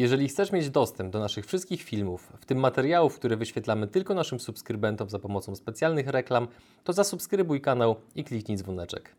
Jeżeli 0.00 0.28
chcesz 0.28 0.52
mieć 0.52 0.70
dostęp 0.70 1.12
do 1.12 1.18
naszych 1.18 1.46
wszystkich 1.46 1.82
filmów, 1.82 2.32
w 2.40 2.46
tym 2.46 2.58
materiałów, 2.58 3.18
które 3.18 3.36
wyświetlamy 3.36 3.88
tylko 3.88 4.14
naszym 4.14 4.40
subskrybentom 4.40 5.10
za 5.10 5.18
pomocą 5.18 5.56
specjalnych 5.56 6.06
reklam, 6.08 6.48
to 6.84 6.92
zasubskrybuj 6.92 7.60
kanał 7.60 7.96
i 8.14 8.24
kliknij 8.24 8.58
dzwoneczek. 8.58 9.16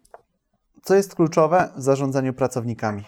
Co 0.83 0.96
jest 0.96 1.15
kluczowe 1.15 1.73
w 1.78 1.81
zarządzaniu 1.81 2.33
pracownikami? 2.33 3.04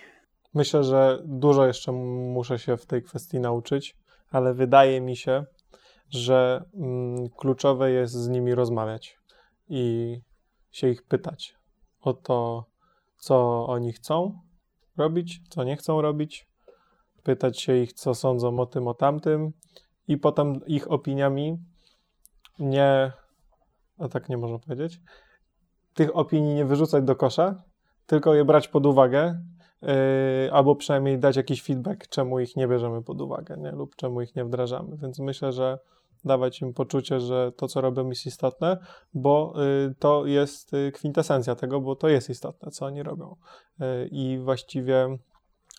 Myślę, 0.53 0.83
że 0.83 1.23
dużo 1.25 1.67
jeszcze 1.67 1.91
muszę 1.91 2.59
się 2.59 2.77
w 2.77 2.85
tej 2.85 3.03
kwestii 3.03 3.39
nauczyć, 3.39 3.95
ale 4.31 4.53
wydaje 4.53 5.01
mi 5.01 5.17
się, 5.17 5.45
że 6.09 6.63
mm, 6.73 7.29
kluczowe 7.37 7.91
jest 7.91 8.13
z 8.13 8.29
nimi 8.29 8.55
rozmawiać 8.55 9.17
i 9.69 10.15
się 10.71 10.89
ich 10.89 11.03
pytać 11.03 11.55
o 12.01 12.13
to, 12.13 12.65
co 13.17 13.65
oni 13.67 13.93
chcą 13.93 14.39
robić, 14.97 15.39
co 15.49 15.63
nie 15.63 15.77
chcą 15.77 16.01
robić, 16.01 16.52
pytać 17.23 17.61
się 17.61 17.77
ich, 17.77 17.93
co 17.93 18.15
sądzą 18.15 18.59
o 18.59 18.65
tym, 18.65 18.87
o 18.87 18.93
tamtym 18.93 19.51
i 20.07 20.17
potem 20.17 20.65
ich 20.65 20.91
opiniami 20.91 21.57
nie, 22.59 23.11
a 23.97 24.07
tak 24.07 24.29
nie 24.29 24.37
można 24.37 24.59
powiedzieć, 24.59 25.01
tych 25.93 26.17
opinii 26.17 26.55
nie 26.55 26.65
wyrzucać 26.65 27.03
do 27.03 27.15
kosza, 27.15 27.63
tylko 28.05 28.33
je 28.33 28.45
brać 28.45 28.67
pod 28.67 28.85
uwagę, 28.85 29.39
yy, 29.81 29.89
albo 30.51 30.75
przynajmniej 30.75 31.19
dać 31.19 31.35
jakiś 31.35 31.63
feedback, 31.63 32.07
czemu 32.07 32.39
ich 32.39 32.55
nie 32.55 32.67
bierzemy 32.67 33.03
pod 33.03 33.21
uwagę, 33.21 33.57
nie? 33.57 33.71
lub 33.71 33.95
czemu 33.95 34.21
ich 34.21 34.35
nie 34.35 34.45
wdrażamy. 34.45 34.97
Więc 34.97 35.19
myślę, 35.19 35.51
że 35.51 35.79
dawać 36.25 36.61
im 36.61 36.73
poczucie, 36.73 37.19
że 37.19 37.51
to, 37.51 37.67
co 37.67 37.81
robią, 37.81 38.09
jest 38.09 38.25
istotne, 38.25 38.77
bo 39.13 39.53
y, 39.89 39.95
to 39.99 40.25
jest 40.25 40.73
y, 40.73 40.91
kwintesencja 40.91 41.55
tego, 41.55 41.81
bo 41.81 41.95
to 41.95 42.07
jest 42.09 42.29
istotne, 42.29 42.71
co 42.71 42.85
oni 42.85 43.03
robią. 43.03 43.35
Y, 43.81 44.09
I 44.11 44.39
właściwie 44.39 45.17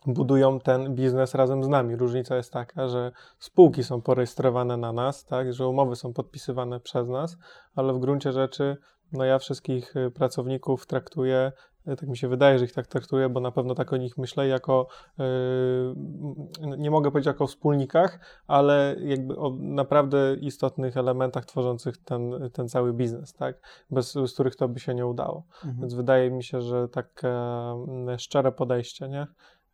budują 0.06 0.60
ten 0.60 0.94
biznes 0.94 1.34
razem 1.34 1.64
z 1.64 1.68
nami. 1.68 1.96
Różnica 1.96 2.36
jest 2.36 2.52
taka, 2.52 2.88
że 2.88 3.12
spółki 3.38 3.84
są 3.84 4.02
porejestrowane 4.02 4.76
na 4.76 4.92
nas, 4.92 5.24
tak, 5.24 5.52
że 5.52 5.68
umowy 5.68 5.96
są 5.96 6.12
podpisywane 6.12 6.80
przez 6.80 7.08
nas, 7.08 7.36
ale 7.74 7.92
w 7.92 7.98
gruncie 7.98 8.32
rzeczy 8.32 8.76
no 9.12 9.24
ja 9.24 9.38
wszystkich 9.38 9.94
pracowników 10.14 10.86
traktuję 10.86 11.52
tak 11.84 12.08
mi 12.08 12.16
się 12.16 12.28
wydaje, 12.28 12.58
że 12.58 12.64
ich 12.64 12.72
tak 12.72 12.86
traktuję, 12.86 13.28
bo 13.28 13.40
na 13.40 13.50
pewno 13.50 13.74
tak 13.74 13.92
o 13.92 13.96
nich 13.96 14.18
myślę, 14.18 14.48
jako, 14.48 14.86
yy, 15.18 16.76
nie 16.78 16.90
mogę 16.90 17.10
powiedzieć 17.10 17.26
jako 17.26 17.44
o 17.44 17.46
wspólnikach, 17.46 18.18
ale 18.46 18.96
jakby 19.00 19.36
o 19.36 19.56
naprawdę 19.58 20.36
istotnych 20.40 20.96
elementach 20.96 21.44
tworzących 21.44 21.98
ten, 21.98 22.50
ten 22.52 22.68
cały 22.68 22.92
biznes, 22.92 23.34
tak? 23.34 23.60
Bez 23.90 24.12
z 24.12 24.34
których 24.34 24.56
to 24.56 24.68
by 24.68 24.80
się 24.80 24.94
nie 24.94 25.06
udało. 25.06 25.44
Mhm. 25.54 25.80
Więc 25.80 25.94
wydaje 25.94 26.30
mi 26.30 26.44
się, 26.44 26.60
że 26.60 26.88
mm, 27.24 28.18
szczere 28.18 28.52
podejście, 28.52 29.08
nie? 29.08 29.26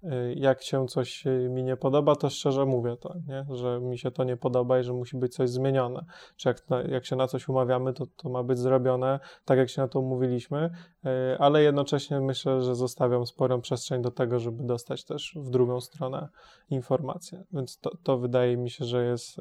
Y, 0.05 0.35
jak 0.35 0.63
się 0.63 0.87
coś 0.87 1.27
y, 1.27 1.49
mi 1.51 1.65
nie 1.65 1.77
podoba, 1.77 2.17
to 2.17 2.31
szczerze 2.31 2.67
mówię 2.67 2.97
to, 2.97 3.15
nie? 3.27 3.57
że 3.57 3.81
mi 3.81 3.99
się 3.99 4.11
to 4.11 4.25
nie 4.25 4.37
podoba 4.37 4.79
i 4.81 4.85
że 4.85 4.93
musi 4.93 5.17
być 5.17 5.35
coś 5.35 5.51
zmienione. 5.51 6.05
Czy 6.37 6.49
jak, 6.49 6.63
jak 6.89 7.07
się 7.07 7.17
na 7.17 7.29
coś 7.29 7.49
umawiamy, 7.49 7.93
to 7.93 8.07
to 8.07 8.29
ma 8.29 8.43
być 8.43 8.59
zrobione 8.59 9.21
tak, 9.45 9.59
jak 9.59 9.71
się 9.71 9.83
na 9.83 9.89
to 9.89 10.01
umówiliśmy, 10.01 10.71
y, 11.07 11.39
ale 11.39 11.63
jednocześnie 11.63 12.21
myślę, 12.21 12.63
że 12.63 12.75
zostawiam 12.75 13.27
sporą 13.27 13.61
przestrzeń 13.61 14.03
do 14.03 14.11
tego, 14.11 14.39
żeby 14.39 14.65
dostać 14.65 15.05
też 15.05 15.35
w 15.37 15.51
drugą 15.51 15.81
stronę 15.81 16.29
informacje. 16.71 17.45
Więc 17.53 17.79
to, 17.79 17.91
to 18.03 18.19
wydaje 18.19 18.57
mi 18.57 18.71
się, 18.71 18.85
że 18.85 19.05
jest 19.05 19.41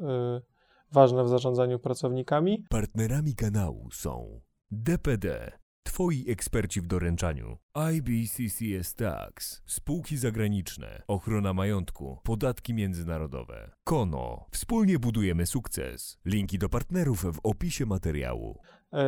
ważne 0.92 1.24
w 1.24 1.28
zarządzaniu 1.28 1.78
pracownikami. 1.78 2.64
Partnerami 2.70 3.34
kanału 3.34 3.88
są 3.92 4.40
DPD 4.70 5.59
Twoi 5.92 6.24
eksperci 6.28 6.80
w 6.80 6.86
doręczaniu. 6.86 7.58
IBCCS 7.92 8.94
Tax. 8.94 9.62
Spółki 9.66 10.16
zagraniczne. 10.16 11.02
Ochrona 11.08 11.54
majątku. 11.54 12.18
Podatki 12.24 12.74
międzynarodowe. 12.74 13.70
Kono. 13.84 14.46
Wspólnie 14.50 14.98
budujemy 14.98 15.46
sukces. 15.46 16.18
Linki 16.24 16.58
do 16.58 16.68
partnerów 16.68 17.24
w 17.24 17.40
opisie 17.42 17.86
materiału. 17.86 18.60
E, 18.92 19.00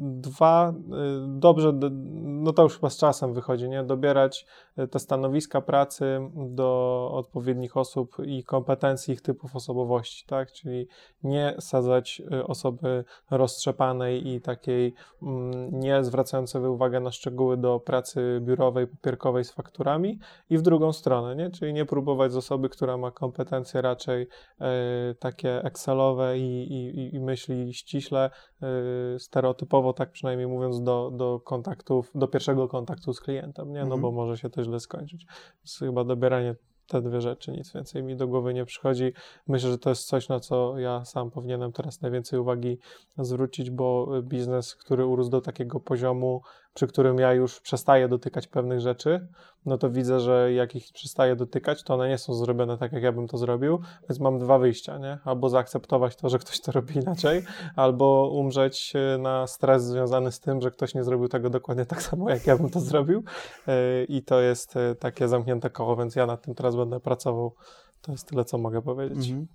dwa, 0.00 0.68
e, 0.68 0.72
dobrze, 1.38 1.72
no 2.22 2.52
to 2.52 2.62
już 2.62 2.74
chyba 2.74 2.90
z 2.90 2.96
czasem 2.96 3.34
wychodzi, 3.34 3.68
nie? 3.68 3.84
Dobierać 3.84 4.46
e, 4.76 4.88
te 4.88 4.98
stanowiska 4.98 5.60
pracy 5.60 6.20
do 6.34 7.08
odpowiednich 7.12 7.76
osób 7.76 8.16
i 8.24 8.44
kompetencji 8.44 9.14
ich 9.14 9.20
typów 9.20 9.56
osobowości, 9.56 10.26
tak? 10.26 10.52
Czyli 10.52 10.88
nie 11.22 11.54
sadzać 11.60 12.22
osoby 12.44 13.04
roztrzepanej 13.30 14.28
i 14.28 14.40
takiej 14.40 14.94
mm, 15.22 15.80
nie 15.80 16.04
zwracającej 16.04 16.62
uwagę 16.62 17.00
na 17.00 17.10
szczegóły 17.10 17.56
do 17.56 17.80
pracy 17.80 18.40
biurowej, 18.42 18.86
papierkowej 18.86 19.44
z 19.44 19.52
fakturami 19.52 20.18
i 20.50 20.58
w 20.58 20.62
drugą 20.62 20.92
stronę, 20.92 21.36
nie? 21.36 21.50
Czyli 21.50 21.72
nie 21.72 21.84
próbować 21.84 22.32
z 22.32 22.36
osoby, 22.36 22.68
która 22.68 22.96
ma 22.96 23.10
kompetencje 23.10 23.82
raczej 23.82 24.26
takie 25.18 25.64
excelowe 25.64 26.38
i, 26.38 26.72
i, 26.72 27.14
i 27.14 27.20
myśli 27.20 27.74
ściśle, 27.74 28.30
stereotypowo, 29.18 29.92
tak 29.92 30.10
przynajmniej 30.10 30.48
mówiąc, 30.48 30.82
do, 30.82 31.10
do 31.14 31.40
kontaktów, 31.40 32.10
do 32.14 32.28
pierwszego 32.28 32.68
kontaktu 32.68 33.12
z 33.12 33.20
klientem, 33.20 33.68
nie? 33.68 33.80
No 33.80 33.84
mhm. 33.84 34.00
bo 34.00 34.12
może 34.12 34.38
się 34.38 34.50
to 34.50 34.64
źle 34.64 34.80
skończyć. 34.80 35.26
Więc 35.64 35.78
chyba 35.78 36.04
dobieranie 36.04 36.54
te 36.86 37.02
dwie 37.02 37.20
rzeczy, 37.20 37.52
nic 37.52 37.72
więcej 37.72 38.02
mi 38.02 38.16
do 38.16 38.28
głowy 38.28 38.54
nie 38.54 38.64
przychodzi. 38.64 39.12
Myślę, 39.48 39.70
że 39.70 39.78
to 39.78 39.90
jest 39.90 40.06
coś, 40.06 40.28
na 40.28 40.40
co 40.40 40.78
ja 40.78 41.04
sam 41.04 41.30
powinienem 41.30 41.72
teraz 41.72 42.00
najwięcej 42.00 42.38
uwagi 42.38 42.78
zwrócić, 43.18 43.70
bo 43.70 44.08
biznes, 44.22 44.74
który 44.74 45.06
urósł 45.06 45.30
do 45.30 45.40
takiego 45.40 45.80
poziomu, 45.80 46.42
przy 46.74 46.86
którym 46.86 47.18
ja 47.18 47.32
już 47.32 47.60
przestaję 47.60 48.08
dotykać 48.08 48.46
pewnych 48.46 48.80
rzeczy, 48.80 49.28
no 49.66 49.78
to 49.78 49.90
widzę, 49.90 50.20
że 50.20 50.52
jak 50.52 50.76
ich 50.76 50.92
przestaję 50.92 51.36
dotykać, 51.36 51.82
to 51.82 51.94
one 51.94 52.08
nie 52.08 52.18
są 52.18 52.34
zrobione 52.34 52.78
tak, 52.78 52.92
jak 52.92 53.02
ja 53.02 53.12
bym 53.12 53.28
to 53.28 53.38
zrobił, 53.38 53.80
więc 54.08 54.20
mam 54.20 54.38
dwa 54.38 54.58
wyjścia, 54.58 54.98
nie? 54.98 55.18
Albo 55.24 55.48
zaakceptować 55.48 56.16
to, 56.16 56.28
że 56.28 56.38
ktoś 56.38 56.60
to 56.60 56.72
robi 56.72 56.94
inaczej, 56.98 57.42
albo 57.76 58.30
umrzeć 58.32 58.92
e, 58.96 59.18
na 59.18 59.46
stres 59.46 59.84
związany 59.84 60.32
z 60.32 60.40
tym, 60.40 60.60
że 60.60 60.70
ktoś 60.70 60.94
nie 60.94 61.04
zrobił 61.04 61.28
tego 61.28 61.50
dokładnie 61.50 61.86
tak 61.86 62.02
samo, 62.02 62.30
jak 62.30 62.46
ja 62.46 62.56
bym 62.56 62.70
to 62.70 62.80
zrobił 62.80 63.24
e, 63.68 64.04
i 64.04 64.22
to 64.22 64.40
jest 64.40 64.76
e, 64.76 64.94
takie 64.94 65.28
zamknięte 65.28 65.70
koło, 65.70 65.96
więc 65.96 66.16
ja 66.16 66.26
nad 66.26 66.42
tym 66.42 66.54
teraz 66.54 66.76
będę 66.76 67.00
pracował. 67.00 67.54
To 68.02 68.12
jest 68.12 68.28
tyle, 68.28 68.44
co 68.44 68.58
mogę 68.58 68.82
powiedzieć. 68.82 69.28
Mhm. 69.28 69.46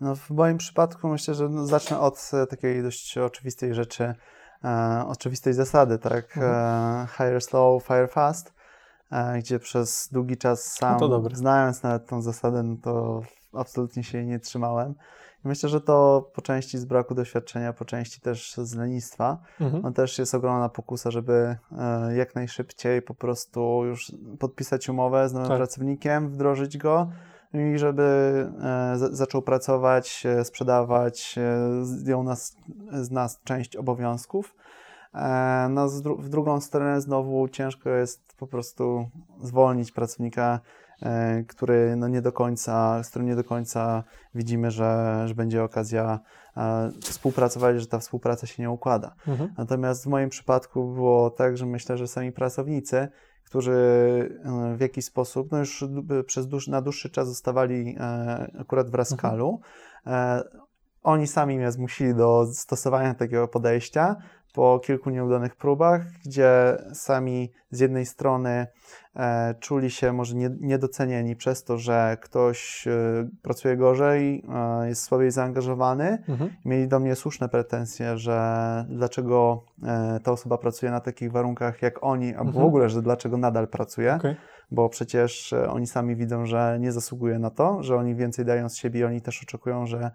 No 0.00 0.16
w 0.16 0.30
moim 0.30 0.58
przypadku 0.58 1.08
myślę, 1.08 1.34
że 1.34 1.48
no 1.48 1.66
zacznę 1.66 2.00
od 2.00 2.30
takiej 2.50 2.82
dość 2.82 3.18
oczywistej 3.18 3.74
rzeczy, 3.74 4.14
e, 4.64 5.04
oczywistej 5.06 5.52
zasady, 5.54 5.98
tak? 5.98 6.36
Mhm. 6.36 6.54
E, 6.54 7.06
hire 7.16 7.40
slow, 7.40 7.84
fire 7.84 8.08
fast, 8.08 8.54
gdzie 9.38 9.58
przez 9.58 10.08
długi 10.12 10.36
czas 10.36 10.64
sam, 10.64 11.00
no 11.00 11.22
znając 11.32 11.82
nawet 11.82 12.06
tą 12.06 12.22
zasadę, 12.22 12.62
no 12.62 12.76
to 12.82 13.22
absolutnie 13.52 14.04
się 14.04 14.18
jej 14.18 14.26
nie 14.26 14.38
trzymałem. 14.38 14.94
I 15.44 15.48
myślę, 15.48 15.68
że 15.68 15.80
to 15.80 16.30
po 16.34 16.42
części 16.42 16.78
z 16.78 16.84
braku 16.84 17.14
doświadczenia, 17.14 17.72
po 17.72 17.84
części 17.84 18.20
też 18.20 18.54
z 18.56 18.74
lenistwa. 18.74 19.38
Mhm. 19.60 19.82
No 19.82 19.92
też 19.92 20.18
jest 20.18 20.34
ogromna 20.34 20.68
pokusa, 20.68 21.10
żeby 21.10 21.56
e, 21.78 22.16
jak 22.16 22.34
najszybciej 22.34 23.02
po 23.02 23.14
prostu 23.14 23.84
już 23.84 24.12
podpisać 24.38 24.88
umowę 24.88 25.28
z 25.28 25.32
nowym 25.32 25.48
tak. 25.48 25.58
pracownikiem, 25.58 26.28
wdrożyć 26.28 26.78
go 26.78 27.10
i 27.54 27.78
żeby 27.78 28.02
e, 28.62 28.94
zaczął 28.96 29.42
pracować, 29.42 30.26
e, 30.26 30.44
sprzedawać, 30.44 31.38
zdjął 31.82 32.22
nas, 32.22 32.56
z 32.92 33.10
nas 33.10 33.40
część 33.44 33.76
obowiązków. 33.76 34.54
No, 35.70 35.88
w 36.18 36.28
drugą 36.28 36.60
stronę 36.60 37.00
znowu 37.00 37.48
ciężko 37.48 37.90
jest 37.90 38.34
po 38.36 38.46
prostu 38.46 39.08
zwolnić 39.42 39.92
pracownika, 39.92 40.60
który 41.48 41.96
no 41.96 42.08
nie 42.08 42.22
do 42.22 42.32
końca, 42.32 43.02
z 43.02 43.10
którym 43.10 43.28
nie 43.28 43.36
do 43.36 43.44
końca 43.44 44.04
widzimy, 44.34 44.70
że, 44.70 45.22
że 45.26 45.34
będzie 45.34 45.64
okazja 45.64 46.20
współpracować, 47.00 47.80
że 47.80 47.86
ta 47.86 47.98
współpraca 47.98 48.46
się 48.46 48.62
nie 48.62 48.70
układa. 48.70 49.14
Mhm. 49.28 49.54
Natomiast 49.58 50.04
w 50.04 50.06
moim 50.06 50.28
przypadku 50.28 50.94
było 50.94 51.30
tak, 51.30 51.56
że 51.56 51.66
myślę, 51.66 51.98
że 51.98 52.08
sami 52.08 52.32
pracownicy 52.32 53.08
którzy 53.52 53.72
e, 54.44 54.76
w 54.76 54.80
jakiś 54.80 55.04
sposób, 55.04 55.52
no 55.52 55.58
już 55.58 55.84
przez 56.26 56.48
dłuż, 56.48 56.68
na 56.68 56.82
dłuższy 56.82 57.10
czas 57.10 57.28
zostawali 57.28 57.96
e, 58.00 58.50
akurat 58.60 58.90
w 58.90 58.94
Raskalu. 58.94 59.60
Mhm. 60.06 60.42
Oni 61.02 61.26
sami 61.26 61.56
mnie 61.56 61.72
zmusili 61.72 62.14
do 62.14 62.46
stosowania 62.52 63.14
takiego 63.14 63.48
podejścia 63.48 64.16
po 64.52 64.80
kilku 64.84 65.10
nieudanych 65.10 65.56
próbach, 65.56 66.02
gdzie 66.24 66.76
sami 66.92 67.52
z 67.70 67.80
jednej 67.80 68.06
strony 68.06 68.66
e, 69.16 69.54
czuli 69.60 69.90
się 69.90 70.12
może 70.12 70.36
nie, 70.36 70.50
niedocenieni 70.60 71.36
przez 71.36 71.64
to, 71.64 71.78
że 71.78 72.16
ktoś 72.20 72.86
e, 72.86 73.28
pracuje 73.42 73.76
gorzej, 73.76 74.44
e, 74.82 74.88
jest 74.88 75.02
słabiej 75.02 75.30
zaangażowany. 75.30 76.24
Mhm. 76.28 76.50
Mieli 76.64 76.88
do 76.88 77.00
mnie 77.00 77.16
słuszne 77.16 77.48
pretensje, 77.48 78.18
że 78.18 78.84
dlaczego 78.88 79.64
e, 79.84 80.20
ta 80.22 80.32
osoba 80.32 80.58
pracuje 80.58 80.92
na 80.92 81.00
takich 81.00 81.32
warunkach 81.32 81.82
jak 81.82 82.04
oni, 82.04 82.28
albo 82.28 82.50
mhm. 82.50 82.64
w 82.64 82.68
ogóle, 82.68 82.88
że 82.88 83.02
dlaczego 83.02 83.36
nadal 83.36 83.68
pracuje. 83.68 84.14
Okay. 84.14 84.36
Bo 84.70 84.88
przecież 84.88 85.52
e, 85.52 85.70
oni 85.70 85.86
sami 85.86 86.16
widzą, 86.16 86.46
że 86.46 86.76
nie 86.80 86.92
zasługuje 86.92 87.38
na 87.38 87.50
to, 87.50 87.82
że 87.82 87.96
oni 87.96 88.14
więcej 88.14 88.44
dają 88.44 88.68
z 88.68 88.76
siebie, 88.76 89.06
oni 89.06 89.20
też 89.20 89.42
oczekują, 89.42 89.86
że 89.86 90.10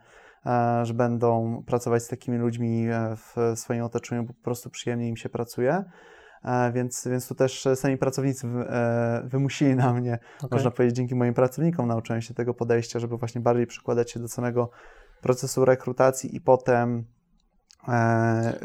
że 0.83 0.93
będą 0.93 1.63
pracować 1.65 2.03
z 2.03 2.07
takimi 2.07 2.37
ludźmi 2.37 2.87
e, 2.89 3.15
w 3.15 3.59
swoim 3.59 3.83
otoczeniu, 3.83 4.23
bo 4.23 4.33
po 4.33 4.41
prostu 4.43 4.69
przyjemnie 4.69 5.09
im 5.09 5.17
się 5.17 5.29
pracuje. 5.29 5.83
e, 6.43 6.71
więc, 6.71 7.07
więc 7.07 7.27
tu 7.27 7.35
też 7.35 7.67
sami 7.75 7.97
pracownicy 7.97 8.47
e, 8.47 9.21
wymusili 9.25 9.75
na 9.75 9.93
mnie, 9.93 10.19
Okay. 10.37 10.49
można 10.51 10.71
powiedzieć, 10.71 10.95
dzięki 10.95 11.15
moim 11.15 11.33
pracownikom 11.33 11.87
nauczyłem 11.87 12.21
się 12.21 12.33
tego 12.33 12.53
podejścia, 12.53 12.99
żeby 12.99 13.17
właśnie 13.17 13.41
bardziej 13.41 13.67
przykładać 13.67 14.11
się 14.11 14.19
do 14.19 14.27
samego 14.27 14.69
procesu 15.21 15.65
rekrutacji 15.65 16.35
i 16.35 16.41
potem. 16.41 17.05
E, 17.87 17.91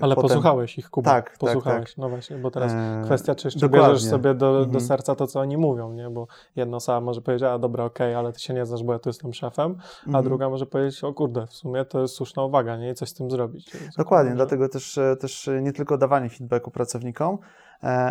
Ale 0.00 0.14
potem, 0.14 0.28
posłuchałeś 0.28 0.78
ich, 0.78 0.90
Kuba. 0.90 1.10
Tak, 1.10 1.30
tak, 1.30 1.38
posłuchałeś. 1.38 1.88
tak. 1.90 1.98
No 1.98 2.08
właśnie, 2.08 2.36
bo 2.36 2.50
teraz 2.50 2.72
e, 2.72 3.02
kwestia, 3.04 3.34
czy 3.34 3.46
jeszcze 3.46 3.60
dokładnie. 3.60 3.88
bierzesz 3.88 4.04
sobie 4.10 4.34
do, 4.34 4.52
do 4.52 4.64
Mhm. 4.64 4.80
serca 4.80 5.14
to, 5.14 5.26
co 5.26 5.40
oni 5.40 5.56
mówią, 5.56 5.92
nie? 5.92 6.10
Bo 6.10 6.26
jedna 6.56 6.76
osoba 6.76 7.00
może 7.00 7.20
powiedzieć, 7.22 7.48
a 7.48 7.58
dobra, 7.58 7.84
okej, 7.84 8.14
ale 8.14 8.32
ty 8.32 8.40
się 8.40 8.54
nie 8.54 8.66
znasz, 8.66 8.82
bo 8.82 8.92
ja 8.92 8.98
tu 8.98 9.08
jestem 9.08 9.32
szefem, 9.34 9.76
a 10.04 10.06
mhm. 10.06 10.24
druga 10.24 10.48
może 10.48 10.66
powiedzieć, 10.66 11.04
o 11.04 11.14
kurde, 11.14 11.46
w 11.46 11.52
sumie 11.52 11.84
to 11.84 12.00
jest 12.00 12.14
słuszna 12.14 12.44
uwaga, 12.44 12.76
nie? 12.76 12.90
I 12.90 12.94
coś 12.94 13.08
z 13.08 13.14
tym 13.14 13.30
zrobić. 13.30 13.70
Dokładnie, 13.96 14.32
dlatego 14.34 14.68
też, 14.68 14.98
e, 14.98 15.16
też 15.16 15.50
nie 15.62 15.72
tylko 15.72 15.98
dawanie 15.98 16.28
feedbacku 16.30 16.70
pracownikom, 16.70 17.38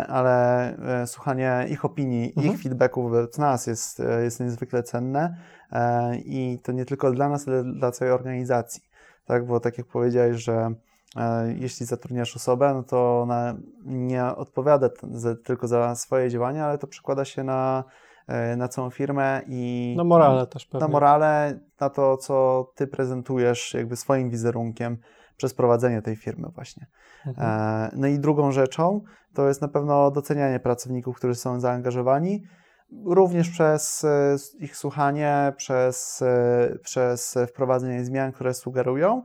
ale 0.08 0.74
słuchanie 1.06 1.66
ich 1.70 1.84
opinii, 1.84 2.32
Mhm. 2.36 2.54
ich 2.54 2.62
feedbacków 2.62 3.04
wobec 3.10 3.38
nas 3.38 3.66
jest, 3.66 4.02
jest 4.22 4.40
niezwykle 4.40 4.82
cenne 4.82 5.36
i 6.24 6.58
to 6.62 6.72
nie 6.72 6.84
tylko 6.84 7.10
dla 7.10 7.28
nas, 7.28 7.48
ale 7.48 7.64
dla 7.64 7.90
całej 7.92 8.14
organizacji. 8.14 8.82
Tak, 9.26 9.46
bo 9.46 9.60
tak 9.60 9.78
jak 9.78 9.86
powiedziałeś, 9.86 10.42
że 10.44 10.70
jeśli 11.56 11.86
zatrudniasz 11.86 12.36
osobę, 12.36 12.74
no 12.74 12.82
to 12.82 13.20
ona 13.22 13.54
nie 13.84 14.24
odpowiada 14.24 14.88
tylko 15.44 15.68
za 15.68 15.94
swoje 15.94 16.30
działania, 16.30 16.66
ale 16.66 16.78
to 16.78 16.86
przekłada 16.86 17.24
się 17.24 17.44
na, 17.44 17.84
e, 18.28 18.56
na 18.56 18.68
całą 18.68 18.90
firmę 18.90 19.40
i 19.46 19.94
Na 19.96 20.04
morale 20.04 20.46
też 20.46 20.66
pewnie. 20.66 20.86
na 20.86 20.92
morale, 20.92 21.60
na 21.80 21.90
to, 21.90 22.16
co 22.16 22.66
ty 22.74 22.86
prezentujesz 22.86 23.74
jakby 23.74 23.96
swoim 23.96 24.30
wizerunkiem 24.30 24.98
przez 25.36 25.54
prowadzenie 25.54 26.02
tej 26.02 26.16
firmy 26.16 26.48
właśnie. 26.54 26.86
Mhm. 27.26 27.48
E, 27.50 27.90
No 27.96 28.06
i 28.06 28.18
drugą 28.18 28.52
rzeczą 28.52 29.00
to 29.34 29.48
jest 29.48 29.62
na 29.62 29.68
pewno 29.68 30.10
docenianie 30.10 30.60
pracowników, 30.60 31.16
którzy 31.16 31.34
są 31.34 31.60
zaangażowani, 31.60 32.42
również 33.04 33.50
przez 33.50 34.04
e, 34.04 34.36
ich 34.60 34.76
słuchanie, 34.76 35.52
przez, 35.56 36.22
e, 36.22 36.78
przez 36.82 37.38
wprowadzenie 37.48 38.04
zmian, 38.04 38.32
które 38.32 38.54
sugerują, 38.54 39.22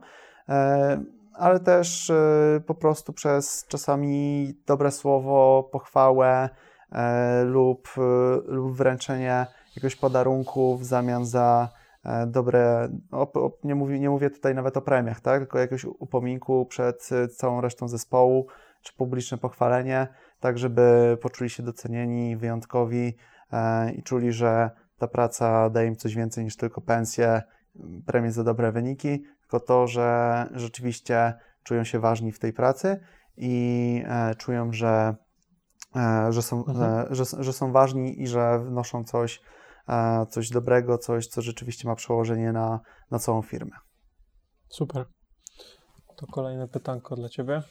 e, 0.48 1.00
ale 1.38 1.60
też 1.60 2.10
e, 2.10 2.60
po 2.66 2.74
prostu 2.74 3.12
przez 3.12 3.66
czasami 3.68 4.54
dobre 4.66 4.90
słowo, 4.90 5.68
pochwałę 5.72 6.48
e, 6.92 7.44
lub, 7.44 7.88
e, 7.98 8.00
lub 8.46 8.76
wręczenie 8.76 9.46
jakiegoś 9.68 9.96
podarunku 9.96 10.76
w 10.76 10.84
zamian 10.84 11.26
za 11.26 11.68
e, 12.04 12.26
dobre, 12.26 12.88
o, 13.12 13.32
o, 13.32 13.52
nie, 13.64 13.74
mówię, 13.74 14.00
nie 14.00 14.10
mówię 14.10 14.30
tutaj 14.30 14.54
nawet 14.54 14.76
o 14.76 14.82
premiach, 14.82 15.20
tak? 15.20 15.40
tylko 15.40 15.58
jakiegoś 15.58 15.84
upominku 15.84 16.66
przed 16.66 17.08
e, 17.12 17.28
całą 17.28 17.60
resztą 17.60 17.88
zespołu, 17.88 18.46
czy 18.82 18.92
publiczne 18.96 19.38
pochwalenie, 19.38 20.08
tak 20.40 20.58
żeby 20.58 21.18
poczuli 21.20 21.50
się 21.50 21.62
docenieni, 21.62 22.36
wyjątkowi 22.36 23.16
e, 23.52 23.92
i 23.92 24.02
czuli, 24.02 24.32
że 24.32 24.70
ta 24.98 25.08
praca 25.08 25.70
daje 25.70 25.88
im 25.88 25.96
coś 25.96 26.14
więcej 26.14 26.44
niż 26.44 26.56
tylko 26.56 26.80
pensję, 26.80 27.42
m, 27.76 28.02
premie 28.06 28.32
za 28.32 28.44
dobre 28.44 28.72
wyniki, 28.72 29.24
tylko 29.48 29.66
to, 29.66 29.86
że 29.86 30.46
rzeczywiście 30.54 31.34
czują 31.62 31.84
się 31.84 32.00
ważni 32.00 32.32
w 32.32 32.38
tej 32.38 32.52
pracy 32.52 33.00
i 33.36 34.02
e, 34.06 34.34
czują, 34.34 34.72
że, 34.72 35.14
e, 35.96 36.32
że, 36.32 36.42
są, 36.42 36.64
Mhm. 36.66 37.12
e, 37.12 37.14
że, 37.14 37.24
że 37.38 37.52
są 37.52 37.72
ważni 37.72 38.22
i 38.22 38.26
że 38.26 38.58
wnoszą 38.58 39.04
coś, 39.04 39.40
coś 40.30 40.50
dobrego, 40.50 40.98
coś, 40.98 41.26
co 41.26 41.42
rzeczywiście 41.42 41.88
ma 41.88 41.94
przełożenie 41.94 42.52
na, 42.52 42.80
na 43.10 43.18
całą 43.18 43.42
firmę. 43.42 43.76
Super. 44.68 45.04
To 46.16 46.26
kolejne 46.26 46.68
pytanko 46.68 47.16
dla 47.16 47.28
Ciebie. 47.28 47.62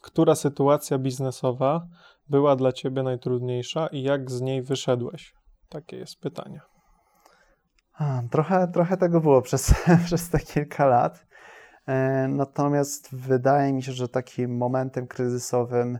Która 0.00 0.34
sytuacja 0.34 0.98
biznesowa 0.98 1.86
była 2.28 2.56
dla 2.56 2.72
Ciebie 2.72 3.02
najtrudniejsza 3.02 3.86
i 3.86 4.02
jak 4.02 4.30
z 4.30 4.40
niej 4.40 4.62
wyszedłeś? 4.62 5.34
Takie 5.68 5.96
jest 5.96 6.20
pytanie. 6.20 6.60
Trochę, 8.30 8.68
trochę 8.68 8.96
tego 8.96 9.20
było 9.20 9.42
przez, 9.42 9.74
przez 10.04 10.30
te 10.30 10.38
kilka 10.38 10.86
lat. 10.86 11.26
E, 11.86 12.28
Natomiast 12.28 13.14
wydaje 13.14 13.72
mi 13.72 13.82
się, 13.82 13.92
że 13.92 14.08
takim 14.08 14.56
momentem 14.56 15.06
kryzysowym 15.06 15.98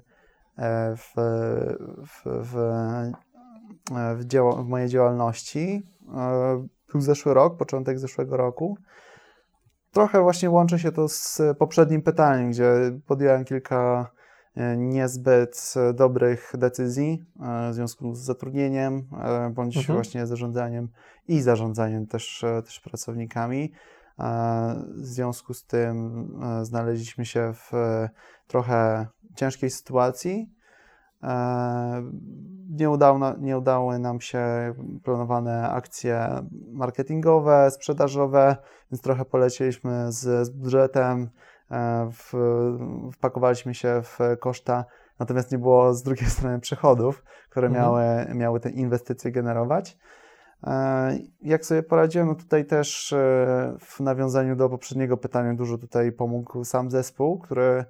e, 0.59 0.97
w, 0.97 1.13
w, 2.07 2.23
w, 2.25 2.57
e, 2.57 3.13
w, 4.17 4.25
dzieło, 4.25 4.57
w 4.57 4.69
mojej 4.69 4.89
działalności 4.89 5.83
był 6.93 7.01
zeszły 7.01 7.35
rok, 7.35 7.57
początek 7.57 7.99
zeszłego 7.99 8.37
roku. 8.37 8.79
Trochę 9.93 10.23
właśnie 10.23 10.51
łączy 10.51 10.79
się 10.79 10.93
to 10.93 11.09
z 11.09 11.43
poprzednim 11.59 12.03
pytaniem, 12.03 12.51
gdzie 12.51 12.73
podjąłem 13.07 13.45
kilka 13.45 14.11
niezbyt 14.77 15.75
e, 15.77 15.93
dobrych 15.93 16.53
decyzji 16.59 17.25
e, 17.41 17.71
w 17.71 17.75
związku 17.75 18.15
z 18.15 18.19
zatrudnieniem 18.19 19.07
e, 19.21 19.51
bądź 19.51 19.77
Mhm. 19.77 19.95
właśnie 19.95 20.27
zarządzaniem 20.27 20.89
i 21.29 21.41
zarządzaniem 21.41 22.07
też, 22.07 22.45
też 22.65 22.81
pracownikami. 22.81 23.73
W 24.97 25.07
związku 25.07 25.55
z 25.55 25.67
tym 25.67 26.29
znaleźliśmy 26.63 27.25
się 27.27 27.53
w 27.55 27.71
trochę 28.47 29.07
ciężkiej 29.35 29.71
sytuacji. 29.71 30.51
Nie 32.71 32.91
udało, 32.91 33.19
nie 33.39 33.59
udały 33.59 33.99
nam 33.99 34.21
się 34.21 34.75
planowane 35.05 35.71
akcje 35.71 36.29
marketingowe, 36.73 37.71
sprzedażowe, 37.71 38.57
więc 38.93 39.03
trochę 39.03 39.25
polecieliśmy 39.25 40.13
z, 40.13 40.47
z 40.47 40.51
budżetem, 40.51 41.31
w, 42.13 42.33
wpakowaliśmy 43.13 43.75
się 43.75 44.03
w 44.03 44.19
koszta, 44.41 44.85
natomiast 45.19 45.53
nie 45.53 45.59
było 45.59 45.95
z 45.95 46.03
drugiej 46.03 46.31
strony 46.37 46.61
przychodów, 46.61 47.25
które 47.51 47.67
Mhm. 47.67 47.85
miały, 47.85 48.35
miały 48.35 48.61
te 48.61 48.71
inwestycje 48.71 49.33
generować. 49.33 49.99
E, 50.65 51.19
Jak 51.43 51.65
sobie 51.67 51.83
poradziłem, 51.83 52.29
no 52.29 52.35
tutaj 52.35 52.65
też 52.65 53.13
e, 53.13 53.17
w 53.81 54.01
nawiązaniu 54.01 54.57
do 54.57 54.69
poprzedniego 54.69 55.17
pytania 55.17 55.55
dużo 55.55 55.79
tutaj 55.79 56.13
pomógł 56.13 56.65
sam 56.65 56.91
zespół, 56.91 57.39
który 57.39 57.85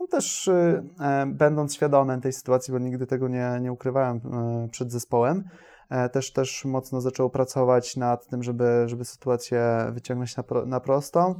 no 0.00 0.06
też 0.06 0.48
e, 0.48 0.82
e, 1.00 1.26
będąc 1.26 1.74
świadomym 1.74 2.20
tej 2.20 2.32
sytuacji, 2.32 2.72
bo 2.72 2.78
nigdy 2.78 3.06
tego 3.06 3.28
nie, 3.28 3.58
nie 3.60 3.72
ukrywałem 3.72 4.16
e, 4.16 4.68
przed 4.68 4.92
zespołem, 4.92 5.44
e, 5.90 6.08
też, 6.08 6.32
też 6.32 6.64
mocno 6.64 7.00
zaczął 7.00 7.30
pracować 7.30 7.96
nad 7.96 8.26
tym, 8.26 8.42
żeby, 8.42 8.82
żeby 8.86 9.04
sytuację 9.04 9.86
wyciągnąć 9.92 10.36
na, 10.36 10.42
pro, 10.42 10.66
na 10.66 10.80
prostą. 10.80 11.34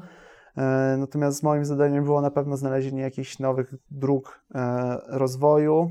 E, 0.56 0.96
Natomiast 0.98 1.42
moim 1.42 1.64
zadaniem 1.64 2.04
było 2.04 2.20
na 2.20 2.30
pewno 2.30 2.56
znalezienie 2.56 3.02
jakichś 3.02 3.38
nowych 3.38 3.74
dróg 3.90 4.40
e, 4.54 4.96
rozwoju, 5.06 5.90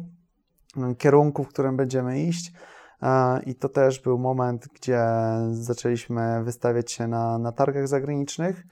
m, 0.78 0.96
kierunku, 0.96 1.44
w 1.44 1.48
którym 1.48 1.78
będziemy 1.78 2.22
iść. 2.22 2.54
E, 3.02 3.44
I 3.44 3.56
to 3.56 3.70
też 3.70 4.00
był 4.00 4.18
moment, 4.18 4.68
gdzie 4.74 5.04
zaczęliśmy 5.51 6.44
wystawiać 6.44 6.92
się 6.92 7.08
na, 7.08 7.38
na 7.38 7.51
targach 7.51 7.88
zagranicznych, 7.88 8.63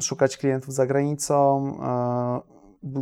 szukać 0.00 0.36
klientów 0.36 0.74
za 0.74 0.86
granicą, 0.86 1.74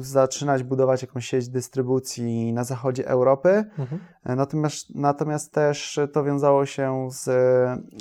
zaczynać 0.00 0.62
budować 0.62 1.02
jakąś 1.02 1.26
sieć 1.26 1.48
dystrybucji 1.48 2.52
na 2.52 2.64
zachodzie 2.64 3.08
Europy. 3.08 3.64
Mhm. 3.78 4.00
Natomiast, 4.24 4.94
natomiast 4.94 5.52
też 5.52 6.00
to 6.12 6.24
wiązało 6.24 6.66
się 6.66 7.08
z, 7.10 7.24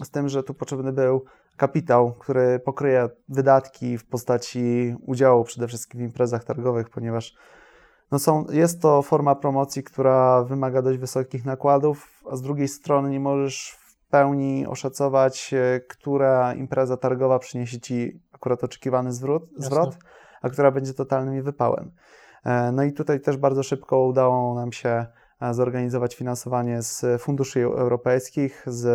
z 0.03 0.09
tym, 0.09 0.29
że 0.29 0.43
tu 0.43 0.53
potrzebny 0.53 0.93
był 0.93 1.25
kapitał, 1.57 2.13
który 2.13 2.59
pokryje 2.59 3.09
wydatki 3.29 3.97
w 3.97 4.05
postaci 4.05 4.95
udziału 5.05 5.43
przede 5.43 5.67
wszystkim 5.67 5.99
w 5.99 6.03
imprezach 6.03 6.43
targowych, 6.43 6.89
ponieważ 6.89 7.35
no 8.11 8.19
są, 8.19 8.45
jest 8.49 8.81
to 8.81 9.01
forma 9.01 9.35
promocji, 9.35 9.83
która 9.83 10.43
wymaga 10.43 10.81
dość 10.81 10.99
wysokich 10.99 11.45
nakładów, 11.45 12.23
a 12.31 12.35
z 12.35 12.41
drugiej 12.41 12.67
strony 12.67 13.09
nie 13.09 13.19
możesz 13.19 13.77
w 13.79 14.09
pełni 14.09 14.67
oszacować, 14.67 15.53
e, 15.53 15.79
która 15.79 16.53
impreza 16.53 16.97
targowa 16.97 17.39
przyniesie 17.39 17.79
ci 17.79 18.21
akurat 18.31 18.63
oczekiwany 18.63 19.13
zwrot, 19.13 19.43
Jasne. 19.51 19.65
zwrot 19.65 19.97
a 20.41 20.49
która 20.49 20.71
będzie 20.71 20.93
totalnym 20.93 21.43
wypałem. 21.43 21.91
E, 22.45 22.71
No 22.71 22.83
i 22.83 22.93
tutaj 22.93 23.19
też 23.19 23.37
bardzo 23.37 23.63
szybko 23.63 24.05
udało 24.05 24.55
nam 24.55 24.71
się 24.71 25.05
e, 25.41 25.53
zorganizować 25.53 26.15
finansowanie 26.15 26.81
z 26.81 27.21
funduszy 27.21 27.63
europejskich, 27.63 28.63
z 28.65 28.87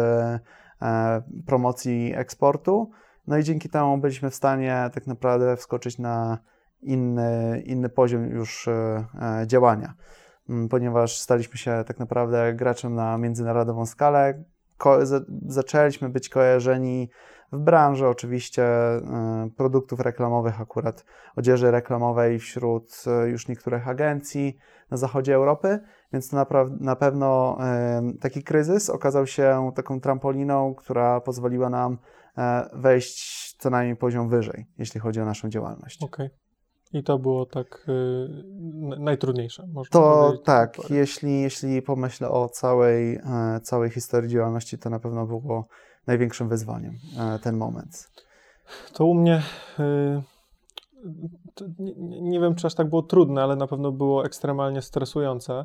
promocji 1.47 2.12
eksportu. 2.17 2.91
No 3.27 3.39
i 3.39 3.45
dzięki 3.45 3.69
temu 3.69 3.99
byliśmy 3.99 4.31
w 4.31 4.35
stanie 4.35 4.91
tak 4.95 5.07
naprawdę 5.07 5.57
wskoczyć 5.57 5.99
na 5.99 6.39
inny, 6.83 7.62
inny 7.67 7.89
poziom 7.89 8.25
już 8.27 8.69
e, 8.69 9.05
e, 9.43 9.47
działania, 9.47 9.95
Mm, 10.49 10.69
ponieważ 10.69 11.19
staliśmy 11.21 11.59
się 11.59 11.85
tak 11.87 11.99
naprawdę 11.99 12.55
graczem 12.55 12.95
na 12.95 13.19
międzynarodową 13.19 13.87
skalę. 13.87 14.45
Ko- 14.79 15.07
za- 15.07 15.21
zaczęliśmy 15.47 16.09
być 16.09 16.29
kojarzeni 16.29 17.11
w 17.52 17.59
branży 17.59 18.09
oczywiście 18.09 18.64
e, 18.64 19.00
produktów 19.56 20.00
reklamowych, 20.00 20.61
akurat 20.61 21.04
odzieży 21.37 21.71
reklamowej 21.71 22.38
wśród 22.38 23.04
e, 23.06 23.28
już 23.28 23.49
niektórych 23.49 23.88
agencji 23.88 24.56
na 24.90 24.97
zachodzie 24.97 25.35
Europy, 25.35 25.80
więc 26.12 26.30
to 26.30 26.47
na 26.80 26.97
pewno 26.97 27.59
e, 27.61 28.02
taki 28.21 28.42
kryzys 28.42 28.90
okazał 28.90 29.26
się 29.26 29.73
taką 29.75 30.00
trampoliną, 30.00 30.75
która 30.75 31.21
pozwoliła 31.21 31.71
nam 31.71 31.99
wejść 32.73 33.56
co 33.59 33.71
najmniej 33.71 33.97
poziom 33.97 34.28
wyżej, 34.28 34.66
jeśli 34.78 35.00
chodzi 35.00 35.21
o 35.21 35.25
naszą 35.25 35.49
działalność. 35.49 36.02
Okej. 36.02 36.30
I 36.92 37.02
to 37.02 37.18
było 37.18 37.47
tak 37.47 37.87
y, 37.88 39.00
najtrudniejsze. 39.00 39.66
Można 39.73 40.00
to 40.00 40.32
tak, 40.44 40.90
jeśli, 40.90 41.40
jeśli 41.40 41.82
pomyślę 41.82 42.30
o 42.30 42.49
całej, 42.49 43.21
całej 43.62 43.90
historii 43.90 44.30
działalności, 44.30 44.78
to 44.78 44.90
na 44.90 44.99
pewno 44.99 45.26
było 45.26 45.66
największym 46.06 46.49
wyzwaniem 46.49 46.99
e, 47.18 47.38
ten 47.38 47.56
moment. 47.56 48.11
To 48.94 49.06
u 49.06 49.14
mnie 49.14 49.42
y, 49.80 50.23
nie, 51.78 52.21
nie, 52.21 52.40
wiem, 52.40 52.54
czy 52.54 52.66
aż 52.66 52.75
tak 52.75 52.88
było 52.88 53.02
trudne, 53.02 53.42
ale 53.42 53.56
na 53.56 53.66
pewno 53.66 53.92
było 53.92 54.25
ekstremalnie 54.25 54.82
stresujące. 54.82 55.64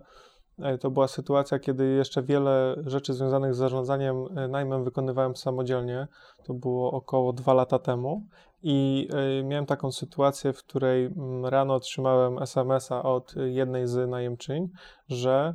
E, 0.59 0.77
to 0.77 0.91
była 0.91 1.07
sytuacja, 1.07 1.59
kiedy 1.59 1.85
jeszcze 1.85 2.23
wiele 2.23 2.75
rzeczy 2.85 3.13
związanych 3.13 3.53
z 3.53 3.57
zarządzaniem 3.57 4.15
e, 4.37 4.47
najmem 4.47 4.83
wykonywałem 4.83 5.35
samodzielnie. 5.35 6.07
To 6.43 6.53
było 6.53 6.91
około 6.91 7.33
dwa 7.33 7.53
lata 7.53 7.79
temu. 7.79 8.23
I 8.63 9.07
e, 9.39 9.43
miałem 9.43 9.65
taką 9.65 9.91
sytuację, 9.91 10.53
w 10.53 10.63
której 10.63 11.05
mm, 11.05 11.45
rano 11.45 11.73
otrzymałem 11.73 12.39
SMS-a 12.39 13.03
od 13.03 13.35
jednej 13.45 13.87
z 13.87 14.09
najemczyń, 14.09 14.69
że 15.09 15.53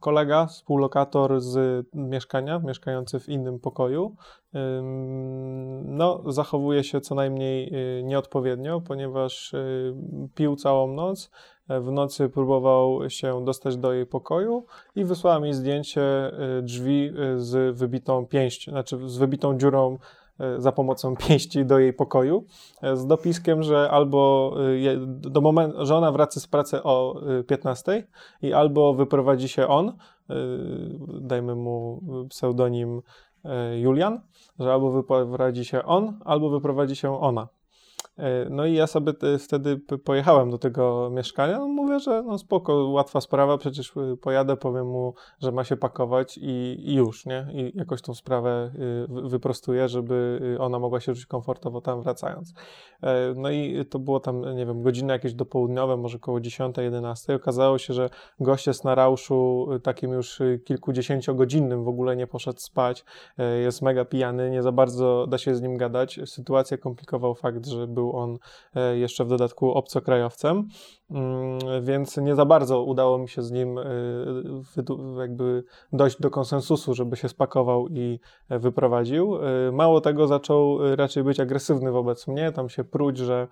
kolega, 0.00 0.46
współlokator 0.46 1.40
z 1.40 1.86
mieszkania, 1.94 2.58
mieszkający 2.58 3.20
w 3.20 3.28
innym 3.28 3.60
pokoju, 3.60 4.16
no, 5.84 6.22
zachowuje 6.32 6.84
się 6.84 7.00
co 7.00 7.14
najmniej 7.14 7.72
nieodpowiednio, 8.04 8.80
ponieważ 8.80 9.54
pił 10.34 10.56
całą 10.56 10.92
noc, 10.92 11.30
w 11.68 11.90
nocy 11.90 12.28
próbował 12.28 13.10
się 13.10 13.44
dostać 13.44 13.76
do 13.76 13.92
jej 13.92 14.06
pokoju 14.06 14.66
i 14.94 15.04
wysłała 15.04 15.40
mi 15.40 15.54
zdjęcie 15.54 16.30
y, 16.58 16.62
drzwi 16.62 17.10
y, 17.34 17.40
z 17.40 17.78
wybitą 17.78 18.26
pięścią, 18.26 18.72
znaczy 18.72 19.08
z 19.08 19.16
wybitą 19.16 19.58
dziurą 19.58 19.94
y, 19.94 19.98
za 20.58 20.72
pomocą 20.72 21.16
pięści 21.28 21.66
do 21.66 21.78
jej 21.78 21.92
pokoju, 21.92 22.44
z 22.94 23.06
dopiskiem, 23.06 23.62
że 23.62 23.90
albo 23.90 24.54
do 25.06 25.40
momentu, 25.40 25.86
że 25.86 25.96
ona 25.96 26.12
wraca 26.12 26.40
z 26.40 26.46
pracy 26.46 26.82
o 26.82 27.20
15 27.46 28.06
i 28.42 28.52
albo 28.52 28.94
wyprowadzi 28.94 29.48
się 29.48 29.68
on, 29.68 29.92
dajmy 31.20 31.54
mu 31.54 32.00
pseudonim 32.30 33.02
Julian, 33.76 34.20
że 34.58 34.72
albo 34.72 34.90
wyprowadzi 34.90 35.64
się 35.64 35.84
on, 35.84 36.18
albo 36.24 36.50
wyprowadzi 36.50 36.96
się 36.96 37.20
ona. 37.20 37.48
E, 38.18 38.46
no 38.50 38.66
i 38.66 38.74
ja 38.74 38.86
sobie 38.86 39.12
wtedy 39.38 39.76
pojechałem 40.04 40.50
do 40.50 40.58
tego 40.58 41.10
mieszkania. 41.10 41.58
No 41.58 41.68
mówię, 41.68 42.00
że 42.00 42.22
no 42.22 42.38
spoko, 42.38 42.74
łatwa 42.74 43.20
sprawa, 43.20 43.58
przecież 43.58 43.96
y, 43.96 44.16
pojadę, 44.16 44.56
powiem 44.56 44.86
mu, 44.86 45.14
że 45.42 45.52
ma 45.52 45.64
się 45.64 45.76
pakować 45.76 46.38
i, 46.38 46.76
i 46.84 46.94
już, 46.94 47.26
nie? 47.26 47.46
I 47.52 47.78
jakoś 47.78 48.02
tą 48.02 48.14
sprawę 48.14 48.70
y, 49.24 49.28
wyprostuję, 49.28 49.88
żeby 49.88 50.40
y, 50.54 50.60
ona 50.60 50.78
mogła 50.78 51.00
się 51.00 51.14
czuć 51.14 51.26
komfortowo 51.26 51.80
tam 51.80 52.02
wracając. 52.02 52.54
E, 53.02 53.34
no 53.36 53.50
i 53.50 53.84
to 53.90 53.98
było 53.98 54.20
tam, 54.20 54.56
nie 54.56 54.66
wiem, 54.66 54.82
godziny 54.82 55.12
jakieś 55.12 55.34
dopołudniowe, 55.34 55.96
może 55.96 56.16
około 56.16 56.38
10-11. 56.38 57.34
Okazało 57.34 57.78
się, 57.78 57.94
że 57.94 58.10
gość 58.40 58.66
jest 58.66 58.84
na 58.84 58.94
rauszu 58.94 59.68
takim 59.82 60.12
już 60.12 60.42
kilkudziesięciogodzinnym, 60.64 61.84
w 61.84 61.88
ogóle 61.88 62.16
nie 62.16 62.26
poszedł 62.26 62.60
spać, 62.60 63.04
e, 63.38 63.58
jest 63.58 63.82
mega 63.82 64.04
pijany, 64.04 64.50
nie 64.50 64.62
za 64.62 64.72
bardzo 64.72 65.26
da 65.26 65.38
się 65.38 65.54
z 65.54 65.62
nim 65.62 65.76
gadać. 65.76 66.20
Sytuację 66.24 66.78
komplikował 66.78 67.34
fakt, 67.34 67.66
że 67.66 67.86
był 67.86 68.03
był 68.04 68.16
on 68.16 68.38
e, 68.74 68.98
jeszcze 68.98 69.24
w 69.24 69.28
dodatku 69.28 69.72
obcokrajowcem, 69.72 70.68
więc 71.82 72.16
nie 72.16 72.34
za 72.34 72.44
bardzo 72.44 72.82
udało 72.82 73.18
mi 73.18 73.28
się 73.28 73.42
z 73.42 73.50
nim 73.50 73.78
e, 73.78 73.84
jakby 75.20 75.64
dojść 75.92 76.20
do 76.20 76.30
konsensusu, 76.30 76.94
żeby 76.94 77.16
się 77.16 77.28
spakował 77.28 77.88
i 77.88 78.20
e, 78.48 78.58
wyprowadził. 78.58 79.38
Mało 79.72 80.00
tego, 80.00 80.26
zaczął 80.26 80.94
raczej 80.96 81.24
być 81.24 81.40
agresywny 81.40 81.92
wobec 81.92 82.28
mnie, 82.28 82.52
tam 82.52 82.68
się 82.68 82.84
pruć, 82.84 83.18
że 83.18 83.48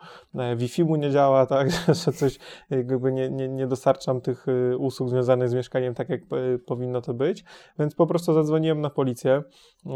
Wi-Fi 0.56 0.84
mu 0.84 0.96
nie 0.96 1.10
działa, 1.10 1.46
tak, 1.56 1.70
że 1.70 2.12
coś 2.12 2.38
jakby 2.70 3.12
nie, 3.12 3.30
nie, 3.30 3.48
nie 3.48 3.66
dostarczam 3.66 4.20
tych 4.20 4.46
usług 4.78 5.08
związanych 5.08 5.48
z 5.48 5.54
mieszkaniem 5.54 5.94
tak, 5.94 6.08
jak 6.08 6.20
powinno 6.66 7.00
to 7.00 7.14
być, 7.14 7.44
więc 7.78 7.94
po 7.94 8.06
prostu 8.06 8.32
zadzwoniłem 8.32 8.80
na 8.80 8.90
policję. 8.90 9.42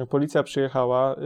Policja 0.09 0.43
przyjechała, 0.43 1.17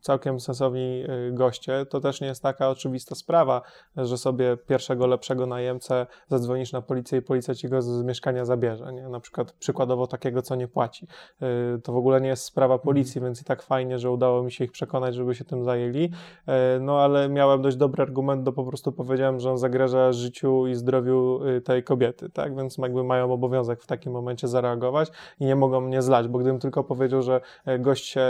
całkiem 0.00 0.40
sensowni 0.40 1.04
goście, 1.32 1.86
to 1.86 2.00
też 2.00 2.20
nie 2.20 2.26
jest 2.26 2.42
taka 2.42 2.68
oczywista 2.68 3.14
sprawa, 3.14 3.62
że 3.96 4.18
sobie 4.18 4.56
pierwszego 4.90 5.06
lepszego 5.06 5.46
najemcę 5.46 6.06
zadzwonisz 6.28 6.72
na 6.72 6.82
policję 6.82 7.18
i 7.18 7.22
policja 7.22 7.54
ci 7.54 7.68
go 7.68 7.82
z 7.82 8.04
mieszkania 8.04 8.44
zabierze, 8.44 8.92
nie? 8.92 9.08
na 9.08 9.20
przykład 9.20 9.52
przykładowo 9.52 10.06
takiego, 10.06 10.42
co 10.42 10.54
nie 10.54 10.68
płaci. 10.68 11.06
Y, 11.76 11.80
to 11.82 11.92
w 11.92 11.96
ogóle 11.96 12.20
nie 12.20 12.28
jest 12.28 12.44
sprawa 12.44 12.74
mhm. 12.74 12.84
policji, 12.84 13.20
więc 13.20 13.40
i 13.40 13.44
tak 13.44 13.62
fajnie, 13.62 13.98
że 13.98 14.10
udało 14.10 14.42
mi 14.42 14.52
się 14.52 14.64
ich 14.64 14.72
przekonać, 14.72 15.14
żeby 15.14 15.34
się 15.34 15.44
tym 15.44 15.64
zajęli, 15.64 16.04
y, 16.04 16.80
no 16.80 17.00
ale 17.00 17.28
miałem 17.28 17.62
dość 17.62 17.76
dobry 17.76 18.02
argument, 18.02 18.42
bo 18.42 18.52
po 18.52 18.64
prostu 18.64 18.92
powiedziałem, 18.92 19.40
że 19.40 19.50
on 19.50 19.58
zagraża 19.58 20.12
życiu 20.12 20.66
i 20.66 20.74
zdrowiu 20.74 21.40
y, 21.46 21.60
tej 21.60 21.82
kobiety, 21.82 22.30
tak, 22.30 22.56
więc 22.56 22.78
jakby 22.78 23.04
mają 23.04 23.32
obowiązek 23.32 23.82
w 23.82 23.86
takim 23.86 24.12
momencie 24.12 24.48
zareagować 24.48 25.10
i 25.40 25.44
nie 25.44 25.56
mogą 25.56 25.80
mnie 25.80 26.02
zlać, 26.02 26.28
bo 26.28 26.38
gdybym 26.38 26.60
tylko 26.60 26.84
powiedział, 26.84 27.22
że 27.22 27.40
gość 27.78 28.06
się, 28.06 28.26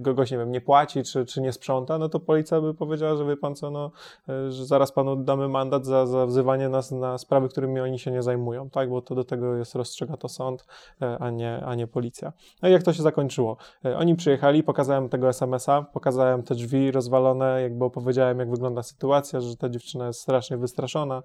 gość, 0.00 0.32
nie 0.32 0.38
wiem, 0.38 0.52
nie 0.52 0.60
płaci, 0.60 1.02
czy, 1.02 1.24
czy 1.24 1.40
nie 1.40 1.52
sprząta, 1.52 1.98
no 1.98 2.08
to 2.08 2.20
policja 2.20 2.60
by 2.60 2.70
by 2.70 2.74
powiedziała, 2.74 3.16
że 3.16 3.24
wie 3.24 3.36
pan 3.36 3.54
co, 3.54 3.70
no, 3.70 3.90
e, 4.28 4.52
że 4.52 4.66
zaraz 4.66 4.92
panu 4.92 5.16
damy 5.16 5.48
mandat 5.48 5.69
za, 5.82 6.06
za 6.06 6.26
wzywanie 6.26 6.68
nas 6.68 6.90
na 6.90 7.18
sprawy, 7.18 7.48
którymi 7.48 7.80
oni 7.80 7.98
się 7.98 8.10
nie 8.10 8.22
zajmują, 8.22 8.70
tak, 8.70 8.90
bo 8.90 9.02
to 9.02 9.14
do 9.14 9.24
tego 9.24 9.56
jest 9.56 9.74
rozstrzyga 9.74 10.16
to 10.16 10.28
sąd, 10.28 10.66
e, 11.02 11.18
a 11.18 11.30
nie, 11.30 11.64
a 11.64 11.74
nie 11.74 11.86
policja. 11.86 12.32
No 12.62 12.68
i 12.68 12.72
jak 12.72 12.82
to 12.82 12.92
się 12.92 13.02
zakończyło? 13.02 13.56
E, 13.84 13.96
oni 13.96 14.16
przyjechali, 14.16 14.62
pokazałem 14.62 15.08
tego 15.08 15.28
SMS-a, 15.28 15.82
pokazałem 15.82 16.42
te 16.42 16.54
drzwi 16.54 16.90
rozwalone, 16.90 17.62
jakby 17.62 17.84
opowiedziałem, 17.84 18.38
jak 18.38 18.50
wygląda 18.50 18.82
sytuacja, 18.82 19.40
że 19.40 19.56
ta 19.56 19.68
dziewczyna 19.68 20.06
jest 20.06 20.20
strasznie 20.20 20.56
wystraszona, 20.56 21.22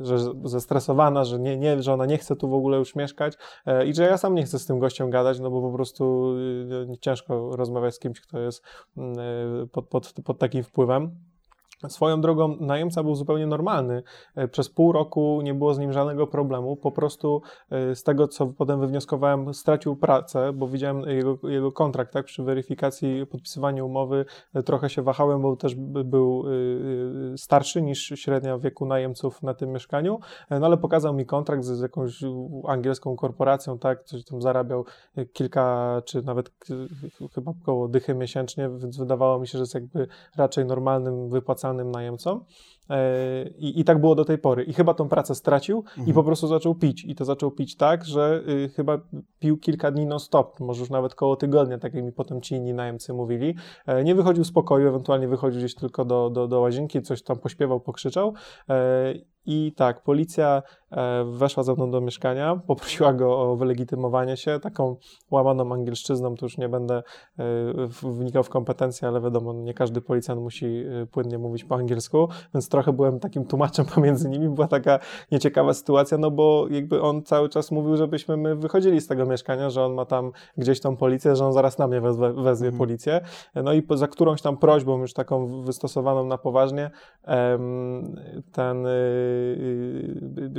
że 0.00 0.18
zestresowana, 0.44 1.24
że, 1.24 1.38
nie, 1.38 1.56
nie, 1.56 1.82
że 1.82 1.92
ona 1.92 2.06
nie 2.06 2.18
chce 2.18 2.36
tu 2.36 2.48
w 2.48 2.54
ogóle 2.54 2.78
już 2.78 2.94
mieszkać 2.94 3.34
i 3.86 3.94
że 3.94 4.02
ja 4.02 4.18
sam 4.18 4.34
nie 4.34 4.42
chcę 4.42 4.58
z 4.58 4.66
tym 4.66 4.78
gościem 4.78 5.10
gadać, 5.10 5.40
no 5.40 5.50
bo 5.50 5.62
po 5.62 5.72
prostu 5.72 6.34
ciężko 7.00 7.56
rozmawiać 7.56 7.94
z 7.94 7.98
kimś, 7.98 8.20
kto 8.20 8.38
jest 8.38 8.62
mm, 8.96 9.16
pod, 9.72 9.88
pod, 9.88 10.12
pod 10.24 10.38
takim 10.38 10.62
wpływem. 10.62 11.35
Swoją 11.88 12.20
drogą 12.20 12.56
najemca 12.60 13.02
był 13.02 13.14
zupełnie 13.14 13.46
normalny. 13.46 14.02
E, 14.34 14.48
przez 14.48 14.68
pół 14.68 14.92
roku 14.92 15.40
nie 15.44 15.54
było 15.54 15.74
z 15.74 15.78
nim 15.78 15.92
żadnego 15.92 16.26
problemu. 16.26 16.76
Po 16.76 16.92
prostu 16.92 17.42
e, 17.70 17.94
z 17.94 18.02
tego, 18.02 18.28
co 18.28 18.46
potem 18.46 18.80
wywnioskowałem, 18.80 19.54
stracił 19.54 19.96
pracę, 19.96 20.52
bo 20.52 20.68
widziałem 20.68 21.00
jego, 21.00 21.38
jego 21.42 21.72
kontrakt, 21.72 22.12
tak? 22.12 22.26
Przy 22.26 22.42
weryfikacji, 22.42 23.26
podpisywaniu 23.26 23.86
umowy 23.86 24.24
e, 24.54 24.62
trochę 24.62 24.90
się 24.90 25.02
wahałem, 25.02 25.42
bo 25.42 25.56
też 25.56 25.74
był 26.04 26.44
starszy 27.36 27.82
niż 27.82 28.12
średnia 28.16 28.58
wieku 28.58 28.86
najemców 28.86 29.42
na 29.42 29.54
tym 29.54 29.72
mieszkaniu, 29.72 30.18
no 30.50 30.66
ale 30.66 30.76
pokazał 30.76 31.14
mi 31.14 31.26
kontrakt 31.26 31.64
z, 31.64 31.80
jakąś 31.80 32.20
angielską 32.66 33.16
korporacją, 33.16 33.78
tak? 33.78 34.04
Coś 34.04 34.24
tam 34.24 34.42
zarabiał 34.42 34.84
kilka, 35.32 36.02
czy 36.04 36.22
nawet 36.22 36.50
chyba 37.34 37.52
około 37.62 37.88
dychy 37.88 38.14
miesięcznie, 38.14 38.68
więc 38.68 38.98
wydawało 38.98 39.38
mi 39.38 39.46
się, 39.46 39.58
że 39.58 39.62
jest 39.62 39.74
jakby 39.74 40.06
raczej 40.36 40.64
normalnym 40.64 41.28
wypłacaniem 41.28 41.65
opłacanym 41.66 41.90
najemcom. 41.90 42.44
E, 42.90 43.48
I, 43.48 43.80
I 43.80 43.84
tak 43.84 44.00
było 44.00 44.14
do 44.14 44.24
tej 44.24 44.38
pory. 44.38 44.64
I 44.64 44.72
chyba 44.72 44.94
tą 44.94 45.08
pracę 45.08 45.34
stracił 45.34 45.78
mhm. 45.78 46.08
i 46.08 46.12
po 46.12 46.24
prostu 46.24 46.46
zaczął 46.46 46.74
pić. 46.74 47.04
I 47.04 47.14
to 47.14 47.24
zaczął 47.24 47.50
pić 47.50 47.76
tak, 47.76 48.04
że 48.04 48.42
y, 48.48 48.68
chyba 48.68 48.98
pił 49.38 49.58
kilka 49.58 49.90
dni 49.90 50.06
non-stop, 50.06 50.60
może 50.60 50.80
już 50.80 50.90
nawet 50.90 51.14
koło 51.14 51.36
tygodnia, 51.36 51.78
tak 51.78 51.94
jak 51.94 52.04
mi 52.04 52.12
potem 52.12 52.40
ci 52.40 52.54
inni 52.54 52.74
najemcy 52.74 53.12
mówili. 53.12 53.54
E, 53.86 54.04
nie 54.04 54.14
wychodził 54.14 54.44
z 54.44 54.52
pokoju, 54.52 54.88
ewentualnie 54.88 55.28
wychodził 55.28 55.60
gdzieś 55.60 55.74
tylko 55.74 56.04
do, 56.04 56.30
do, 56.30 56.48
do 56.48 56.60
łazienki, 56.60 57.02
coś 57.02 57.22
tam 57.22 57.38
pośpiewał, 57.38 57.80
pokrzyczał. 57.80 58.34
E, 58.70 59.14
I 59.46 59.72
tak, 59.76 60.02
policja 60.02 60.62
E, 60.92 61.24
weszła 61.24 61.62
ze 61.62 61.74
mną 61.74 61.90
do 61.90 62.00
mieszkania, 62.00 62.60
poprosiła 62.66 63.12
go 63.12 63.38
o 63.40 63.56
wylegitymowanie 63.56 64.36
się, 64.36 64.60
taką 64.60 64.96
łamaną 65.30 65.72
angielszczyzną, 65.72 66.34
to 66.34 66.46
już 66.46 66.58
nie 66.58 66.68
będę 66.68 67.02
e, 67.38 67.42
wnikał 68.02 68.42
w 68.42 68.48
kompetencje, 68.48 69.08
ale 69.08 69.20
wiadomo, 69.20 69.52
nie 69.52 69.74
każdy 69.74 70.00
policjant 70.00 70.40
musi 70.40 70.66
e, 70.66 71.06
płynnie 71.06 71.38
mówić 71.38 71.64
po 71.64 71.74
angielsku, 71.74 72.28
więc 72.54 72.68
trochę 72.68 72.92
byłem 72.92 73.20
takim 73.20 73.44
tłumaczem 73.44 73.86
pomiędzy 73.94 74.28
nimi, 74.28 74.48
była 74.48 74.68
taka 74.68 74.98
nieciekawa 75.32 75.74
sytuacja, 75.74 76.18
no 76.18 76.30
bo 76.30 76.66
jakby 76.70 77.02
on 77.02 77.22
cały 77.22 77.48
czas 77.48 77.70
mówił, 77.70 77.96
żebyśmy 77.96 78.36
my 78.36 78.56
wychodzili 78.56 79.00
z 79.00 79.06
tego 79.06 79.26
mieszkania, 79.26 79.70
że 79.70 79.84
on 79.84 79.94
ma 79.94 80.04
tam 80.04 80.32
gdzieś 80.56 80.80
tą 80.80 80.96
policję, 80.96 81.36
że 81.36 81.46
on 81.46 81.52
zaraz 81.52 81.78
na 81.78 81.86
mnie 81.86 82.00
wezwie, 82.00 82.32
wezwie 82.32 82.68
mhm. 82.68 82.78
policję, 82.78 83.20
no 83.54 83.72
i 83.72 83.82
za 83.94 84.08
którąś 84.08 84.42
tam 84.42 84.56
prośbą, 84.56 84.98
już 84.98 85.12
taką 85.12 85.62
wystosowaną 85.62 86.24
na 86.24 86.38
poważnie, 86.38 86.90
ten 88.52 88.82
yy, 88.82 88.90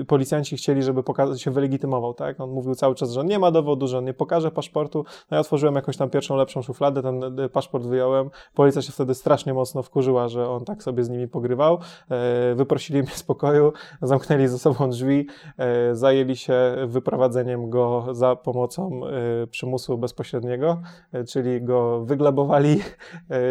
policjanci 0.07 0.57
chcieli, 0.57 0.83
żeby 0.83 1.03
się 1.37 1.51
wylegitymował, 1.51 2.13
tak? 2.13 2.39
On 2.39 2.49
mówił 2.49 2.75
cały 2.75 2.95
czas, 2.95 3.11
że 3.11 3.23
nie 3.23 3.39
ma 3.39 3.51
dowodu, 3.51 3.87
że 3.87 3.97
on 3.97 4.05
nie 4.05 4.13
pokaże 4.13 4.51
paszportu. 4.51 5.05
No 5.31 5.37
ja 5.37 5.41
otworzyłem 5.41 5.75
jakąś 5.75 5.97
tam 5.97 6.09
pierwszą, 6.09 6.35
lepszą 6.35 6.61
szufladę, 6.61 7.01
ten 7.01 7.39
y, 7.39 7.49
paszport 7.49 7.85
wyjąłem. 7.85 8.29
Policja 8.53 8.81
się 8.81 8.91
wtedy 8.91 9.15
strasznie 9.15 9.53
mocno 9.53 9.83
wkurzyła, 9.83 10.27
że 10.27 10.49
on 10.49 10.65
tak 10.65 10.83
sobie 10.83 11.03
z 11.03 11.09
nimi 11.09 11.27
pogrywał. 11.27 11.79
Yy, 12.09 12.55
wyprosili 12.55 12.99
mnie 12.99 13.11
z 13.11 13.23
pokoju, 13.23 13.73
zamknęli 14.01 14.47
za 14.47 14.57
sobą 14.57 14.89
drzwi, 14.89 15.27
yy, 15.57 15.95
zajęli 15.95 16.35
się 16.35 16.75
wyprowadzeniem 16.87 17.69
go 17.69 18.05
za 18.11 18.35
pomocą 18.35 19.01
yy, 19.39 19.47
przymusu 19.47 19.97
bezpośredniego, 19.97 20.81
czyli 21.27 21.61
go 21.61 22.05
wyglebowali, 22.05 22.79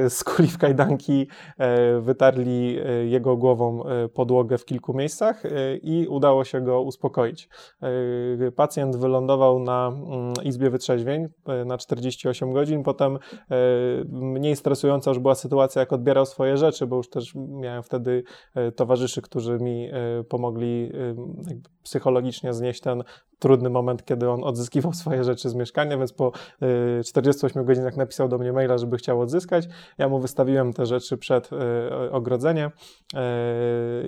skuli 0.09 0.49
w 0.49 0.59
kajdanki, 0.59 1.28
wytarli 2.00 2.78
jego 3.04 3.37
głową 3.37 3.83
podłogę 4.14 4.59
w 4.59 4.64
kilku 4.64 4.95
miejscach 4.95 5.15
yy, 5.23 5.80
i 5.82 6.06
udało 6.08 6.44
się 6.44 6.61
go 6.61 6.82
uspokoić. 6.82 7.49
Yy, 8.38 8.52
Pacjent 8.52 8.96
wylądował 8.96 9.58
na 9.58 9.88
mm, 9.88 10.35
izbie 10.44 10.70
wytrzeźwień 10.70 11.26
yy, 11.49 11.64
na 11.64 11.78
48 11.78 12.52
godzin. 12.52 12.82
Potem 12.82 13.18
mniej 14.08 14.56
stresująca 14.56 15.11
już 15.11 15.18
była 15.18 15.35
sytuacja, 15.35 15.80
jak 15.80 15.92
odbierał 15.92 16.26
swoje 16.26 16.56
rzeczy, 16.56 16.87
bo 16.87 16.96
już 16.96 17.11
też 17.11 17.35
miałem 17.35 17.82
wtedy 17.82 18.23
towarzyszy, 18.76 19.23
którzy 19.23 19.58
mi 19.58 19.90
pomogli 20.28 20.92
psychologicznie 21.82 22.52
znieść 22.52 22.80
ten 22.80 23.02
trudny 23.38 23.70
moment, 23.70 24.04
kiedy 24.04 24.30
on 24.30 24.44
odzyskiwał 24.44 24.92
swoje 25.02 25.25
rzeczy 25.25 25.49
z 25.49 25.54
mieszkania, 25.54 25.99
więc 25.99 26.12
po 26.12 26.32
y, 27.00 27.04
48 27.04 27.64
godzinach 27.64 27.96
napisał 27.96 28.28
do 28.28 28.38
mnie 28.38 28.52
maila, 28.52 28.78
żeby 28.78 28.96
chciał 28.96 29.20
odzyskać. 29.20 29.68
Ja 29.99 30.08
mu 30.08 30.20
wystawiłem 30.20 30.73
te 30.73 30.87
rzeczy 30.87 31.18
przed 31.18 31.50
ogrodzenie 32.11 32.70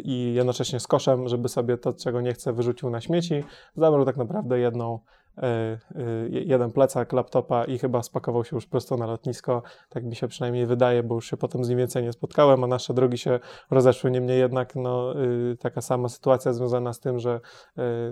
i 0.05 0.33
jednocześnie 0.35 0.81
z 0.81 0.87
koszem, 0.99 1.28
żeby 1.28 1.49
sobie 1.49 1.78
to, 1.78 1.93
czego 1.93 2.21
nie 2.21 2.33
chce, 2.33 2.52
wyrzucił 2.52 2.90
na 2.90 3.00
śmieci. 3.00 3.45
Zabrał 3.76 4.05
tak 4.05 4.17
naprawdę 4.17 4.59
jedną 4.59 4.99
jeden 6.30 6.71
plecak 6.71 7.12
laptopa 7.12 7.64
i 7.64 7.78
chyba 7.78 8.02
spakował 8.02 8.45
się 8.45 8.57
już 8.57 8.66
prosto 8.66 8.97
na 8.97 9.07
lotnisko. 9.07 9.62
Tak 9.88 10.04
mi 10.04 10.16
się 10.16 10.28
przynajmniej 10.28 10.66
wydaje, 10.66 11.02
bo 11.02 11.14
już 11.14 11.30
się 11.30 11.37
potem 11.37 11.64
z 11.64 11.68
nim 11.68 11.78
więcej 11.78 12.02
nie 12.02 12.12
spotkałem, 12.12 12.64
a 12.64 12.66
nasze 12.66 12.95
drogi 12.95 13.18
się 13.18 13.40
rozeszły. 13.71 14.11
Niemniej 14.11 14.38
jednak 14.38 14.76
no, 14.76 15.14
taka 15.61 15.80
sama 15.80 16.09
sytuacja 16.09 16.52
związana 16.52 16.92
z 16.92 17.00
tym, 17.00 17.18
że 17.18 17.40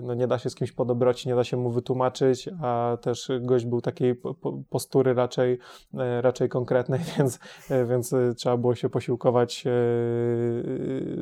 no, 0.01 0.13
nie 0.13 0.27
da 0.27 0.39
się 0.39 0.49
z 0.49 0.55
kimś 0.55 0.71
podobroci, 0.71 1.29
nie 1.29 1.35
da 1.35 1.43
się 1.43 1.57
mu 1.57 1.69
wytłumaczyć, 1.69 2.49
a 2.61 2.97
też 3.01 3.31
gość 3.41 3.65
był 3.65 3.81
takiej 3.81 4.21
postury 4.69 5.13
raczej, 5.13 5.59
raczej 6.21 6.49
konkretnej, 6.49 6.99
więc, 7.17 7.39
więc 7.89 8.15
trzeba 8.37 8.57
było 8.57 8.75
się 8.75 8.89
posiłkować 8.89 9.63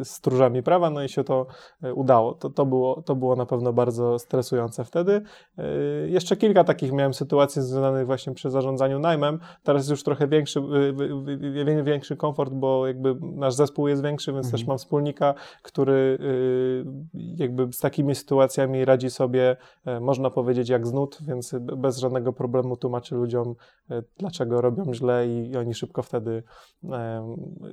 stróżami 0.04 0.64
prawa, 0.64 0.90
no 0.90 1.04
i 1.04 1.10
się 1.10 1.24
to 1.24 1.48
udało. 1.96 2.34
To, 2.34 2.50
to, 2.50 2.66
było, 2.66 3.02
to 3.02 3.16
było 3.16 3.36
na 3.36 3.46
pewno 3.46 3.74
bardzo 3.74 4.20
stresujące 4.20 4.84
wtedy. 4.84 5.22
Jeszcze 6.08 6.38
kilka 6.38 6.64
takich 6.64 6.92
miałem 6.92 7.14
sytuacji 7.14 7.62
związanych 7.62 8.06
właśnie 8.06 8.34
przy 8.34 8.50
zarządzaniu 8.50 9.00
najmem. 9.00 9.40
Teraz 9.64 9.82
jest 9.82 9.90
już 9.90 10.04
trochę 10.04 10.28
większy, 10.28 10.62
większy 11.84 12.18
komfort, 12.18 12.54
bo 12.54 12.88
jakby 12.88 13.16
nasz 13.22 13.54
zespół 13.54 13.88
jest 13.88 14.04
większy, 14.04 14.34
więc 14.34 14.46
mhm. 14.46 14.52
też 14.52 14.68
mam 14.68 14.78
wspólnika, 14.78 15.34
który 15.62 16.18
jakby 17.14 17.74
z 17.74 17.80
takimi 17.80 18.16
sytuacjami 18.16 18.86
radzi 18.86 19.10
sobie, 19.10 19.58
e, 19.86 20.00
można 20.00 20.30
powiedzieć, 20.30 20.70
jak 20.70 20.88
z 20.88 20.94
nut, 20.94 21.18
więc 21.28 21.56
bez 21.62 21.98
żadnego 21.98 22.34
problemu 22.34 22.78
tłumaczy 22.78 23.16
ludziom, 23.16 23.56
e, 23.90 24.04
dlaczego 24.18 24.62
robią 24.62 24.94
źle 24.94 25.28
i 25.28 25.58
oni 25.58 25.74
szybko 25.74 26.04
wtedy 26.04 26.44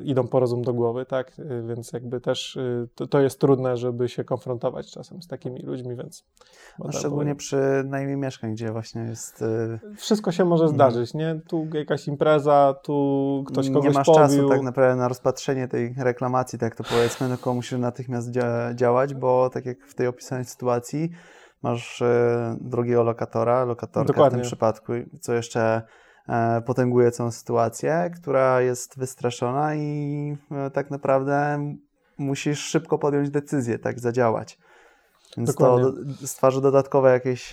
idą 0.05 0.29
po 0.29 0.41
rozum 0.41 0.63
do 0.63 0.75
głowy, 0.75 1.07
tak? 1.07 1.33
E, 1.39 1.63
więc 1.63 1.93
jakby 1.93 2.21
też 2.21 2.59
to, 2.95 3.07
to 3.07 3.21
jest 3.21 3.41
trudne, 3.41 3.77
żeby 3.77 4.09
się 4.09 4.25
konfrontować 4.25 4.91
czasem 4.91 5.23
z 5.23 5.27
takimi 5.27 5.63
ludźmi, 5.63 5.97
więc... 5.97 6.25
No, 6.79 6.93
szczególnie 6.93 7.35
przy 7.35 7.83
najmniej 7.85 8.12
mieszkań, 8.17 8.53
gdzie 8.53 8.73
właśnie 8.73 9.03
jest... 9.03 9.45
Wszystko 9.97 10.33
się 10.33 10.45
może 10.45 10.69
zdarzyć, 10.69 11.15
nie? 11.15 11.41
Tu 11.49 11.69
jakaś 11.75 12.09
impreza, 12.09 12.75
tu 12.83 13.45
ktoś 13.47 13.71
kogoś 13.71 13.85
Nie 13.85 13.91
masz 13.91 14.07
pobił. 14.07 14.23
czasu 14.23 14.49
tak 14.49 14.63
naprawdę 14.63 14.97
na 14.97 15.09
rozpatrzenie 15.09 15.69
tej 15.69 15.95
reklamacji, 15.99 16.59
tak 16.59 16.75
to 16.75 16.85
powiedzmy, 16.85 17.29
tylko 17.29 17.55
musisz 17.55 17.79
natychmiast 17.79 18.31
dzia 18.31 18.75
działać, 18.75 19.15
bo 19.15 19.51
tak 19.51 19.67
jak 19.67 19.87
w 19.87 19.95
tej 19.95 20.07
opisanej 20.07 20.45
sytuacji 20.45 21.11
masz 21.63 22.03
e, 22.03 22.57
drugiego 22.61 23.03
lokatora, 23.03 23.65
lokatorka 23.65 24.13
Dokładnie. 24.13 24.39
w 24.39 24.41
tym 24.41 24.47
przypadku, 24.47 24.93
co 25.21 25.35
jeszcze 25.35 25.83
e, 26.29 26.63
potęguje 26.63 27.11
całą 27.11 27.31
sytuację, 27.31 28.11
która 28.15 28.61
jest 28.61 28.99
wystraszona 28.99 29.75
i 29.75 30.37
e, 30.51 30.71
tak 30.71 30.91
naprawdę 30.91 31.59
musisz 32.19 32.61
szybko 32.61 32.99
podjąć 32.99 33.31
decyzję, 33.31 33.79
tak 33.79 34.01
zadziałać. 34.01 34.59
Więc 35.37 35.51
Dokładnie. 35.55 36.05
to 36.21 36.27
stwarza 36.27 36.61
dodatkowe 36.61 37.13
jakieś 37.13 37.53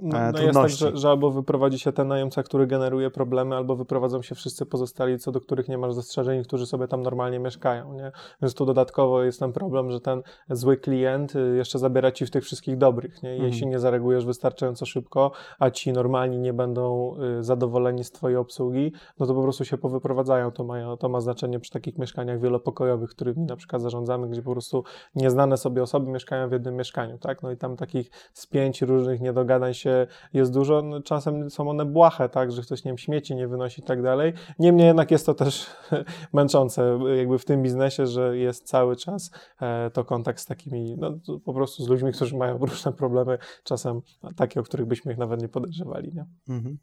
no, 0.00 0.32
no 0.32 0.42
jest 0.42 0.54
tak, 0.54 0.68
że, 0.68 0.96
że, 0.96 1.08
albo 1.08 1.30
wyprowadzi 1.30 1.78
się 1.78 1.92
ten 1.92 2.08
najemca, 2.08 2.42
który 2.42 2.66
generuje 2.66 3.10
problemy, 3.10 3.56
albo 3.56 3.76
wyprowadzą 3.76 4.22
się 4.22 4.34
wszyscy 4.34 4.66
pozostali, 4.66 5.18
co 5.18 5.32
do 5.32 5.40
których 5.40 5.68
nie 5.68 5.78
masz 5.78 5.94
zastrzeżeń, 5.94 6.44
którzy 6.44 6.66
sobie 6.66 6.88
tam 6.88 7.02
normalnie 7.02 7.38
mieszkają, 7.38 7.92
nie? 7.92 8.12
Więc 8.42 8.54
tu 8.54 8.66
dodatkowo 8.66 9.22
jest 9.22 9.40
ten 9.40 9.52
problem, 9.52 9.90
że 9.90 10.00
ten 10.00 10.22
zły 10.50 10.76
klient 10.76 11.36
y, 11.36 11.56
jeszcze 11.56 11.78
zabiera 11.78 12.12
ci 12.12 12.26
w 12.26 12.30
tych 12.30 12.44
wszystkich 12.44 12.76
dobrych, 12.76 13.22
nie? 13.22 13.30
Jeśli 13.30 13.46
mhm. 13.46 13.70
nie 13.70 13.78
zareagujesz 13.78 14.26
wystarczająco 14.26 14.86
szybko, 14.86 15.32
a 15.58 15.70
ci 15.70 15.92
normalni 15.92 16.38
nie 16.38 16.52
będą 16.52 17.14
y, 17.38 17.44
zadowoleni 17.44 18.04
z 18.04 18.10
twojej 18.10 18.36
obsługi, 18.36 18.92
no 19.18 19.26
to 19.26 19.34
po 19.34 19.42
prostu 19.42 19.64
się 19.64 19.78
powyprowadzają. 19.78 20.50
To 20.50 20.64
ma, 20.64 20.96
to 20.96 21.08
ma 21.08 21.20
znaczenie 21.20 21.60
przy 21.60 21.70
takich 21.70 21.98
mieszkaniach 21.98 22.40
wielopokojowych, 22.40 23.10
którymi 23.10 23.44
na 23.44 23.56
przykład 23.56 23.82
zarządzamy, 23.82 24.28
gdzie 24.28 24.42
po 24.42 24.52
prostu 24.52 24.84
nieznane 25.14 25.56
sobie 25.56 25.82
osoby 25.82 26.10
mieszkają 26.10 26.48
w 26.48 26.52
jednym 26.52 26.76
mieszkaniu, 26.76 27.18
tak? 27.18 27.42
No 27.42 27.50
i 27.50 27.56
tam 27.56 27.76
takich 27.76 28.10
z 28.32 28.46
pięć 28.46 28.82
różnych 28.82 29.20
niedogadań 29.20 29.74
się 29.74 29.87
jest 30.32 30.52
dużo, 30.52 30.82
no, 30.82 31.02
czasem 31.02 31.50
są 31.50 31.70
one 31.70 31.84
błahe, 31.84 32.28
tak, 32.28 32.52
że 32.52 32.62
ktoś, 32.62 32.84
nie 32.84 32.88
wiem, 32.88 32.98
śmieci 32.98 33.34
nie 33.34 33.48
wynosi 33.48 33.80
i 33.80 33.84
tak 33.84 34.02
dalej. 34.02 34.32
Niemniej 34.58 34.86
jednak 34.86 35.10
jest 35.10 35.26
to 35.26 35.34
też 35.34 35.66
męczące 36.32 36.98
jakby 37.16 37.38
w 37.38 37.44
tym 37.44 37.62
biznesie, 37.62 38.06
że 38.06 38.36
jest 38.36 38.66
cały 38.66 38.96
czas 38.96 39.30
e, 39.60 39.90
to 39.90 40.04
kontakt 40.04 40.40
z 40.40 40.46
takimi, 40.46 40.96
no 40.98 41.18
po 41.44 41.54
prostu 41.54 41.84
z 41.84 41.88
ludźmi, 41.88 42.12
którzy 42.12 42.36
mają 42.36 42.58
różne 42.66 42.92
problemy, 42.92 43.38
czasem 43.64 44.02
takie, 44.36 44.60
o 44.60 44.62
których 44.62 44.86
byśmy 44.86 45.12
ich 45.12 45.18
nawet 45.18 45.42
nie 45.42 45.48
podejrzewali, 45.48 46.12
nie? 46.14 46.26
Mhm. 46.48 46.78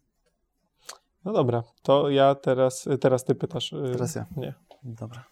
No 1.24 1.32
dobra, 1.32 1.62
to 1.82 2.10
ja 2.10 2.34
teraz, 2.34 2.88
teraz 3.00 3.24
ty 3.24 3.34
pytasz. 3.34 3.72
Y, 3.72 3.90
teraz 3.92 4.14
ja. 4.14 4.26
Nie. 4.36 4.54
Dobra. 4.82 5.24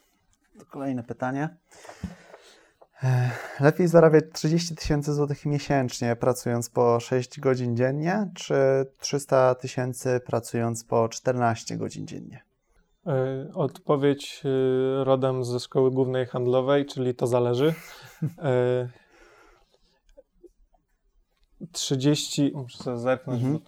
To 0.59 0.65
kolejne 0.65 1.03
pytanie. 1.03 1.49
Lepiej 3.59 3.87
zarabiać 3.87 4.23
30 4.33 4.75
tysięcy 4.75 5.13
złotych 5.13 5.45
miesięcznie 5.45 6.15
pracując 6.15 6.69
po 6.69 6.99
6 6.99 7.39
godzin 7.39 7.77
dziennie, 7.77 8.29
czy 8.35 8.55
300 8.99 9.55
tysięcy 9.55 10.21
pracując 10.25 10.83
po 10.83 11.09
14 11.09 11.77
godzin 11.77 12.07
dziennie? 12.07 12.43
E, 13.07 13.47
odpowiedź 13.53 14.41
e, 14.45 15.03
rodem 15.03 15.43
ze 15.43 15.59
szkoły 15.59 15.91
głównej 15.91 16.25
handlowej, 16.25 16.85
czyli 16.85 17.15
to 17.15 17.27
zależy. 17.27 17.73
30, 21.71 22.51
e, 22.55 22.57
muszę 22.57 22.77
sobie 22.77 22.97
zerknąć, 22.97 23.43
mhm. 23.43 23.59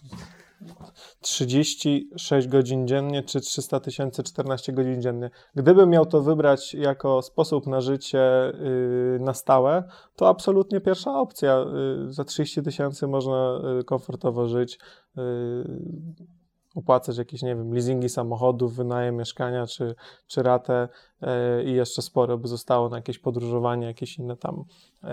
36 1.22 2.48
godzin 2.48 2.88
dziennie 2.88 3.24
czy 3.24 3.42
300 3.42 3.80
tysięcy 3.80 4.24
14 4.24 4.74
godzin 4.74 5.02
dziennie. 5.02 5.30
Gdybym 5.56 5.90
miał 5.90 6.06
to 6.06 6.22
wybrać 6.22 6.74
jako 6.74 7.22
sposób 7.22 7.68
na 7.68 7.82
życie 7.82 8.54
yy, 8.60 9.20
na 9.20 9.34
stałe, 9.34 9.84
to 10.16 10.30
absolutnie 10.30 10.82
pierwsza 10.82 11.20
opcja. 11.20 11.66
Yy, 12.00 12.14
za 12.14 12.24
30 12.24 12.64
tysięcy 12.64 13.08
można 13.08 13.60
yy, 13.76 13.84
komfortowo 13.84 14.48
żyć 14.48 14.80
y, 15.18 15.22
opłacać 16.78 17.18
jakieś, 17.18 17.42
nie 17.42 17.56
wiem, 17.56 17.74
leasingi 17.74 18.10
samochodów, 18.10 18.76
wynajem 18.76 19.16
mieszkania 19.16 19.68
czy, 19.68 19.96
czy 20.28 20.44
ratę 20.44 20.88
e, 21.22 21.64
i 21.64 21.74
jeszcze 21.74 22.02
sporo 22.02 22.38
by 22.38 22.48
zostało 22.48 22.90
na 22.90 22.98
jakieś 22.98 23.20
podróżowanie, 23.20 23.88
jakieś 23.88 24.18
inne 24.18 24.38
tam 24.38 24.64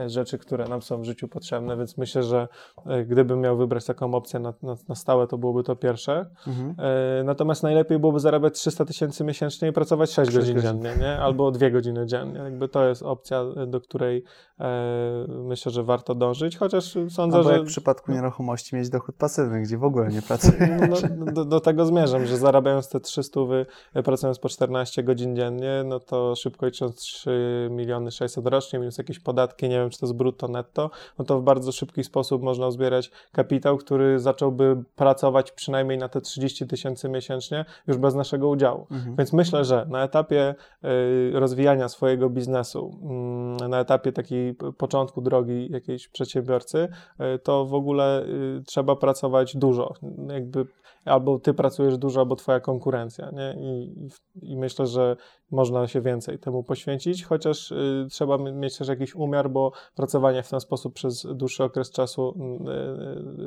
rzeczy, 0.07 0.39
które 0.39 0.69
nam 0.69 0.83
są 0.83 1.03
w 1.03 1.05
życiu 1.05 1.29
potrzebne, 1.29 1.77
więc 1.77 1.99
myślę, 1.99 2.23
że 2.23 2.49
e, 2.87 3.05
gdybym 3.05 3.41
miał 3.41 3.57
wybrać 3.57 3.85
taką 3.85 4.15
opcję 4.15 4.41
na, 4.41 4.55
na, 4.63 4.77
na 4.89 4.95
stałe, 4.95 5.27
to 5.27 5.39
byłoby 5.39 5.63
to 5.63 5.77
pierwsze. 5.77 6.27
Mhm. 6.47 6.75
Natomiast 7.25 7.63
najlepiej 7.63 7.99
byłoby 7.99 8.21
zarabiać 8.21 8.55
300 8.55 8.85
tysięcy 8.85 9.25
miesięcznie 9.25 9.69
i 9.69 9.73
pracować 9.73 10.11
6, 10.11 10.33
6 10.33 10.39
godzin, 10.39 10.55
godzin 10.55 10.71
dziennie, 10.71 10.97
nie? 11.01 11.19
albo 11.19 11.51
2 11.51 11.71
godziny 11.71 12.07
dziennie. 12.07 12.39
Jakby 12.39 12.69
to 12.69 12.89
jest 12.89 13.03
opcja, 13.03 13.45
do 13.67 13.81
której 13.81 14.25
myślę, 15.29 15.73
że 15.73 15.83
warto 15.83 16.15
dążyć, 16.15 16.57
chociaż 16.57 16.99
sądzę, 17.09 17.37
albo 17.37 17.49
że... 17.49 17.57
jak 17.57 17.63
w 17.63 17.67
przypadku 17.67 18.13
nieruchomości 18.13 18.77
mieć 18.77 18.89
dochód 18.89 19.17
pasywny, 19.17 19.63
gdzie 19.63 19.79
w 19.79 19.85
ogóle 19.85 20.09
nie 20.09 20.23
pracuje. 20.23 20.79
No, 21.17 21.33
do, 21.33 21.45
do 21.45 21.61
tego 21.61 21.87
zmierzam, 21.87 22.27
że 22.27 22.37
zarabiając 22.37 22.89
te 22.89 23.01
300, 23.01 23.41
pracując 24.05 24.39
po 24.39 24.49
14 24.49 25.03
godzin 25.03 25.37
dziennie, 25.37 25.83
no 25.85 26.01
to 26.01 26.37
szybko 26.37 26.67
licząc 26.67 26.97
3 26.97 27.69
miliony 27.71 28.11
600 28.11 28.47
rocznie, 28.47 28.79
minus 28.79 28.99
jakieś 28.99 29.19
podatki, 29.19 29.69
nie 29.69 29.74
nie 29.75 29.81
wiem, 29.81 29.91
czy 29.91 29.99
to 29.99 30.07
jest 30.07 30.17
brutto, 30.17 30.49
netto, 30.49 30.91
no 31.19 31.25
to 31.25 31.41
w 31.41 31.43
bardzo 31.43 31.73
szybki 31.73 32.05
sposób 32.05 32.43
można 32.43 32.67
uzbierać 32.67 33.11
kapitał, 33.33 33.77
który 33.77 34.19
zacząłby 34.19 34.85
pracować 34.97 35.53
przynajmniej 35.53 35.99
na 35.99 36.09
te 36.09 36.21
30 36.21 36.67
tysięcy 36.67 37.09
miesięcznie 37.09 37.65
już 37.87 37.97
bez 37.97 38.15
naszego 38.15 38.49
udziału. 38.49 38.87
Mhm. 38.91 39.17
Więc 39.17 39.33
myślę, 39.33 39.65
że 39.65 39.87
na 39.89 40.05
etapie 40.05 40.55
y, 40.85 41.41
rozwijania 41.41 41.89
swojego 41.89 42.31
biznesu, 42.31 42.99
mm, 43.03 43.71
na 43.71 43.81
etapie 43.81 44.13
takiej 44.13 44.55
początku 44.55 45.21
drogi 45.21 45.73
jakiejś 45.73 46.09
przedsiębiorcy, 46.09 46.89
y, 47.35 47.39
to 47.39 47.67
w 47.67 47.75
ogóle 47.75 48.23
y, 48.23 48.63
trzeba 48.67 48.97
pracować 48.97 49.57
dużo. 49.57 49.95
Jakby 50.29 50.67
albo 51.05 51.39
ty 51.39 51.55
pracujesz 51.55 51.99
dużo, 51.99 52.21
albo 52.21 52.37
twoja 52.37 52.61
konkurencja, 52.61 53.31
nie? 53.31 53.57
I, 53.61 53.95
i, 54.43 54.57
myślę, 54.57 54.87
że 54.87 55.17
można 55.51 55.87
się 55.87 56.01
więcej 56.01 56.39
temu 56.39 56.63
poświęcić, 56.63 57.25
chociaż 57.25 57.73
y, 57.73 58.07
trzeba 58.11 58.39
mi- 58.39 58.53
mieć 58.53 58.79
też 58.79 58.89
jakiś 58.89 59.15
umiar, 59.15 59.51
bo 59.51 59.73
pracowanie 59.95 60.43
w 60.43 60.51
ten 60.51 60.61
sposób 60.61 60.95
przez 60.95 61.27
dłuższy 61.35 61.65
okres 61.65 61.91
czasu, 61.91 62.35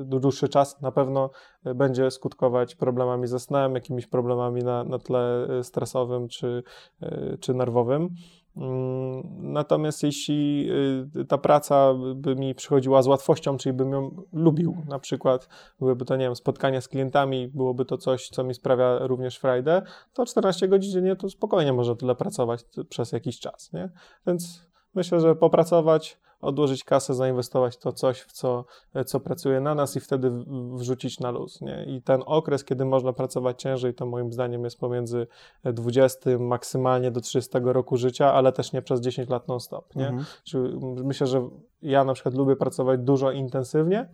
y, 0.02 0.16
y, 0.16 0.20
dłuższy 0.20 0.50
czas 0.50 0.82
na 0.82 0.92
pewno 0.92 1.30
y, 1.68 1.76
będzie 1.76 2.12
skutkować 2.12 2.76
problemami 2.76 3.28
ze 3.28 3.40
snem, 3.40 3.76
jakimiś 3.76 4.08
problemami 4.08 4.64
na, 4.64 4.84
na 4.84 5.00
tle 5.00 5.48
y, 5.60 5.64
stresowym 5.64 6.28
czy, 6.28 6.64
y, 7.04 7.38
czy 7.40 7.54
nerwowym. 7.54 8.10
Mm, 8.58 9.54
Natomiast 9.54 10.04
jeśli 10.04 10.70
y, 11.16 11.26
ta 11.26 11.38
praca 11.38 11.94
by 12.16 12.36
mi 12.36 12.56
przychodziła 12.56 13.02
z 13.02 13.08
łatwością, 13.08 13.58
czyli 13.58 13.74
bym 13.74 13.92
ją 13.92 14.24
lubił, 14.34 14.78
na 14.88 15.00
przykład 15.00 15.50
byłyby 15.80 16.06
to, 16.06 16.16
nie 16.16 16.26
wiem, 16.26 16.36
spotkania 16.36 16.82
z 16.82 16.88
klientami, 16.88 17.48
byłoby 17.48 17.86
to 17.86 17.98
coś, 17.98 18.30
co 18.30 18.44
mi 18.44 18.54
sprawia 18.54 19.00
również 19.08 19.38
frajdę, 19.38 19.82
to 20.14 20.26
14 20.26 20.68
godzin 20.68 20.92
dziennie 20.92 21.16
to 21.16 21.30
spokojnie 21.30 21.74
można 21.74 21.96
tyle 21.96 22.16
pracować 22.16 22.66
przez 22.90 23.12
jakiś 23.12 23.40
czas, 23.40 23.74
nie? 23.74 23.90
Więc 24.28 24.68
myślę, 24.96 25.20
że 25.20 25.36
popracować, 25.36 26.20
odłożyć 26.42 26.84
kasę, 26.84 27.14
zainwestować 27.14 27.78
to 27.78 27.92
coś, 27.92 28.22
w 28.22 28.32
co, 28.32 28.66
co 29.06 29.20
pracuje 29.20 29.60
na 29.60 29.76
nas 29.76 29.96
i 29.96 30.00
wtedy 30.00 30.32
wrzucić 30.74 31.20
na 31.20 31.32
luz, 31.32 31.62
nie? 31.62 31.86
I 31.86 32.02
ten 32.02 32.24
okres, 32.26 32.64
kiedy 32.64 32.86
można 32.86 33.14
pracować 33.14 33.62
ciężej, 33.62 33.94
to 33.94 34.06
moim 34.06 34.34
zdaniem 34.34 34.64
jest 34.64 34.80
pomiędzy 34.80 35.28
20 35.64 36.30
maksymalnie 36.40 37.12
do 37.12 37.22
30 37.22 37.52
roku 37.64 37.98
życia, 37.98 38.34
ale 38.34 38.52
też 38.52 38.74
nie 38.74 38.82
przez 38.82 39.02
10 39.02 39.30
lat 39.30 39.48
non-stop, 39.48 39.96
nie? 39.96 40.08
Mhm. 40.08 40.26
Czy 40.44 40.58
myślę, 41.04 41.28
że 41.28 41.50
ja 41.82 42.04
na 42.04 42.14
przykład 42.14 42.36
lubię 42.36 42.56
pracować 42.56 43.00
dużo 43.00 43.32
intensywnie, 43.32 44.10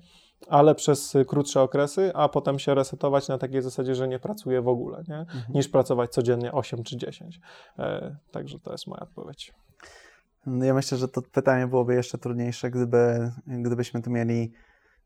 ale 0.50 0.76
przez 0.76 1.18
krótsze 1.28 1.62
okresy, 1.62 2.12
a 2.14 2.30
potem 2.30 2.60
się 2.60 2.76
resetować 2.76 3.28
na 3.28 3.38
takiej 3.38 3.62
zasadzie, 3.62 3.96
że 3.96 4.08
nie 4.08 4.20
pracuję 4.20 4.62
w 4.62 4.68
ogóle, 4.68 5.04
nie? 5.08 5.26
niż 5.50 5.70
pracować 5.70 6.12
codziennie 6.12 6.52
8 6.52 6.84
czy 6.84 6.98
10. 6.98 7.40
E, 7.80 8.16
także 8.32 8.60
to 8.60 8.72
jest 8.72 8.88
moja 8.88 9.02
odpowiedź. 9.02 9.54
No 10.46 10.66
Ja 10.66 10.74
myślę, 10.74 10.98
że 10.98 11.08
to 11.08 11.22
pytanie 11.22 11.68
byłoby 11.68 11.94
jeszcze 11.94 12.18
trudniejsze, 12.18 12.72
gdyby, 12.72 13.32
gdybyśmy 13.48 14.02
tu 14.02 14.12
mieli 14.12 14.54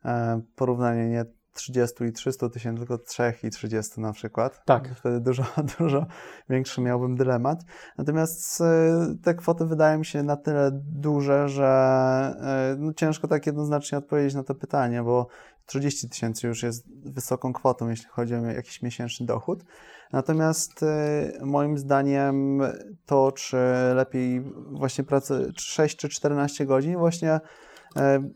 e, 0.06 0.42
porównanie 0.56 1.10
nie 1.10 1.26
30 1.58 2.04
i 2.04 2.12
300 2.12 2.50
tysięcy, 2.50 2.80
tylko 2.80 2.98
3 2.98 3.34
i 3.44 3.50
30 3.50 4.02
na 4.02 4.14
przykład. 4.14 4.66
Tak. 4.66 4.90
Wtedy 4.96 5.20
dużo, 5.20 5.44
dużo 5.80 6.06
większy 6.50 6.82
miałbym 6.82 7.16
dylemat. 7.16 7.64
Natomiast 7.98 8.62
e, 8.62 8.66
te 9.24 9.36
kwoty 9.36 9.66
wydają 9.66 10.00
mi 10.00 10.06
się 10.06 10.24
na 10.24 10.38
tyle 10.38 10.70
duże, 10.74 11.50
że 11.50 11.68
e, 12.42 12.76
no, 12.80 12.94
ciężko 12.94 13.28
tak 13.28 13.46
jednoznacznie 13.46 13.98
odpowiedzieć 13.98 14.36
na 14.36 14.44
to 14.44 14.56
pytanie, 14.56 15.04
bo 15.04 15.28
30 15.68 16.10
tysięcy 16.10 16.48
już 16.48 16.64
jest 16.64 16.86
wysoką 17.06 17.54
kwotą, 17.54 17.90
jeśli 17.90 18.08
chodzi 18.08 18.36
o 18.36 18.46
jakiś 18.46 18.82
miesięczny 18.82 19.26
dochód. 19.26 19.64
Natomiast 20.12 20.84
e, 20.84 21.32
moim 21.42 21.78
zdaniem 21.78 22.62
to, 23.06 23.32
czy 23.32 23.58
lepiej 23.96 24.42
właśnie 24.72 25.04
pracę 25.04 25.52
6 25.58 25.98
czy 25.98 26.10
14 26.10 26.66
godzin, 26.66 26.98
właśnie 26.98 27.40
e, 27.96 28.30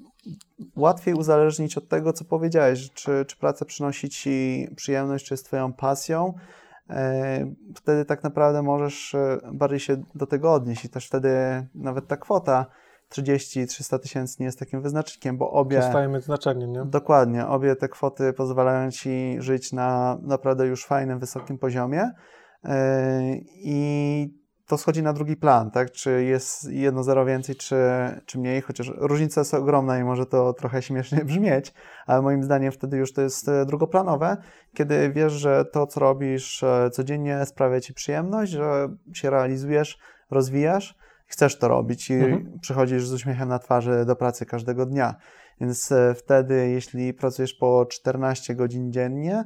łatwiej 0.75 1.13
uzależnić 1.13 1.77
od 1.77 1.87
tego, 1.87 2.13
co 2.13 2.25
powiedziałeś, 2.25 2.91
czy, 2.93 3.25
czy 3.27 3.37
praca 3.37 3.65
przynosi 3.65 4.09
ci 4.09 4.67
przyjemność, 4.75 5.25
czy 5.25 5.33
jest 5.33 5.45
twoją 5.45 5.73
pasją. 5.73 6.33
E, 6.89 7.53
Wtedy 7.75 8.05
tak 8.05 8.23
naprawdę 8.23 8.61
możesz 8.61 9.15
bardziej 9.53 9.79
się 9.79 10.03
do 10.15 10.27
tego 10.27 10.53
odnieść 10.53 10.85
i 10.85 10.89
też 10.89 11.07
wtedy 11.07 11.29
nawet 11.75 12.07
ta 12.07 12.17
kwota 12.17 12.65
30-300 13.11 13.99
tysięcy 13.99 14.35
nie 14.39 14.45
jest 14.45 14.59
takim 14.59 14.81
wyznacznikiem, 14.81 15.37
bo 15.37 15.51
obie... 15.51 15.79
Przestaje 15.79 16.07
mieć 16.07 16.23
znaczenie, 16.23 16.67
nie? 16.67 16.85
Dokładnie. 16.85 17.47
Obie 17.47 17.75
te 17.75 17.89
kwoty 17.89 18.33
pozwalają 18.33 18.91
ci 18.91 19.35
żyć 19.39 19.73
na 19.73 20.17
naprawdę 20.21 20.67
już 20.67 20.85
fajnym, 20.85 21.19
wysokim 21.19 21.57
poziomie. 21.57 22.11
Yy, 22.63 22.71
I 23.45 24.41
to 24.71 24.77
schodzi 24.77 25.03
na 25.03 25.13
drugi 25.13 25.35
plan, 25.35 25.71
tak? 25.71 25.91
Czy 25.91 26.23
jest 26.23 26.71
jedno 26.71 27.03
zero 27.03 27.25
więcej, 27.25 27.55
czy, 27.55 27.75
czy 28.25 28.39
mniej, 28.39 28.61
chociaż 28.61 28.91
różnica 28.97 29.41
jest 29.41 29.53
ogromna 29.53 29.99
i 29.99 30.03
może 30.03 30.25
to 30.25 30.53
trochę 30.53 30.81
śmiesznie 30.81 31.25
brzmieć, 31.25 31.73
ale 32.05 32.21
moim 32.21 32.43
zdaniem 32.43 32.71
wtedy 32.71 32.97
już 32.97 33.13
to 33.13 33.21
jest 33.21 33.49
e, 33.49 33.65
drugoplanowe, 33.65 34.37
kiedy 34.73 35.09
wiesz, 35.09 35.33
że 35.33 35.65
to, 35.65 35.87
co 35.87 35.99
robisz 35.99 36.63
e, 36.63 36.89
codziennie 36.89 37.45
sprawia 37.45 37.81
ci 37.81 37.93
przyjemność, 37.93 38.51
że 38.51 38.89
się 39.13 39.29
realizujesz, 39.29 39.97
rozwijasz, 40.29 40.95
chcesz 41.31 41.57
to 41.57 41.67
robić 41.67 42.09
i 42.09 42.13
Mhm. 42.13 42.59
przychodzisz 42.61 43.07
z 43.07 43.13
uśmiechem 43.13 43.49
na 43.49 43.59
twarzy 43.59 44.05
do 44.05 44.15
pracy 44.15 44.45
każdego 44.45 44.85
dnia. 44.85 45.15
Więc 45.61 45.91
e, 45.91 46.13
wtedy, 46.13 46.69
jeśli 46.69 47.13
pracujesz 47.13 47.53
po 47.53 47.85
14 47.85 48.55
godzin 48.55 48.91
dziennie, 48.91 49.43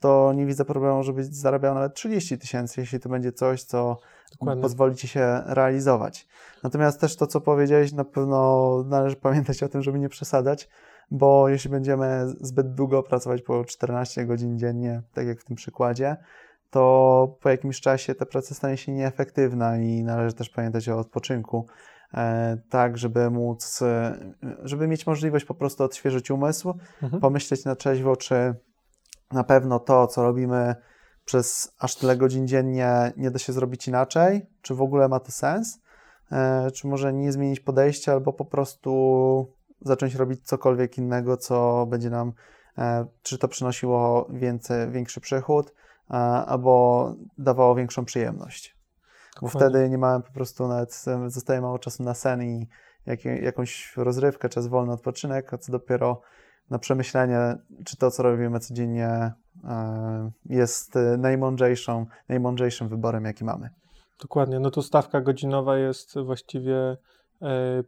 to 0.00 0.32
nie 0.36 0.46
widzę 0.46 0.64
problemu, 0.64 1.02
żebyś 1.02 1.26
zarabiał 1.26 1.74
nawet 1.74 1.94
30 1.94 2.38
tysięcy, 2.38 2.80
jeśli 2.80 3.00
to 3.00 3.08
będzie 3.08 3.32
coś, 3.32 3.62
co 3.64 3.98
Dokładnie. 4.32 4.62
pozwoli 4.62 4.96
ci 4.96 5.08
się 5.08 5.42
realizować. 5.46 6.26
Natomiast 6.62 7.00
też 7.00 7.16
to, 7.16 7.26
co 7.26 7.40
powiedziałeś, 7.40 7.92
na 7.92 8.04
pewno 8.04 8.82
należy 8.86 9.16
pamiętać 9.16 9.62
o 9.62 9.68
tym, 9.68 9.82
żeby 9.82 9.98
nie 9.98 10.08
przesadzać, 10.08 10.68
bo 11.10 11.48
jeśli 11.48 11.70
będziemy 11.70 12.24
zbyt 12.40 12.74
długo 12.74 13.02
pracować 13.02 13.42
po 13.42 13.64
14 13.64 14.26
godzin 14.26 14.58
dziennie, 14.58 15.02
tak 15.14 15.26
jak 15.26 15.40
w 15.40 15.44
tym 15.44 15.56
przykładzie, 15.56 16.16
to 16.72 17.36
po 17.40 17.48
jakimś 17.48 17.80
czasie 17.80 18.14
ta 18.14 18.26
praca 18.26 18.54
stanie 18.54 18.76
się 18.76 18.92
nieefektywna 18.92 19.78
i 19.78 20.02
należy 20.04 20.34
też 20.34 20.50
pamiętać 20.50 20.88
o 20.88 20.98
odpoczynku, 20.98 21.66
e, 22.14 22.56
tak, 22.70 22.98
żeby 22.98 23.30
móc, 23.30 23.82
e, 23.82 24.18
żeby 24.62 24.88
mieć 24.88 25.06
możliwość 25.06 25.44
po 25.44 25.54
prostu 25.54 25.84
odświeżyć 25.84 26.30
umysł, 26.30 26.74
Mhm. 27.02 27.20
pomyśleć 27.20 27.64
na 27.64 27.76
trzeźwo, 27.76 28.16
czy 28.16 28.54
na 29.32 29.44
pewno 29.44 29.78
to, 29.78 30.06
co 30.06 30.22
robimy 30.22 30.74
przez 31.24 31.74
aż 31.78 31.94
tyle 31.94 32.16
godzin 32.16 32.46
dziennie, 32.48 33.12
nie 33.16 33.30
da 33.30 33.38
się 33.38 33.52
zrobić 33.52 33.88
inaczej, 33.88 34.46
czy 34.62 34.74
w 34.74 34.82
ogóle 34.82 35.08
ma 35.08 35.20
to 35.20 35.32
sens, 35.32 35.80
e, 36.32 36.70
czy 36.70 36.86
może 36.86 37.12
nie 37.12 37.32
zmienić 37.32 37.60
podejścia, 37.60 38.12
albo 38.12 38.32
po 38.32 38.44
prostu 38.44 38.92
zacząć 39.80 40.14
robić 40.14 40.46
cokolwiek 40.46 40.98
innego, 40.98 41.36
co 41.36 41.86
będzie 41.86 42.10
nam, 42.10 42.32
czy 43.22 43.38
to 43.38 43.48
przynosiło 43.48 44.28
więcej, 44.30 44.90
większy 44.90 45.20
przychód, 45.20 45.72
albo 46.08 47.14
dawało 47.38 47.74
większą 47.74 48.04
przyjemność. 48.04 48.76
Bo 49.40 49.46
Dokładnie. 49.46 49.70
wtedy 49.70 49.90
nie 49.90 49.98
mamy 49.98 50.24
po 50.24 50.32
prostu 50.32 50.68
nawet, 50.68 51.04
zostaje 51.26 51.60
mało 51.60 51.78
czasu 51.78 52.02
na 52.02 52.14
sen 52.14 52.42
i 52.42 52.68
jak, 53.06 53.24
jakąś 53.24 53.96
rozrywkę, 53.96 54.48
czas 54.48 54.66
wolny 54.66 54.92
odpoczynek, 54.92 55.54
a 55.54 55.58
co 55.58 55.72
dopiero 55.72 56.20
na 56.70 56.78
przemyślenie, 56.78 57.56
czy 57.84 57.96
to, 57.96 58.10
co 58.10 58.22
robimy 58.22 58.60
codziennie, 58.60 59.32
e, 59.64 60.30
jest 60.46 60.94
najmądrzejszą, 61.18 62.06
najmądrzejszym 62.28 62.88
wyborem, 62.88 63.24
jaki 63.24 63.44
mamy. 63.44 63.70
Dokładnie. 64.20 64.60
No 64.60 64.70
tu 64.70 64.82
stawka 64.82 65.20
godzinowa 65.20 65.78
jest 65.78 66.18
właściwie 66.24 66.96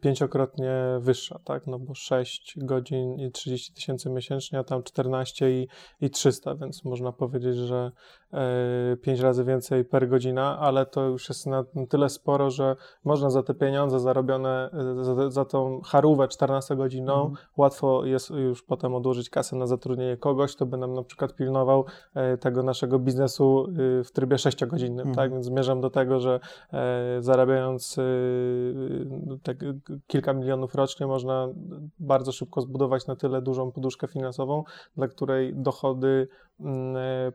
pięciokrotnie 0.01 0.73
wyższa, 1.01 1.39
tak? 1.45 1.67
No 1.67 1.79
bo 1.79 1.95
6 1.95 2.55
godzin 2.57 3.21
i 3.21 3.31
30 3.31 3.73
tysięcy 3.73 4.11
miesięcznie, 4.11 4.59
a 4.59 4.65
tam 4.65 4.83
14 4.83 5.51
i, 5.51 5.69
i 6.01 6.11
300, 6.11 6.55
więc 6.55 6.85
można 6.85 7.13
powiedzieć, 7.13 7.57
że 7.57 7.77
e, 7.77 8.24
5 9.03 9.21
razy 9.21 9.45
więcej 9.45 9.85
per 9.85 10.09
godzina, 10.09 10.59
ale 10.59 10.87
to 10.87 11.05
już 11.05 11.29
jest 11.29 11.47
na 11.47 11.65
tyle 11.89 12.09
sporo, 12.09 12.51
że 12.51 12.77
można 13.05 13.31
za 13.31 13.43
te 13.43 13.55
pieniądze 13.55 14.01
zarobione, 14.01 14.71
e, 15.01 15.05
za, 15.05 15.31
za 15.31 15.45
tą 15.45 15.81
charówę 15.85 16.29
14-godzinną, 16.29 17.15
Mhm. 17.15 17.37
łatwo 17.57 18.05
jest 18.05 18.31
już 18.31 18.63
potem 18.63 18.95
odłożyć 18.95 19.31
kasę 19.31 19.57
na 19.57 19.67
zatrudnienie 19.67 20.17
kogoś, 20.17 20.57
kto 20.57 20.67
by 20.67 20.77
nam 20.77 20.95
na 20.95 21.03
przykład 21.03 21.35
pilnował 21.35 21.85
e, 22.15 22.37
tego 22.39 22.63
naszego 22.63 22.99
biznesu 22.99 23.67
w 24.05 24.09
trybie 24.13 24.37
6-godzinnym, 24.37 25.07
Mhm. 25.09 25.15
tak? 25.15 25.33
Więc 25.33 25.47
zmierzam 25.47 25.81
do 25.81 25.91
tego, 25.91 26.21
że 26.21 26.41
e, 26.73 27.17
zarabiając 27.21 27.99
y, 27.99 29.39
tak, 29.43 29.57
kilka 30.07 30.33
milionów 30.33 30.75
rocznie 30.75 31.07
można 31.07 31.49
bardzo 31.99 32.33
szybko 32.33 32.61
zbudować 32.61 33.07
na 33.07 33.17
tyle 33.17 33.43
dużą 33.43 33.73
poduszkę 33.73 34.09
finansową, 34.09 34.65
dla 34.97 35.09
której 35.09 35.55
dochody 35.57 36.09
mm, 36.09 36.29
e, 36.29 36.54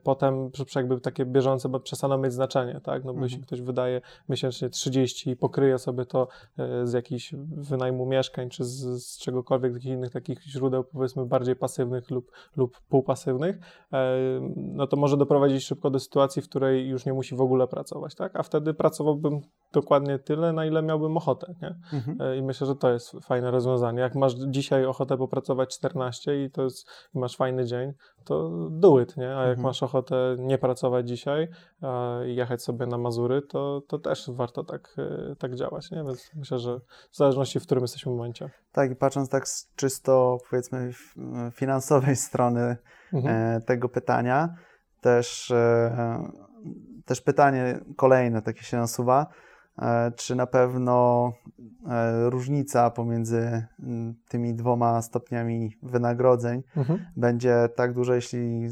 potem 0.03 0.51
przy- 0.51 0.65
przy 0.65 0.79
jakby 0.79 1.01
takie 1.01 1.25
bieżące 1.25 1.69
bo 1.69 1.79
przestaną 1.79 2.17
mieć 2.17 2.33
znaczenie, 2.33 2.81
tak? 2.83 3.03
No 3.03 3.13
bo 3.13 3.19
Mhm. 3.19 3.23
jeśli 3.23 3.41
ktoś 3.41 3.61
wydaje 3.61 4.01
miesięcznie 4.29 4.69
30 4.69 5.29
i 5.29 5.35
pokryje 5.35 5.77
sobie 5.77 6.05
to 6.05 6.27
e, 6.57 6.87
z 6.87 6.93
jakichś 6.93 7.33
wynajmu 7.51 8.05
mieszkań, 8.05 8.49
czy 8.49 8.63
z, 8.63 9.03
z 9.03 9.17
czegokolwiek, 9.19 9.71
z 9.71 9.75
jakichś 9.75 9.93
innych 9.93 10.11
takich 10.11 10.43
źródeł, 10.43 10.83
powiedzmy 10.83 11.25
bardziej 11.25 11.55
pasywnych 11.55 12.11
lub, 12.11 12.31
lub 12.57 12.81
półpasywnych, 12.89 13.57
e, 13.93 14.17
no 14.55 14.87
to 14.87 14.97
może 14.97 15.17
doprowadzić 15.17 15.63
szybko 15.65 15.89
do 15.89 15.99
sytuacji, 15.99 16.41
w 16.41 16.49
której 16.49 16.87
już 16.87 17.05
nie 17.05 17.13
musi 17.13 17.35
w 17.35 17.41
ogóle 17.41 17.67
pracować, 17.67 18.15
tak? 18.15 18.35
A 18.35 18.43
wtedy 18.43 18.73
pracowałbym 18.73 19.41
dokładnie 19.73 20.19
tyle, 20.19 20.53
na 20.53 20.65
ile 20.65 20.81
miałbym 20.81 21.17
ochotę, 21.17 21.55
nie? 21.61 21.75
Mhm. 21.93 22.21
E, 22.21 22.37
I 22.37 22.41
myślę, 22.41 22.67
że 22.67 22.75
to 22.75 22.91
jest 22.91 23.11
fajne 23.21 23.51
rozwiązanie. 23.51 23.99
Jak 24.01 24.15
masz 24.15 24.33
dzisiaj 24.33 24.85
ochotę 24.85 25.17
popracować 25.17 25.75
14 25.77 26.43
i 26.43 26.51
to 26.51 26.63
jest, 26.63 26.87
i 27.15 27.19
masz 27.19 27.35
fajny 27.37 27.65
dzień, 27.65 27.93
to 28.23 28.49
do 28.71 28.99
it, 29.01 29.17
nie? 29.17 29.27
A 29.37 29.41
jak 29.41 29.49
Mhm. 29.57 29.61
masz 29.63 29.83
ochotę 29.83 30.35
nie 30.39 30.57
pracować 30.57 31.07
dzisiaj 31.07 31.47
i 32.27 32.35
jechać 32.35 32.61
sobie 32.63 32.85
na 32.85 32.97
Mazury, 32.97 33.41
to, 33.41 33.81
to 33.87 33.99
też 33.99 34.31
warto 34.33 34.63
tak, 34.63 34.95
e, 35.31 35.35
tak 35.35 35.55
działać, 35.55 35.91
nie? 35.91 35.97
Więc 36.03 36.31
myślę, 36.35 36.59
że 36.59 36.79
w 37.11 37.17
zależności 37.17 37.59
w 37.59 37.63
którym 37.63 37.81
jesteśmy 37.83 38.11
momencie. 38.11 38.49
Tak, 38.71 38.91
i 38.91 38.95
patrząc 38.95 39.29
tak 39.29 39.47
z 39.47 39.75
czysto 39.75 40.37
powiedzmy 40.49 40.79
f- 40.79 41.15
finansowej 41.55 42.15
strony 42.27 42.77
Mhm. 43.13 43.35
e, 43.57 43.61
tego 43.61 43.89
pytania, 43.89 44.55
też, 45.01 45.51
e, 45.51 46.31
też 47.05 47.21
pytanie 47.21 47.79
kolejne 47.97 48.41
takie 48.41 48.63
się 48.63 48.77
nasuwa, 48.77 49.21
e, 49.21 49.48
czy 50.15 50.35
na 50.35 50.47
pewno 50.47 51.31
e, 51.89 52.29
różnica 52.29 52.89
pomiędzy 52.91 53.65
m, 53.83 54.15
tymi 54.29 54.53
dwoma 54.53 55.01
stopniami 55.01 55.77
wynagrodzeń 55.83 56.63
Mhm. 56.75 56.99
będzie 57.17 57.69
tak 57.75 57.93
duża, 57.93 58.15
jeśli 58.15 58.69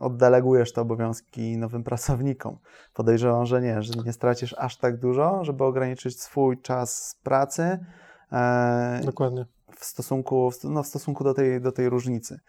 oddelegujesz 0.00 0.72
te 0.72 0.80
obowiązki 0.80 1.58
nowym 1.58 1.84
pracownikom. 1.84 2.58
Podejrzewam, 2.94 3.46
że 3.46 3.60
nie, 3.60 3.82
że 3.82 3.92
nie 4.06 4.12
stracisz 4.12 4.54
aż 4.58 4.76
tak 4.76 4.98
dużo, 4.98 5.44
żeby 5.44 5.64
ograniczyć 5.64 6.20
swój 6.20 6.60
czas 6.60 7.20
pracy 7.22 7.78
e, 8.32 9.00
Dokładnie. 9.04 9.46
w 9.76 9.84
stosunku, 9.84 10.50
no, 10.64 10.82
w 10.82 10.86
stosunku 10.86 11.24
do, 11.24 11.34
tej, 11.34 11.60
do 11.60 11.72
tej 11.72 11.88
różnicy. 11.88 12.40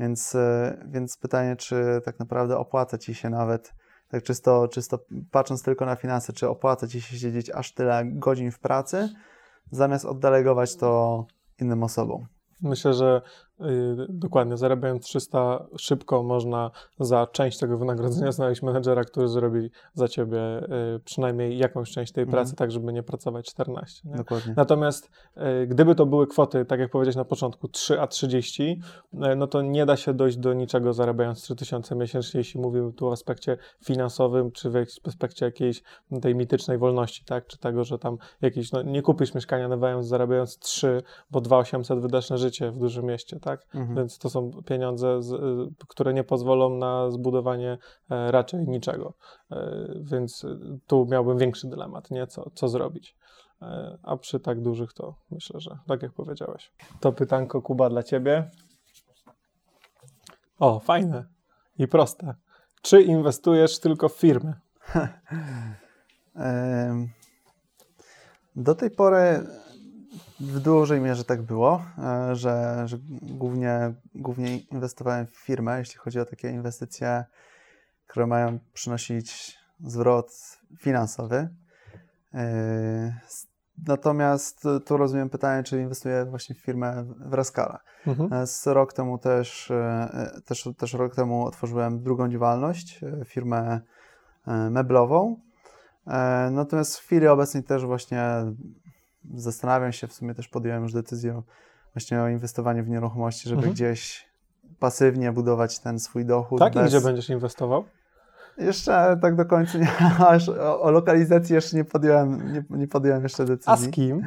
Więc, 0.00 0.34
e, 0.34 0.76
więc 0.88 1.16
pytanie, 1.18 1.56
czy 1.56 2.00
tak 2.04 2.18
naprawdę 2.18 2.58
opłaca 2.58 2.98
ci 2.98 3.14
się 3.14 3.30
nawet, 3.30 3.74
tak 4.08 4.22
czysto, 4.22 4.68
czysto 4.68 4.98
patrząc 5.30 5.62
tylko 5.62 5.86
na 5.86 5.96
finanse, 5.96 6.32
czy 6.32 6.48
opłaca 6.48 6.88
ci 6.88 7.00
się 7.00 7.18
siedzieć 7.18 7.50
aż 7.50 7.74
tyle 7.74 8.02
godzin 8.04 8.50
w 8.50 8.58
pracy, 8.58 9.08
zamiast 9.70 10.04
oddelegować 10.04 10.76
to 10.76 11.24
innym 11.60 11.82
osobom. 11.82 12.26
Myślę, 12.60 12.94
że 12.94 13.22
dokładnie 14.08 14.56
zarabiając 14.56 15.04
300 15.04 15.66
szybko 15.78 16.22
można 16.22 16.70
za 17.00 17.26
część 17.26 17.58
tego 17.58 17.78
wynagrodzenia 17.78 18.32
znaleźć 18.32 18.62
menedżera, 18.62 19.04
który 19.04 19.28
zrobi 19.28 19.70
za 19.94 20.08
ciebie 20.08 20.38
y, 20.96 21.00
przynajmniej 21.04 21.58
jakąś 21.58 21.90
część 21.90 22.12
tej 22.12 22.22
Mhm. 22.22 22.32
pracy, 22.32 22.56
tak 22.56 22.70
żeby 22.70 22.92
nie 22.92 23.02
pracować 23.02 23.46
14. 23.46 24.08
Nie? 24.08 24.16
Dokładnie. 24.16 24.54
Natomiast 24.56 25.10
y, 25.62 25.66
gdyby 25.66 25.94
to 25.94 26.06
były 26.06 26.26
kwoty, 26.26 26.64
tak 26.64 26.80
jak 26.80 26.90
powiedziałeś 26.90 27.16
na 27.16 27.24
początku, 27.24 27.68
3 27.68 28.00
a 28.00 28.06
30, 28.06 28.80
y, 29.14 29.36
no 29.36 29.46
to 29.46 29.62
nie 29.62 29.86
da 29.86 29.96
się 29.96 30.14
dojść 30.14 30.36
do 30.36 30.52
niczego 30.52 30.92
zarabiając 30.92 31.42
3000 31.42 31.94
miesięcznie, 31.94 32.38
jeśli 32.38 32.60
mówimy 32.60 32.92
tu 32.92 33.08
o 33.08 33.12
aspekcie 33.12 33.56
finansowym, 33.84 34.50
czy 34.52 34.70
w 34.70 34.76
aspekcie 35.06 35.46
jakiejś 35.46 35.82
tej 36.22 36.34
mitycznej 36.34 36.78
wolności, 36.78 37.24
tak? 37.24 37.46
Czy 37.46 37.58
tego, 37.58 37.84
że 37.84 37.98
tam 37.98 38.18
jakiś, 38.42 38.72
no 38.72 38.82
nie 38.82 39.02
kupisz 39.02 39.34
mieszkania 39.34 39.68
nawając, 39.68 40.06
zarabiając 40.06 40.58
3, 40.58 41.02
bo 41.30 41.40
2800 41.40 42.00
wydasz 42.00 42.30
na 42.30 42.36
życie 42.36 42.70
w 42.70 42.78
dużym 42.78 43.04
mieście, 43.04 43.40
tak? 43.46 43.66
Mhm. 43.74 43.96
Więc 43.96 44.18
to 44.18 44.30
są 44.30 44.50
pieniądze, 44.66 45.22
z, 45.22 45.32
y, 45.32 45.86
które 45.88 46.14
nie 46.14 46.24
pozwolą 46.24 46.76
na 46.76 47.10
zbudowanie 47.10 47.78
e, 48.10 48.30
raczej 48.32 48.68
niczego. 48.68 49.14
E, 49.50 49.86
Więc 50.00 50.44
y, 50.44 50.58
tu 50.86 51.06
miałbym 51.10 51.38
większy 51.38 51.68
dylemat, 51.68 52.10
nie? 52.10 52.26
Co, 52.26 52.50
co 52.54 52.68
zrobić. 52.68 53.16
E, 53.62 53.98
A 54.02 54.16
przy 54.16 54.40
tak 54.40 54.60
dużych 54.60 54.92
to 54.92 55.14
myślę, 55.30 55.60
że 55.60 55.78
tak 55.86 56.02
jak 56.02 56.12
powiedziałeś. 56.12 56.72
To 57.00 57.12
pytanko, 57.12 57.62
Kuba, 57.62 57.90
dla 57.90 58.02
ciebie. 58.02 58.50
O, 60.58 60.80
fajne 60.80 61.24
i 61.78 61.88
proste. 61.88 62.34
Czy 62.82 63.02
inwestujesz 63.02 63.78
tylko 63.80 64.08
w 64.08 64.16
firmy? 64.16 64.54
Do 68.56 68.74
tej 68.74 68.90
pory 68.90 69.46
w 70.40 70.60
dużej 70.60 71.00
mierze 71.00 71.24
tak 71.24 71.42
było, 71.42 71.82
e, 71.98 72.36
że, 72.36 72.82
że 72.88 72.98
głównie, 73.22 73.94
głównie 74.14 74.58
inwestowałem 74.58 75.26
w 75.26 75.36
firmę, 75.36 75.78
jeśli 75.78 75.96
chodzi 75.96 76.20
o 76.20 76.24
takie 76.24 76.50
inwestycje, 76.50 77.24
które 78.06 78.26
mają 78.26 78.58
przynosić 78.72 79.58
zwrot 79.80 80.58
finansowy. 80.78 81.48
E, 82.34 83.20
Natomiast 83.86 84.64
tu 84.86 84.96
rozumiem 84.96 85.30
pytanie, 85.30 85.62
czy 85.62 85.80
inwestuję 85.80 86.24
właśnie 86.24 86.54
w 86.54 86.58
firmę 86.58 87.04
w 87.18 87.34
Rascala. 87.34 87.80
Mhm. 88.06 88.32
E, 88.32 88.46
Z 88.46 88.66
rok 88.66 88.92
temu 88.92 89.18
też, 89.18 89.72
też, 90.44 90.68
też 90.78 90.92
rok 90.92 91.14
temu 91.14 91.46
otworzyłem 91.46 92.02
drugą 92.02 92.28
działalność, 92.28 93.00
firmę 93.24 93.80
meblową. 94.70 95.40
Natomiast 96.50 96.98
w 96.98 97.02
chwili 97.02 97.26
obecnej 97.26 97.62
też 97.64 97.86
właśnie 97.86 98.22
zastanawiam 99.34 99.92
się, 99.92 100.06
w 100.06 100.12
sumie 100.12 100.34
też 100.34 100.48
podjąłem 100.48 100.82
już 100.82 100.92
decyzję 100.92 101.42
właśnie 101.94 102.22
o 102.22 102.28
inwestowaniu 102.28 102.84
w 102.84 102.88
nieruchomości, 102.88 103.48
żeby 103.48 103.58
Mhm. 103.58 103.74
gdzieś 103.74 104.28
pasywnie 104.78 105.32
budować 105.32 105.78
ten 105.78 105.98
swój 105.98 106.24
dochód. 106.24 106.58
Tak? 106.58 106.74
I 106.74 106.78
bez- 106.78 106.88
gdzie 106.88 107.00
będziesz 107.00 107.30
inwestował? 107.30 107.84
Jeszcze 108.58 109.18
tak 109.22 109.36
do 109.36 109.46
końca 109.46 109.78
nie, 109.78 109.88
aż 110.28 110.48
o, 110.48 110.80
o 110.80 110.90
lokalizacji 110.90 111.54
jeszcze 111.54 111.76
nie 111.76 111.84
podjąłem, 111.84 112.52
nie, 112.52 112.64
nie 112.70 112.88
podjąłem 112.88 113.22
jeszcze 113.22 113.44
decyzji. 113.44 113.72
A 113.72 113.76
z 113.76 113.90
kim? 113.90 114.22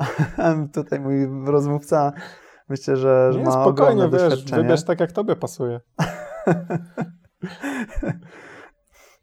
Tutaj 0.74 1.00
mój 1.00 1.26
rozmówca 1.46 2.12
myślę, 2.68 2.96
że, 2.96 3.32
że 3.32 3.38
Nie, 3.38 3.44
ma 3.44 3.50
spokojnie, 3.52 4.08
wiesz, 4.12 4.44
wybierz 4.44 4.84
tak, 4.84 5.00
jak 5.00 5.12
tobie 5.12 5.36
pasuje. 5.36 5.80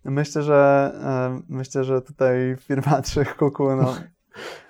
Myślę, 0.05 0.41
że 0.41 0.91
e, 1.03 1.41
myślę, 1.49 1.83
że 1.83 2.01
tutaj 2.01 2.55
firma 2.59 3.01
Trzech 3.01 3.37
Kuku, 3.37 3.75
no 3.75 3.95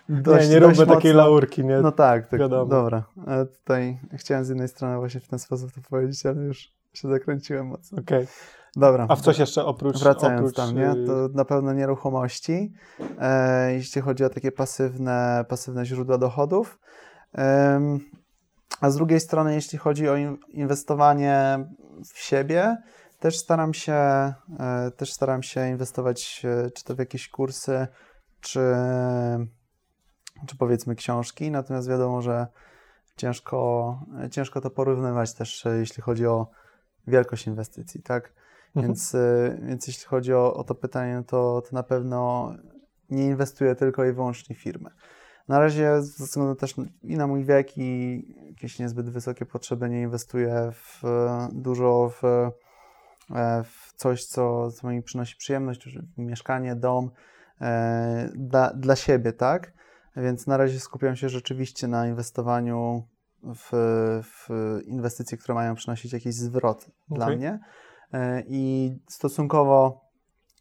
dość, 0.09 0.47
nie, 0.47 0.53
nie 0.53 0.59
róbmy 0.59 0.85
takiej 0.87 1.11
mocno- 1.13 1.17
laurki, 1.17 1.65
nie? 1.65 1.81
No 1.81 1.91
tak, 1.91 2.27
tak 2.27 2.39
Wiadomo. 2.39 2.65
dobra. 2.65 3.03
E, 3.27 3.45
Tutaj 3.45 3.99
chciałem 4.13 4.45
z 4.45 4.49
jednej 4.49 4.67
strony 4.67 4.97
właśnie 4.97 5.19
w 5.21 5.27
ten 5.27 5.39
sposób 5.39 5.71
to 5.71 5.81
powiedzieć, 5.89 6.25
ale 6.25 6.41
już 6.41 6.71
się 6.93 7.09
zakręciłem 7.09 7.67
mocno. 7.67 7.99
Okej. 7.99 8.27
Dobra. 8.75 9.05
A 9.09 9.15
w 9.15 9.21
coś 9.21 9.39
jeszcze 9.39 9.65
oprócz... 9.65 9.99
Wracając 9.99 10.39
oprócz, 10.41 10.55
tam, 10.55 10.75
nie? 10.75 10.91
y, 10.91 11.05
To 11.07 11.29
na 11.33 11.45
pewno 11.45 11.73
nieruchomości, 11.73 12.73
e, 13.19 13.73
jeśli 13.73 14.01
chodzi 14.01 14.23
o 14.25 14.29
takie 14.29 14.51
pasywne, 14.51 15.45
pasywne 15.49 15.85
źródła 15.85 16.17
dochodów. 16.17 16.79
Em, 17.33 17.99
a 18.81 18.89
z 18.89 18.95
drugiej 18.95 19.19
strony, 19.19 19.53
jeśli 19.55 19.77
chodzi 19.77 20.09
o 20.09 20.15
in- 20.15 20.37
inwestowanie 20.49 21.65
w 22.13 22.19
siebie, 22.19 22.77
też 23.19 23.37
staram 23.37 23.73
się, 23.73 23.93
e, 23.93 24.33
też 24.97 25.13
staram 25.13 25.43
się 25.43 25.69
inwestować 25.69 26.41
e, 26.45 26.69
czy 26.71 26.83
to 26.83 26.95
w 26.95 26.99
jakieś 26.99 27.29
kursy, 27.29 27.87
czy, 28.41 28.59
czy 30.45 30.57
powiedzmy 30.57 30.95
książki, 30.95 31.51
natomiast 31.51 31.89
wiadomo, 31.89 32.21
że 32.21 32.47
ciężko, 33.17 33.99
ciężko 34.31 34.61
to 34.61 34.69
porównywać 34.69 35.33
też, 35.33 35.65
e, 35.65 35.77
jeśli 35.77 36.03
chodzi 36.03 36.27
o 36.27 36.47
wielkość 37.07 37.47
inwestycji, 37.47 38.01
tak? 38.01 38.33
Mhm. 38.75 38.87
Więc, 38.87 39.13
y, 39.13 39.59
więc 39.63 39.87
jeśli 39.87 40.05
chodzi 40.05 40.33
o, 40.33 40.53
o 40.53 40.63
to 40.63 40.75
pytanie, 40.75 41.23
to, 41.27 41.61
to 41.61 41.69
na 41.71 41.83
pewno 41.83 42.53
nie 43.09 43.25
inwestuję 43.25 43.75
tylko 43.75 44.05
i 44.05 44.13
wyłącznie 44.13 44.55
w 44.55 44.59
firmę. 44.59 44.89
Na 45.47 45.59
razie 45.59 46.01
ze 46.01 46.25
względu 46.25 46.55
też 46.55 46.75
i 47.03 47.17
na 47.17 47.27
mój 47.27 47.45
wiek 47.45 47.77
i 47.77 48.21
jakieś 48.49 48.79
niezbyt 48.79 49.09
wysokie 49.09 49.45
potrzeby 49.45 49.89
nie 49.89 50.01
inwestuję 50.01 50.71
w, 50.73 51.05
e, 51.05 51.49
dużo 51.51 52.11
w, 52.21 52.23
e, 52.23 53.63
w 53.63 53.93
coś, 53.95 54.25
co, 54.25 54.71
co 54.71 54.87
mi 54.87 55.03
przynosi 55.03 55.35
przyjemność, 55.35 55.89
mieszkanie, 56.17 56.75
dom 56.75 57.11
e, 57.61 58.29
dla, 58.35 58.73
dla 58.73 58.95
siebie, 58.95 59.33
tak? 59.33 59.73
Więc 60.15 60.47
na 60.47 60.57
razie 60.57 60.79
skupiam 60.79 61.15
się 61.15 61.29
rzeczywiście 61.29 61.87
na 61.87 62.07
inwestowaniu 62.07 63.07
w, 63.43 63.69
w 64.23 64.49
inwestycje, 64.85 65.37
które 65.37 65.55
mają 65.55 65.75
przynosić 65.75 66.13
jakiś 66.13 66.35
zwrot 66.35 66.87
dla 67.09 67.25
Okej. 67.25 67.37
mnie. 67.37 67.59
E, 68.13 68.43
I 68.47 68.91
stosunkowo 69.09 70.01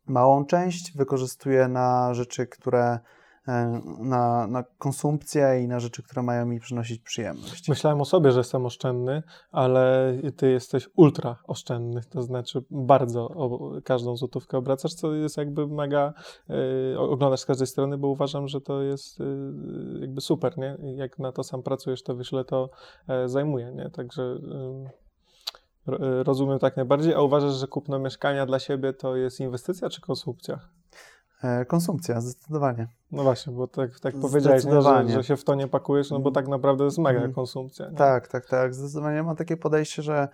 małą 0.06 0.44
część 0.44 0.96
wykorzystuję 0.96 1.68
na 1.68 2.14
rzeczy, 2.14 2.46
które 2.46 2.98
na, 3.98 4.46
na 4.46 4.64
konsumpcję 4.78 5.62
i 5.64 5.68
na 5.68 5.80
rzeczy, 5.80 6.02
które 6.02 6.22
mają 6.22 6.46
mi 6.46 6.60
przynosić 6.60 7.02
przyjemność. 7.02 7.68
Myślałem 7.68 8.00
o 8.00 8.04
sobie, 8.04 8.32
że 8.32 8.40
jestem 8.40 8.66
oszczędny, 8.66 9.22
ale 9.50 10.14
ty 10.36 10.50
jesteś 10.50 10.88
ultra 10.96 11.36
oszczędny, 11.46 12.00
to 12.10 12.22
znaczy 12.22 12.64
bardzo 12.70 13.28
o 13.28 13.72
każdą 13.84 14.16
złotówkę 14.16 14.58
obracasz, 14.58 14.94
co 14.94 15.14
jest 15.14 15.36
jakby 15.36 15.66
mega, 15.66 16.12
y, 16.94 16.98
oglądasz 16.98 17.40
z 17.40 17.46
każdej 17.46 17.66
strony, 17.66 17.98
bo 17.98 18.08
uważam, 18.08 18.48
że 18.48 18.60
to 18.60 18.82
jest 18.82 19.20
y, 19.20 19.24
jakby 20.00 20.20
super, 20.20 20.58
nie? 20.58 20.76
Jak 20.96 21.18
na 21.18 21.32
to 21.32 21.42
sam 21.42 21.62
pracujesz, 21.62 22.02
to 22.02 22.16
ile 22.32 22.44
to 22.44 22.70
e, 23.08 23.28
zajmuje, 23.28 23.72
nie? 23.72 23.90
Także 23.90 24.22
y, 24.22 24.90
ro- 25.86 26.20
y, 26.20 26.22
rozumiem 26.22 26.58
tak 26.58 26.76
najbardziej, 26.76 27.14
a 27.14 27.20
uważasz, 27.20 27.54
że 27.54 27.66
kupno 27.66 27.98
mieszkania 27.98 28.46
dla 28.46 28.58
siebie 28.58 28.92
to 28.92 29.16
jest 29.16 29.40
inwestycja 29.40 29.88
czy 29.88 30.00
konsumpcja? 30.00 30.81
E, 31.42 31.64
Konsumpcja, 31.64 32.20
zdecydowanie. 32.20 32.86
No 33.12 33.22
właśnie, 33.22 33.52
bo 33.52 33.66
tak, 33.66 34.00
tak 34.00 34.14
powiedziałeś, 34.20 34.64
nie, 34.64 34.82
że, 34.82 35.08
że 35.08 35.24
się 35.24 35.36
w 35.36 35.44
to 35.44 35.54
nie 35.54 35.68
pakujesz, 35.68 36.10
no 36.10 36.20
bo 36.20 36.30
tak 36.30 36.48
naprawdę 36.48 36.78
to 36.78 36.84
jest 36.84 36.98
mega 36.98 37.16
Mhm. 37.18 37.32
konsumpcja. 37.34 37.88
Nie? 37.90 37.96
Tak, 37.96 38.28
tak, 38.28 38.46
tak. 38.46 38.74
Zdecydowanie 38.74 39.22
mam 39.22 39.36
takie 39.36 39.56
podejście, 39.56 40.02
że 40.02 40.28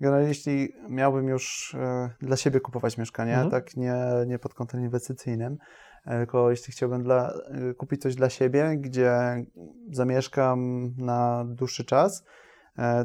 generalnie 0.00 0.28
jeśli 0.28 0.72
miałbym 0.88 1.28
już 1.28 1.74
e, 1.80 2.10
dla 2.20 2.36
siebie 2.36 2.60
kupować 2.60 2.98
mieszkanie, 2.98 3.32
Mhm. 3.32 3.50
tak 3.50 3.76
nie, 3.76 3.94
nie 4.26 4.38
pod 4.38 4.54
kątem 4.54 4.80
inwestycyjnym, 4.80 5.58
e, 6.06 6.18
tylko 6.18 6.50
jeśli 6.50 6.72
chciałbym 6.72 7.02
dla, 7.02 7.32
kupić 7.76 8.02
coś 8.02 8.14
dla 8.14 8.30
siebie, 8.30 8.76
gdzie 8.78 9.44
zamieszkam 9.92 10.90
na 10.98 11.44
dłuższy 11.48 11.84
czas, 11.84 12.24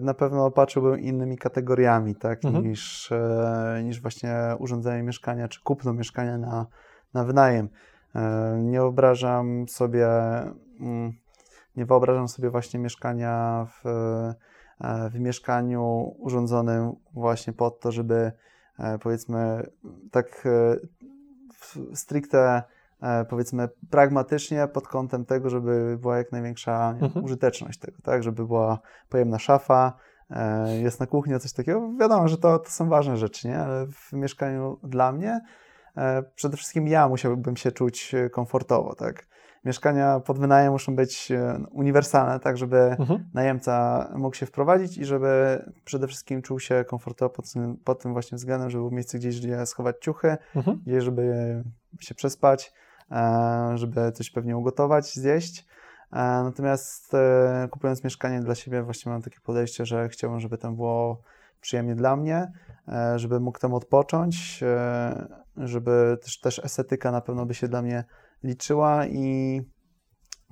na 0.01 0.13
pewno 0.13 0.51
patrzyłbym 0.51 0.99
innymi 0.99 1.37
kategoriami, 1.37 2.15
tak, 2.15 2.45
Mhm. 2.45 2.63
niż, 2.67 3.09
niż 3.83 4.01
właśnie 4.01 4.35
urządzenie 4.59 5.03
mieszkania, 5.03 5.47
czy 5.47 5.61
kupno 5.63 5.93
mieszkania 5.93 6.37
na, 6.37 6.65
na 7.13 7.23
wynajem. 7.23 7.69
E, 8.15 8.57
Nie 8.63 8.79
wyobrażam 8.79 9.67
sobie, 9.67 10.07
mm, 10.79 11.13
nie 11.75 11.85
wyobrażam 11.85 12.27
sobie 12.27 12.49
właśnie 12.49 12.79
mieszkania 12.79 13.65
w, 13.69 13.87
e, 13.87 15.09
w 15.09 15.19
mieszkaniu 15.19 16.15
urządzonym 16.19 16.91
właśnie 17.13 17.53
pod 17.53 17.79
to, 17.79 17.91
żeby 17.91 18.31
e, 18.79 18.99
powiedzmy 18.99 19.69
tak 20.11 20.43
e, 20.45 20.75
stricte 21.93 22.63
e, 23.01 23.25
powiedzmy 23.25 23.69
pragmatycznie 23.89 24.67
pod 24.67 24.87
kątem 24.87 25.25
tego, 25.25 25.49
żeby 25.49 25.97
była 26.01 26.17
jak 26.17 26.31
największa 26.31 26.95
Mhm. 27.01 27.25
użyteczność 27.25 27.79
tego, 27.79 27.97
tak, 28.03 28.23
żeby 28.23 28.45
była 28.45 28.79
pojemna 29.09 29.39
szafa, 29.39 29.93
e, 30.29 30.77
jest 30.77 30.99
na 30.99 31.05
kuchni 31.07 31.39
coś 31.39 31.53
takiego. 31.53 31.89
Wiadomo, 31.99 32.27
że 32.27 32.37
to, 32.37 32.59
to 32.59 32.69
są 32.69 32.89
ważne 32.89 33.17
rzeczy, 33.17 33.47
nie? 33.47 33.59
Ale 33.59 33.87
w 33.87 34.13
mieszkaniu 34.13 34.79
dla 34.83 35.11
mnie 35.11 35.31
e, 35.31 35.41
przede 36.35 36.57
wszystkim 36.57 36.87
ja 36.87 37.07
musiałbym 37.09 37.57
się 37.57 37.71
czuć 37.71 38.13
e, 38.13 38.29
komfortowo, 38.29 38.95
tak. 38.95 39.27
Mieszkania 39.65 40.19
pod 40.19 40.39
wynajem 40.39 40.71
muszą 40.71 40.95
być 40.95 41.31
e, 41.31 41.59
uniwersalne, 41.71 42.39
tak, 42.39 42.57
żeby 42.57 42.77
Mhm. 42.77 43.29
najemca 43.33 44.07
mógł 44.15 44.35
się 44.35 44.45
wprowadzić 44.45 44.97
i 44.97 45.05
żeby 45.05 45.61
przede 45.85 46.07
wszystkim 46.07 46.41
czuł 46.41 46.59
się 46.59 46.85
komfortowo 46.87 47.29
pod 47.29 47.51
tym, 47.53 47.77
pod 47.77 48.01
tym 48.01 48.13
właśnie 48.13 48.35
względem, 48.35 48.69
żeby 48.69 48.81
było 48.81 48.91
miejsce 48.91 49.17
gdzieś, 49.17 49.39
gdzie 49.39 49.65
schować 49.65 49.95
ciuchy, 50.01 50.37
Mhm. 50.55 50.81
gdzieś, 50.87 51.03
żeby 51.03 51.63
się 51.99 52.15
przespać, 52.15 52.73
e, 53.11 53.71
żeby 53.75 54.11
coś 54.11 54.31
pewnie 54.31 54.57
ugotować, 54.57 55.13
zjeść. 55.15 55.65
E, 56.13 56.17
Natomiast 56.43 57.13
e, 57.13 57.67
kupując 57.71 58.03
mieszkanie 58.03 58.39
dla 58.39 58.55
siebie 58.55 58.83
właśnie 58.83 59.11
mam 59.11 59.21
takie 59.21 59.39
podejście, 59.39 59.85
że 59.85 60.09
chciałbym, 60.09 60.39
żeby 60.39 60.57
tam 60.57 60.75
było 60.75 61.21
przyjemnie 61.61 61.95
dla 61.95 62.15
mnie, 62.15 62.51
e, 62.87 63.19
żeby 63.19 63.39
mógł 63.39 63.59
tam 63.59 63.73
odpocząć, 63.73 64.59
e, 64.63 65.27
żeby 65.57 66.17
też, 66.21 66.39
też 66.39 66.59
estetyka 66.59 67.11
na 67.11 67.21
pewno 67.21 67.45
by 67.45 67.53
się 67.53 67.67
dla 67.67 67.81
mnie 67.81 68.03
liczyła 68.43 69.05
i 69.05 69.61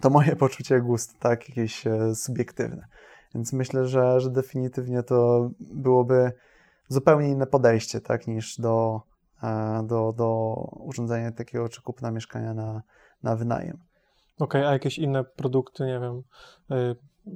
to 0.01 0.09
moje 0.09 0.35
poczucie 0.45 0.81
gustu, 0.81 1.13
tak, 1.19 1.49
jakieś 1.49 1.87
e, 1.87 2.15
subiektywne. 2.15 2.87
Więc 3.35 3.53
myślę, 3.53 3.87
że, 3.87 4.19
że 4.19 4.29
definitywnie 4.31 5.03
to 5.03 5.49
byłoby 5.59 6.31
zupełnie 6.87 7.29
inne 7.29 7.47
podejście, 7.47 8.01
tak, 8.01 8.27
niż 8.27 8.59
do, 8.59 9.01
do, 9.83 10.13
do 10.17 10.53
urządzenia 10.79 11.31
takiego 11.31 11.69
czy 11.69 11.81
kupna 11.81 12.11
mieszkania 12.11 12.53
na, 12.53 12.81
na 13.23 13.35
wynajem. 13.35 13.77
Okej, 14.39 14.65
a 14.65 14.71
jakieś 14.71 14.97
inne 14.99 15.23
produkty, 15.23 15.85
nie 15.85 15.99
wiem, 15.99 16.23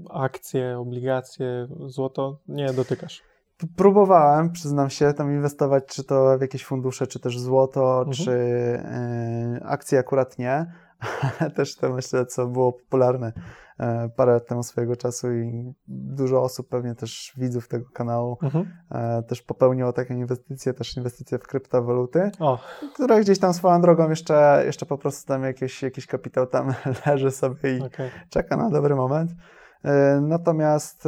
akcje, 0.09 0.79
obligacje, 0.79 1.67
złoto, 1.87 2.39
nie 2.47 2.73
dotykasz. 2.73 3.28
Próbowałem, 3.75 4.51
przyznam 4.51 4.89
się, 4.89 5.13
tam 5.13 5.31
inwestować, 5.31 5.85
czy 5.85 6.03
to 6.03 6.37
w 6.37 6.41
jakieś 6.41 6.65
fundusze, 6.65 7.07
czy 7.07 7.19
też 7.19 7.39
złoto, 7.39 7.97
Mhm. 7.99 8.13
czy 8.13 8.31
e, 8.31 9.59
akcje 9.65 9.99
akurat 9.99 10.37
nie, 10.39 10.65
ale 11.39 11.51
też 11.51 11.75
to 11.75 11.93
myślę, 11.93 12.25
co 12.25 12.47
było 12.47 12.73
popularne 12.73 13.33
e, 13.79 14.09
parę 14.15 14.31
lat 14.33 14.47
temu 14.47 14.63
swojego 14.63 14.95
czasu 14.95 15.33
i 15.33 15.73
dużo 15.87 16.41
osób, 16.41 16.69
pewnie 16.69 16.95
też 16.95 17.33
widzów 17.37 17.67
tego 17.67 17.85
kanału, 17.93 18.37
Mhm. 18.43 18.65
e, 18.91 19.23
też 19.23 19.41
popełniło 19.41 19.93
takie 19.93 20.13
inwestycje, 20.13 20.73
też 20.73 20.97
inwestycje 20.97 21.37
w 21.39 21.43
kryptowaluty, 21.47 22.31
O, 22.39 22.59
które 22.93 23.21
gdzieś 23.21 23.39
tam 23.39 23.53
swoją 23.53 23.81
drogą 23.81 24.09
jeszcze, 24.09 24.63
jeszcze 24.65 24.85
po 24.85 24.97
prostu 24.97 25.27
tam 25.27 25.43
jakiś, 25.43 25.83
jakiś 25.83 26.07
kapitał 26.07 26.47
tam 26.47 26.73
leży 27.05 27.31
sobie 27.31 27.77
i 27.77 27.81
okej. 27.81 28.09
czeka 28.29 28.57
na 28.57 28.69
dobry 28.69 28.95
moment. 28.95 29.31
Natomiast 30.21 31.07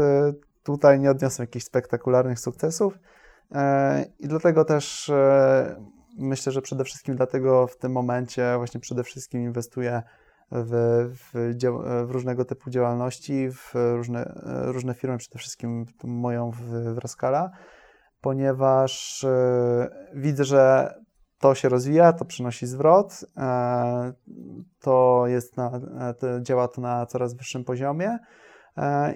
tutaj 0.63 0.99
nie 0.99 1.11
odniosłem 1.11 1.43
jakichś 1.43 1.65
spektakularnych 1.65 2.39
sukcesów 2.39 2.99
e, 3.51 4.05
i 4.19 4.27
dlatego 4.27 4.65
też 4.65 5.09
e, 5.09 5.75
myślę, 6.17 6.51
że 6.51 6.61
przede 6.61 6.83
wszystkim 6.83 7.15
dlatego 7.15 7.67
w 7.67 7.77
tym 7.77 7.91
momencie 7.91 8.53
właśnie 8.57 8.79
przede 8.79 9.03
wszystkim 9.03 9.41
inwestuję 9.41 10.01
w, 10.51 10.73
w, 11.15 11.55
dział- 11.55 12.07
w 12.07 12.11
różnego 12.11 12.45
typu 12.45 12.69
działalności, 12.69 13.49
w 13.51 13.71
różne, 13.73 14.25
e, 14.25 14.71
różne 14.71 14.93
firmy, 14.93 15.17
przede 15.17 15.39
wszystkim 15.39 15.85
moją 16.03 16.51
w, 16.51 16.61
w 16.95 16.97
Raskala, 16.97 17.51
ponieważ 18.21 19.23
e, 19.23 19.89
widzę, 20.13 20.43
że 20.43 20.93
to 21.39 21.55
się 21.55 21.69
rozwija, 21.69 22.13
to 22.13 22.25
przynosi 22.25 22.67
zwrot, 22.67 23.25
e, 23.37 24.13
to 24.79 25.23
jest 25.27 25.57
na, 25.57 25.71
e, 25.99 26.13
to 26.13 26.41
działa 26.41 26.67
to 26.67 26.81
na 26.81 27.05
coraz 27.05 27.33
wyższym 27.33 27.63
poziomie. 27.63 28.07
e, 28.07 28.19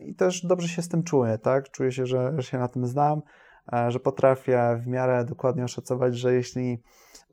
i 0.06 0.16
też 0.16 0.46
dobrze 0.46 0.68
się 0.68 0.82
z 0.82 0.90
tym 0.90 1.04
czuję, 1.04 1.38
tak? 1.38 1.70
Czuję 1.72 1.92
się, 1.92 2.06
że, 2.06 2.34
że 2.36 2.44
się 2.44 2.58
na 2.58 2.68
tym 2.68 2.88
znam, 2.88 3.22
e, 3.74 3.92
że 3.92 4.00
potrafię 4.00 4.80
w 4.84 4.88
miarę 4.88 5.26
dokładnie 5.26 5.64
oszacować, 5.64 6.18
że 6.18 6.34
jeśli 6.34 6.82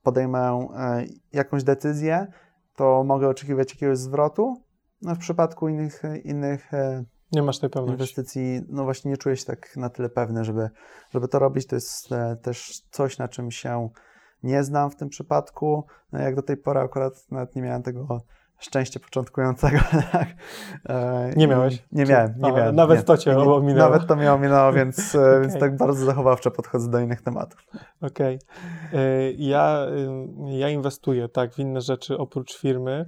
podejmę 0.02 0.68
e, 0.76 1.04
jakąś 1.32 1.64
decyzję, 1.64 2.26
to 2.76 3.04
mogę 3.04 3.28
oczekiwać 3.28 3.74
jakiegoś 3.74 3.98
zwrotu. 3.98 4.62
No 5.02 5.14
w 5.14 5.18
przypadku 5.18 5.68
innych, 5.68 6.02
innych 6.24 6.74
e, 6.74 7.04
Nie 7.32 7.42
masz 7.42 7.58
tej 7.58 7.70
pewności. 7.70 7.92
inwestycji, 7.92 8.60
no 8.68 8.84
właśnie 8.84 9.10
nie 9.10 9.16
czuję 9.16 9.36
się 9.36 9.44
tak 9.44 9.76
na 9.76 9.88
tyle 9.90 10.08
pewny, 10.08 10.44
żeby, 10.44 10.70
żeby 11.10 11.28
to 11.28 11.38
robić. 11.38 11.66
To 11.66 11.76
jest 11.76 12.12
e, 12.12 12.36
też 12.36 12.80
coś, 12.90 13.18
na 13.18 13.28
czym 13.28 13.50
się 13.50 13.88
nie 14.42 14.64
znam 14.64 14.90
w 14.90 14.96
tym 14.96 15.08
przypadku. 15.08 15.84
No 16.12 16.18
jak 16.20 16.34
do 16.34 16.42
tej 16.42 16.56
pory 16.56 16.80
akurat 16.80 17.30
nawet 17.30 17.56
nie 17.56 17.62
miałem 17.62 17.82
tego 17.82 18.20
szczęścia 18.62 19.00
początkującego. 19.00 19.78
tak. 20.12 20.28
E, 20.88 21.30
Nie 21.36 21.48
miałeś? 21.48 21.82
Nie 21.92 22.04
miałem, 22.04 22.34
nie 22.38 22.48
a, 22.48 22.56
miałem. 22.56 22.76
nawet 22.76 22.98
nie. 22.98 23.04
to 23.04 23.16
cię 23.18 23.30
Nie- 23.30 23.38
ominęło. 23.38 23.90
Nawet 23.90 24.08
to 24.08 24.16
mnie 24.16 24.32
ominęło, 24.32 24.72
więc, 24.72 25.14
e, 25.14 25.38
więc 25.42 25.58
tak 25.58 25.76
bardzo 25.76 26.04
zachowawczo 26.04 26.50
podchodzę 26.50 26.90
do 26.90 26.98
innych 27.00 27.22
tematów. 27.22 27.66
Okej. 28.00 28.38
Y, 28.94 29.34
Ja, 29.38 29.86
y, 30.50 30.58
ja 30.58 30.68
inwestuję 30.68 31.28
tak 31.28 31.54
w 31.54 31.58
inne 31.58 31.80
rzeczy 31.80 32.18
oprócz 32.18 32.58
firmy, 32.58 33.06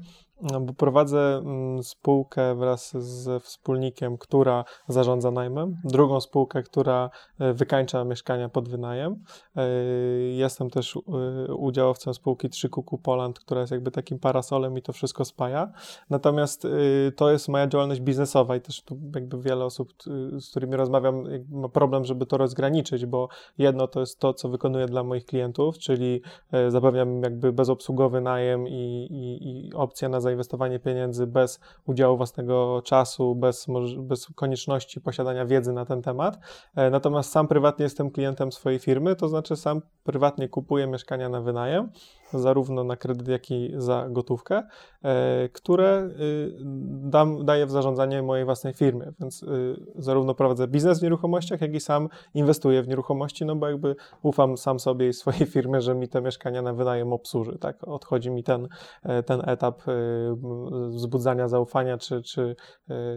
bo 0.61 0.75
prowadzę 0.75 1.37
mm, 1.37 1.83
spółkę 1.83 2.55
wraz 2.55 2.97
ze 2.97 3.41
wspólnikiem, 3.41 4.19
która 4.19 4.65
zarządza 4.89 5.31
najmem, 5.31 5.77
drugą 5.85 6.21
spółkę, 6.21 6.63
która 6.63 7.11
y, 7.41 7.55
wykańcza 7.55 8.05
mieszkania 8.05 8.49
pod 8.49 8.69
wynajem. 8.69 9.13
Y, 9.13 9.61
Jestem 10.35 10.71
też 10.71 10.97
y, 10.97 11.55
udziałowcem 11.55 12.15
spółki 12.15 12.49
3 12.49 12.69
Kuku 12.69 12.99
Poland, 12.99 13.39
która 13.39 13.61
jest 13.61 13.73
jakby 13.73 13.91
takim 13.91 14.19
parasolem 14.19 14.79
i 14.79 14.83
to 14.83 14.93
wszystko 14.93 15.25
spaja. 15.25 15.73
Natomiast 16.11 16.67
to 17.17 17.31
jest 17.31 17.49
moja 17.49 17.67
działalność 17.67 18.01
biznesowa 18.01 18.57
i 18.57 18.61
też 18.61 18.83
tu 18.83 18.99
jakby 19.15 19.43
wiele 19.43 19.65
osób, 19.65 19.93
z 20.41 20.51
którymi 20.51 20.77
rozmawiam, 20.77 21.25
ma 21.51 21.69
problem, 21.69 22.05
żeby 22.05 22.27
to 22.27 22.37
rozgraniczyć, 22.37 23.07
bo 23.07 23.29
Jedno 23.59 23.89
to 23.89 24.01
jest 24.01 24.19
to, 24.19 24.35
co 24.35 24.49
wykonuję 24.49 24.87
dla 24.87 25.05
moich 25.05 25.27
klientów, 25.27 25.79
czyli 25.79 26.23
e, 26.53 26.71
zapewniam 26.71 27.23
jakby 27.23 27.53
bezobsługowy 27.53 28.21
najem 28.21 28.69
i, 28.69 29.07
i, 29.11 29.69
i 29.69 29.75
opcja 29.75 30.09
na 30.09 30.21
zainwestowanie 30.25 30.79
pieniędzy 30.79 31.27
bez 31.27 31.61
udziału 31.87 32.17
własnego 32.17 32.83
czasu, 32.85 33.35
bez, 33.35 33.67
bez 33.99 34.27
konieczności 34.35 35.01
posiadania 35.01 35.47
wiedzy 35.47 35.73
na 35.73 35.85
ten 35.85 36.03
temat. 36.03 36.39
E, 36.77 36.91
Natomiast 36.91 37.33
sam 37.33 37.49
prywatnie 37.49 37.83
jestem 37.83 38.11
klientem 38.11 38.53
swojej 38.53 38.79
firmy, 38.79 39.17
to 39.17 39.29
znaczy 39.29 39.57
sam 39.57 39.83
prywatnie 40.05 40.49
kupuję 40.49 40.87
mieszkania 40.87 41.29
na 41.29 41.41
wynajem, 41.41 41.91
zarówno 42.39 42.85
na 42.85 42.97
kredyt, 42.97 43.29
jak 43.29 43.51
i 43.51 43.73
za 43.77 44.09
gotówkę, 44.11 44.63
e, 45.03 45.49
które 45.49 46.11
y, 46.21 46.53
dam, 46.87 47.45
daję 47.45 47.67
w 47.67 47.71
zarządzanie 47.71 48.23
mojej 48.23 48.45
własnej 48.45 48.73
firmy. 48.73 49.13
Więc 49.21 49.43
y, 49.43 49.77
zarówno 49.97 50.35
prowadzę 50.35 50.69
biznes 50.69 51.01
w 51.01 51.03
nieruchomościach, 51.03 51.61
jak 51.61 51.75
i 51.75 51.81
sam 51.81 52.09
inwestuję 52.35 52.83
w 52.83 52.89
nieruchomości, 52.89 53.45
no 53.45 53.57
bo 53.57 53.69
jakby 53.69 53.97
ufam 54.23 54.57
sam 54.57 54.81
sobie 54.81 55.09
i 55.09 55.13
swojej 55.13 55.47
firmie, 55.55 55.81
że 55.81 55.95
mi 55.95 56.09
te 56.09 56.21
mieszkania 56.21 56.63
na 56.63 56.73
wynajem 56.73 57.13
obsłuży, 57.13 57.59
tak? 57.59 57.89
Odchodzi 57.89 58.31
mi 58.31 58.45
ten, 58.45 58.69
e, 59.03 59.23
ten 59.23 59.43
etap 59.49 59.83
m, 59.89 60.91
wzbudzania 60.91 61.49
zaufania 61.49 61.99
czy, 61.99 62.23
czy, 62.23 62.57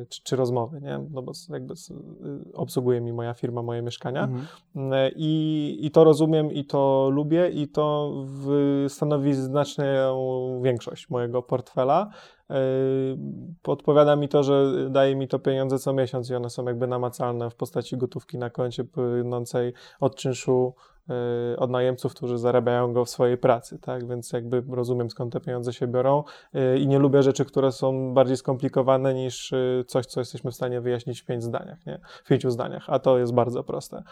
czy, 0.10 0.24
czy 0.24 0.36
rozmowy, 0.36 0.82
nie? 0.82 1.00
No 1.12 1.22
bo 1.22 1.32
jakby 1.50 1.74
y, 1.74 2.54
obsługuje 2.54 3.02
mi 3.02 3.14
moja 3.14 3.34
firma 3.34 3.62
moje 3.62 3.82
mieszkania. 3.82 4.24
Mhm. 4.24 4.48
E, 4.94 5.12
I, 5.16 5.78
I 5.82 5.92
to 5.92 6.04
rozumiem, 6.04 6.52
i 6.52 6.66
to 6.66 7.10
lubię, 7.12 7.50
i 7.50 7.68
to 7.68 8.14
w, 8.26 8.86
stanowi 9.08 9.34
znaczną 9.34 10.62
większość 10.64 11.10
mojego 11.10 11.42
portfela. 11.42 12.10
Podpowiada 13.62 14.16
mi 14.16 14.30
to, 14.30 14.44
że 14.44 14.74
daje 14.90 15.16
mi 15.16 15.28
to 15.28 15.40
pieniądze 15.40 15.80
co 15.80 15.94
miesiąc 15.94 16.30
i 16.30 16.36
one 16.36 16.50
są 16.50 16.66
jakby 16.66 16.88
namacalne 16.88 17.50
w 17.50 17.56
postaci 17.56 17.98
gotówki 17.98 18.38
na 18.38 18.50
koncie 18.50 18.84
płynącej 18.84 19.74
od 20.00 20.16
czynszu 20.16 20.74
Y, 20.97 20.97
od 21.58 21.70
najemców, 21.70 22.14
którzy 22.14 22.38
zarabiają 22.38 22.94
go 22.94 23.06
w 23.06 23.10
swojej 23.10 23.38
pracy, 23.38 23.80
tak? 23.80 24.08
Więc 24.08 24.32
jakby 24.34 24.64
rozumiem 24.70 25.10
skąd 25.10 25.34
te 25.34 25.40
pieniądze 25.40 25.74
się 25.74 25.88
biorą 25.88 26.24
y, 26.56 26.80
i 26.80 26.88
nie 26.88 27.00
lubię 27.00 27.24
rzeczy, 27.24 27.46
które 27.46 27.72
są 27.72 28.14
bardziej 28.14 28.38
skomplikowane 28.38 29.14
niż 29.14 29.52
y, 29.52 29.84
coś, 29.88 30.06
co 30.06 30.22
jesteśmy 30.22 30.52
w 30.52 30.56
stanie 30.56 30.82
wyjaśnić 30.82 31.22
w 31.22 31.26
pięć 31.26 31.44
zdaniach, 31.44 31.86
nie? 31.86 32.00
W 32.24 32.28
pięciu 32.28 32.52
zdaniach, 32.52 32.86
a 32.88 33.00
to 33.00 33.18
jest 33.18 33.34
bardzo 33.34 33.64
proste. 33.64 34.04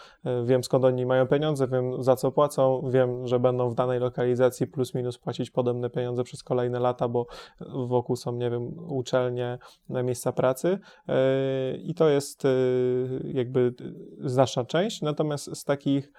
Wiem 0.46 0.64
skąd 0.64 0.86
oni 0.86 1.06
mają 1.06 1.28
pieniądze, 1.28 1.68
wiem 1.68 2.04
za 2.04 2.16
co 2.16 2.32
płacą, 2.32 2.90
wiem, 2.90 3.28
że 3.28 3.40
będą 3.40 3.70
w 3.70 3.76
danej 3.76 4.00
lokalizacji 4.00 4.68
plus 4.68 4.94
minus 4.94 5.18
płacić 5.18 5.52
podobne 5.52 5.90
pieniądze 5.90 6.24
przez 6.24 6.44
kolejne 6.44 6.80
lata, 6.80 7.08
bo 7.08 7.26
wokół 7.88 8.16
są, 8.16 8.32
nie 8.32 8.50
wiem, 8.50 8.89
uczelnie, 8.89 9.58
miejsca 9.89 10.32
pracy 10.32 10.80
i 11.84 11.96
to 11.96 12.10
jest 12.10 12.43
jakby 13.24 13.74
znaczna 14.20 14.66
część, 14.66 15.02
natomiast 15.02 15.58
z 15.58 15.64
takich 15.64 16.12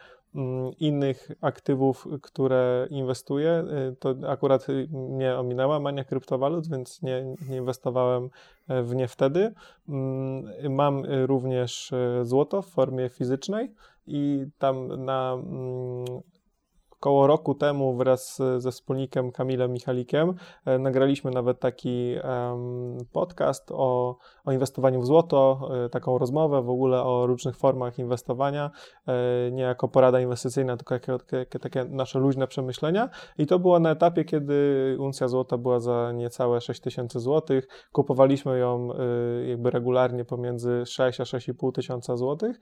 innych 0.79 1.31
aktywów, 1.41 2.09
które 2.23 2.87
inwestuję, 2.91 3.65
y, 3.93 3.97
to 3.97 4.15
akurat 4.29 4.67
nie 4.93 5.37
ominęła 5.37 5.81
mania 5.81 6.05
kryptowalut, 6.05 6.69
więc 6.69 7.03
nie, 7.03 7.37
nie 7.49 7.57
inwestowałem 7.57 8.31
e, 8.69 8.83
w 8.83 8.95
nie 8.95 9.09
wtedy. 9.09 9.55
Mm, 9.89 10.75
mam 10.75 11.03
również 11.05 11.93
e, 11.93 12.25
złoto 12.25 12.63
w 12.63 12.67
formie 12.67 13.09
fizycznej 13.09 13.75
i 14.07 14.47
tam 14.59 15.05
na 15.05 15.33
mm, 15.33 16.05
około 17.07 17.27
roku 17.27 17.55
temu 17.55 17.97
wraz 17.97 18.43
ze 18.59 18.71
wspólnikiem 18.71 19.33
Kamilem 19.33 19.73
Michalikiem 19.73 20.35
e, 20.65 20.79
nagraliśmy 20.79 21.31
nawet 21.31 21.61
taki 21.61 22.15
podcast 23.13 23.73
o, 23.73 24.17
o 24.45 24.53
inwestowaniu 24.53 25.01
w 25.01 25.07
złoto, 25.07 25.69
e, 25.85 25.89
taką 25.89 26.19
rozmowę 26.19 26.63
w 26.63 26.71
ogóle 26.71 27.03
o 27.03 27.27
różnych 27.27 27.57
formach 27.57 27.99
inwestowania, 27.99 28.71
e, 29.09 29.51
nie 29.51 29.63
jako 29.63 29.89
porada 29.89 30.21
inwestycyjna, 30.21 30.77
tylko 30.77 30.95
jako, 30.95 31.13
jako 31.33 31.59
takie 31.59 31.85
nasze 31.85 32.19
luźne 32.19 32.47
przemyślenia. 32.47 33.09
I 33.39 33.47
to 33.47 33.59
było 33.59 33.79
na 33.79 33.91
etapie, 33.91 34.25
kiedy 34.25 34.97
uncja 35.01 35.29
złota 35.29 35.59
była 35.59 35.81
za 35.81 36.13
niecałe 36.13 36.61
6 36.61 36.81
tysięcy 36.81 37.21
złotych. 37.21 37.69
Kupowaliśmy 37.93 38.59
ją 38.59 38.89
jakby 39.49 39.71
regularnie 39.71 40.25
pomiędzy 40.25 40.87
6 40.87 41.21
a 41.21 41.25
6,5 41.25 41.73
tysiąca 41.73 42.17
złotych. 42.17 42.61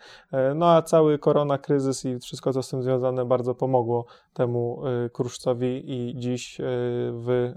No 0.55 0.66
a 0.70 0.82
cały 0.82 1.18
korona 1.18 1.59
kryzys 1.59 2.05
i 2.05 2.18
wszystko, 2.18 2.53
co 2.53 2.62
z 2.62 2.68
tym 2.68 2.82
związane, 2.82 3.24
bardzo 3.24 3.55
pomogło 3.55 4.05
temu 4.35 4.82
y, 5.07 5.11
kruszcowi 5.11 5.93
i 5.93 6.14
dziś 6.18 6.61
y, 6.61 6.64
w 7.12 7.53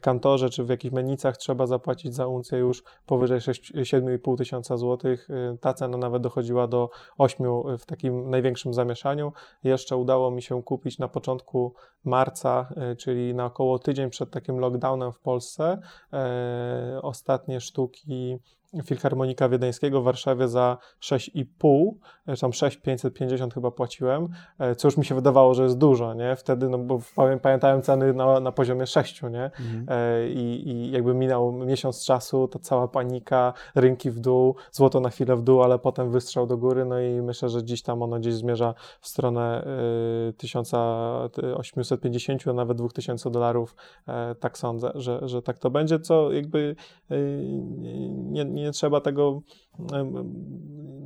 kantorze 0.00 0.50
czy 0.50 0.64
w 0.64 0.68
jakichś 0.68 0.94
menicach 0.94 1.36
trzeba 1.36 1.66
zapłacić 1.66 2.14
za 2.14 2.26
uncję 2.26 2.58
już 2.58 2.82
powyżej 3.06 3.40
7,5 3.40 4.36
tysiąca 4.36 4.76
złotych. 4.76 5.30
Y, 5.30 5.58
ta 5.60 5.74
cena 5.74 5.98
nawet 5.98 6.22
dochodziła 6.22 6.66
do 6.66 6.90
8 7.18 7.46
w 7.78 7.86
takim 7.86 8.30
największym 8.30 8.74
zamieszaniu. 8.74 9.32
Jeszcze 9.64 9.96
udało 9.96 10.30
mi 10.30 10.42
się 10.42 10.62
kupić 10.62 10.98
na 10.98 11.08
początku 11.08 11.74
marca, 12.04 12.74
czyli 12.98 13.34
na 13.34 13.44
około 13.44 13.78
tydzień 13.78 14.10
przed 14.10 14.30
takim 14.30 14.58
lockdownem 14.58 15.12
w 15.12 15.20
Polsce, 15.20 15.78
ostatnie 17.02 17.60
sztuki 17.60 18.38
Filharmonika 18.84 19.48
Wiedeńskiego 19.48 20.00
w 20.00 20.04
Warszawie 20.04 20.48
za 20.48 20.78
6,5, 21.00 21.92
e, 22.26 22.36
tam 22.36 22.52
6,550 22.52 23.54
chyba 23.54 23.70
płaciłem, 23.70 24.28
e, 24.58 24.74
co 24.74 24.88
już 24.88 24.96
mi 24.96 25.04
się 25.04 25.14
wydawało, 25.14 25.54
że 25.54 25.62
jest 25.62 25.78
dużo, 25.78 26.14
nie? 26.14 26.36
Wtedy, 26.36 26.68
no 26.68 26.78
bo 26.78 27.00
pamiętałem 27.42 27.82
ceny 27.82 28.14
na, 28.14 28.40
na 28.40 28.52
poziomie 28.52 28.86
6, 28.86 29.22
nie? 29.22 29.44
Mhm. 29.44 29.86
E, 29.88 30.28
I, 30.28 30.68
I 30.68 30.90
jakby 30.90 31.14
minął 31.14 31.52
miesiąc 31.52 32.04
czasu, 32.04 32.48
to 32.48 32.58
cała 32.58 32.88
panika, 32.88 33.52
rynki 33.74 34.10
w 34.10 34.20
dół, 34.20 34.54
złoto 34.72 35.00
na 35.00 35.10
chwilę 35.10 35.36
w 35.36 35.42
dół, 35.42 35.62
ale 35.62 35.78
potem 35.78 36.10
wystrzał 36.10 36.46
do 36.46 36.58
góry, 36.58 36.84
no 36.84 37.00
i 37.00 37.22
myślę, 37.22 37.48
że 37.48 37.64
dziś 37.64 37.82
tam 37.82 38.02
ono 38.02 38.18
gdzieś 38.18 38.34
zmierza 38.34 38.74
w 39.00 39.08
stronę 39.08 39.66
1850, 40.36 42.48
a 42.48 42.52
nawet 42.52 42.78
2000 42.78 43.30
dolarów, 43.30 43.76
tak 44.40 44.58
sądzę, 44.58 44.92
że, 44.94 45.28
że 45.28 45.42
tak 45.42 45.58
to 45.58 45.70
będzie, 45.70 46.00
co 46.00 46.32
jakby 46.32 46.76
nie, 48.30 48.44
nie 48.44 48.57
trzeba 48.72 49.00
tego 49.00 49.42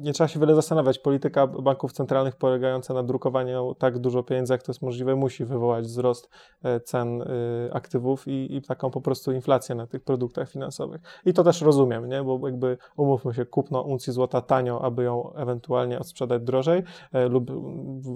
nie 0.03 0.13
trzeba 0.13 0.29
się 0.29 0.41
wiele 0.41 0.55
zastanawiać. 0.55 0.99
Polityka 0.99 1.47
banków 1.47 1.93
centralnych 1.93 2.37
polegająca 2.37 2.95
na 2.95 3.03
drukowaniu 3.03 3.75
tak 3.79 3.99
dużo 3.99 4.23
pieniędzy, 4.23 4.55
jak 4.55 4.63
to 4.63 4.73
jest 4.73 4.83
możliwe, 4.83 5.17
musi 5.17 5.45
wywołać 5.45 5.85
wzrost 5.85 6.31
e, 6.63 6.81
cen 6.81 7.23
e, 7.23 7.27
aktywów 7.73 8.29
i, 8.29 8.57
i 8.57 8.63
taką 8.63 8.91
po 8.91 9.01
prostu 9.01 9.33
inflację 9.33 9.75
na 9.75 9.87
tych 9.87 10.05
produktach 10.05 10.51
finansowych. 10.51 11.01
I 11.25 11.33
to 11.33 11.45
też 11.45 11.63
rozumiem, 11.63 12.09
nie? 12.09 12.23
bo 12.23 12.49
jakby 12.49 12.79
umówmy 12.97 13.35
się, 13.35 13.47
kupno 13.47 13.83
uncji 13.83 14.13
złota 14.13 14.41
tanio, 14.41 14.85
aby 14.85 15.03
ją 15.03 15.33
ewentualnie 15.33 15.99
odsprzedać 15.99 16.43
drożej 16.43 16.83
e, 17.13 17.29
lub 17.29 17.51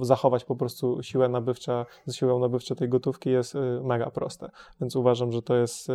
zachować 0.02 0.44
po 0.44 0.56
prostu 0.56 1.02
siłę 1.02 1.28
nabywcza, 1.28 1.86
siłę 2.10 2.38
nabywczą 2.38 2.74
tej 2.74 2.88
gotówki 2.88 3.30
jest 3.30 3.54
mega 3.82 4.10
proste. 4.10 4.50
Więc 4.80 4.96
uważam, 4.96 5.32
że 5.32 5.42
to 5.42 5.54
jest 5.56 5.88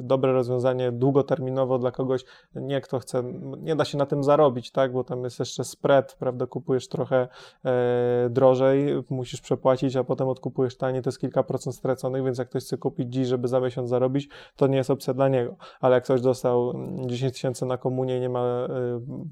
dobre 0.00 0.32
rozwiązanie 0.32 0.92
długoterminowo 0.92 1.78
dla 1.78 1.90
kogoś, 1.90 2.24
nie 2.54 2.80
kto 2.80 2.98
chce, 2.98 3.22
nie 3.58 3.76
da 3.76 3.84
się 3.84 3.98
na 3.98 4.03
tym 4.06 4.24
zarobić, 4.24 4.70
tak, 4.70 4.92
bo 4.92 5.04
tam 5.04 5.24
jest 5.24 5.38
jeszcze 5.38 5.64
spread, 5.64 6.16
prawda, 6.18 6.46
kupujesz 6.46 6.88
trochę 6.88 7.28
e, 7.64 8.28
drożej, 8.30 9.04
musisz 9.10 9.40
przepłacić, 9.40 9.96
a 9.96 10.04
potem 10.04 10.28
odkupujesz 10.28 10.76
taniej, 10.76 11.02
to 11.02 11.08
jest 11.08 11.20
kilka 11.20 11.42
procent 11.42 11.76
straconych, 11.76 12.24
więc 12.24 12.38
jak 12.38 12.48
ktoś 12.48 12.62
chce 12.62 12.78
kupić 12.78 13.12
dziś, 13.12 13.28
żeby 13.28 13.48
za 13.48 13.60
miesiąc 13.60 13.88
zarobić, 13.90 14.28
to 14.56 14.66
nie 14.66 14.76
jest 14.76 14.90
opcja 14.90 15.14
dla 15.14 15.28
niego, 15.28 15.56
ale 15.80 15.94
jak 15.94 16.04
ktoś 16.04 16.20
dostał 16.20 16.72
10 17.06 17.32
tysięcy 17.32 17.66
na 17.66 17.76
komunie 17.76 18.16
i 18.16 18.20
nie 18.20 18.28
ma 18.28 18.40
e, 18.40 18.68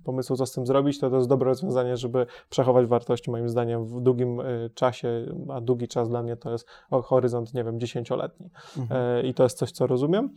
pomysłu, 0.05 0.37
co 0.37 0.47
z 0.47 0.53
tym 0.53 0.67
zrobić, 0.67 1.01
to 1.01 1.11
to 1.11 1.17
jest 1.17 1.29
dobre 1.29 1.49
rozwiązanie, 1.49 1.97
żeby 1.97 2.27
przechować 2.51 2.87
wartości, 2.87 3.31
moim 3.31 3.49
zdaniem, 3.49 3.87
w 3.87 4.01
długim 4.01 4.41
e, 4.41 4.45
czasie, 4.75 5.09
a 5.49 5.61
długi 5.61 5.89
czas 5.89 6.09
dla 6.09 6.23
mnie 6.23 6.37
to 6.37 6.53
jest 6.53 6.69
horyzont, 7.05 7.55
nie 7.55 7.65
wiem, 7.65 7.81
dziesięcioletni 7.81 8.51
mhm. 8.79 9.01
e, 9.19 9.23
i 9.23 9.35
to 9.35 9.43
jest 9.43 9.59
coś, 9.59 9.73
co 9.73 9.87
rozumiem. 9.87 10.31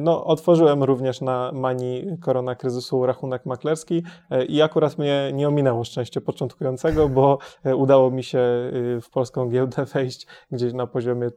No, 0.00 0.24
otworzyłem 0.24 0.82
również 0.82 1.20
na 1.20 1.50
mani 1.54 2.04
korona 2.20 2.54
kryzysu 2.54 3.06
rachunek 3.06 3.46
maklerski 3.46 3.71
e, 4.30 4.44
i 4.44 4.62
akurat 4.62 4.98
mnie 4.98 5.30
nie 5.34 5.48
ominęło 5.48 5.84
szczęście 5.84 6.20
początkującego, 6.20 7.08
bo 7.08 7.38
e, 7.64 7.76
udało 7.76 8.10
mi 8.10 8.24
się 8.24 8.38
e, 8.38 8.70
w 9.00 9.10
polską 9.10 9.48
giełdę 9.48 9.84
wejść 9.94 10.26
gdzieś 10.50 10.72
na 10.72 10.86
poziomie 10.86 11.28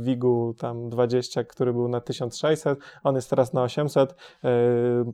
WIG-u 0.00 0.54
tam 0.58 0.88
20, 0.88 1.44
który 1.44 1.72
był 1.72 1.88
na 1.88 2.00
1600, 2.00 2.78
on 3.04 3.14
jest 3.14 3.30
teraz 3.30 3.52
na 3.52 3.62
800. 3.62 4.14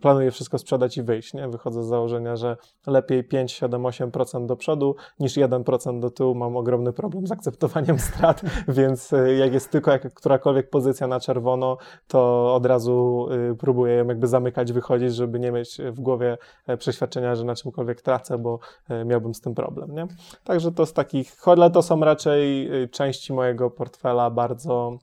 Planuję 0.01 0.31
wszystko 0.31 0.59
sprzedać 0.59 0.97
i 0.97 1.03
wyjść, 1.03 1.35
nie? 1.35 1.49
Wychodzę 1.49 1.83
z 1.83 1.87
założenia, 1.87 2.37
że 2.37 2.57
lepiej 2.87 3.25
5, 3.25 3.53
7, 3.53 3.83
8% 3.83 4.47
do 4.47 4.57
przodu 4.57 4.97
niż 5.21 5.37
1% 5.37 6.01
do 6.01 6.11
tyłu. 6.11 6.35
Mam 6.35 6.57
ogromny 6.57 6.93
problem 6.93 7.27
z 7.27 7.33
akceptowaniem 7.33 7.99
strat, 8.09 8.43
więc 8.69 9.13
jak 9.39 9.53
jest 9.53 9.71
tylko 9.71 9.91
jak, 9.91 10.15
którakolwiek 10.15 10.71
pozycja 10.71 11.07
na 11.07 11.21
czerwono, 11.21 11.77
to 12.09 12.55
od 12.55 12.67
razu 12.67 13.29
próbuję 13.59 13.95
ją 13.95 14.07
jakby 14.07 14.27
zamykać, 14.27 14.73
wychodzić, 14.73 15.15
żeby 15.15 15.41
nie 15.41 15.53
mieć 15.53 15.79
w 15.93 16.01
głowie 16.01 16.39
przeświadczenia, 16.79 17.35
że 17.35 17.45
na 17.45 17.55
czymkolwiek 17.55 18.03
tracę, 18.03 18.39
bo 18.39 18.59
e, 18.89 19.05
miałbym 19.05 19.35
z 19.35 19.41
tym 19.41 19.55
problem, 19.55 19.95
nie? 19.95 20.07
Także 20.45 20.73
to 20.73 20.87
z 20.87 20.93
takich, 20.93 21.49
ale 21.49 21.71
to 21.71 21.83
są 21.83 22.01
raczej 22.01 22.69
e, 22.83 22.89
części 22.89 23.33
mojego 23.33 23.71
portfela 23.71 24.31
bardzo 24.31 24.99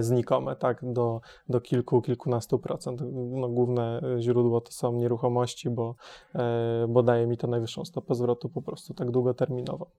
znikome, 0.00 0.56
tak, 0.56 0.80
do, 0.82 1.20
do 1.48 1.60
kilku, 1.60 2.02
kilkunastu 2.02 2.58
procent. 2.58 3.02
No, 3.12 3.48
główne 3.48 4.00
źródło 4.18 4.60
to 4.60 4.72
są 4.72 4.92
nieruchomości, 4.92 5.70
bo, 5.70 5.94
bo 6.88 7.02
daje 7.02 7.26
mi 7.26 7.36
to 7.36 7.46
najwyższą 7.46 7.84
stopę 7.84 8.14
zwrotu 8.14 8.48
po 8.48 8.62
prostu 8.62 8.94
tak 8.94 9.10
długoterminowo. 9.10 9.90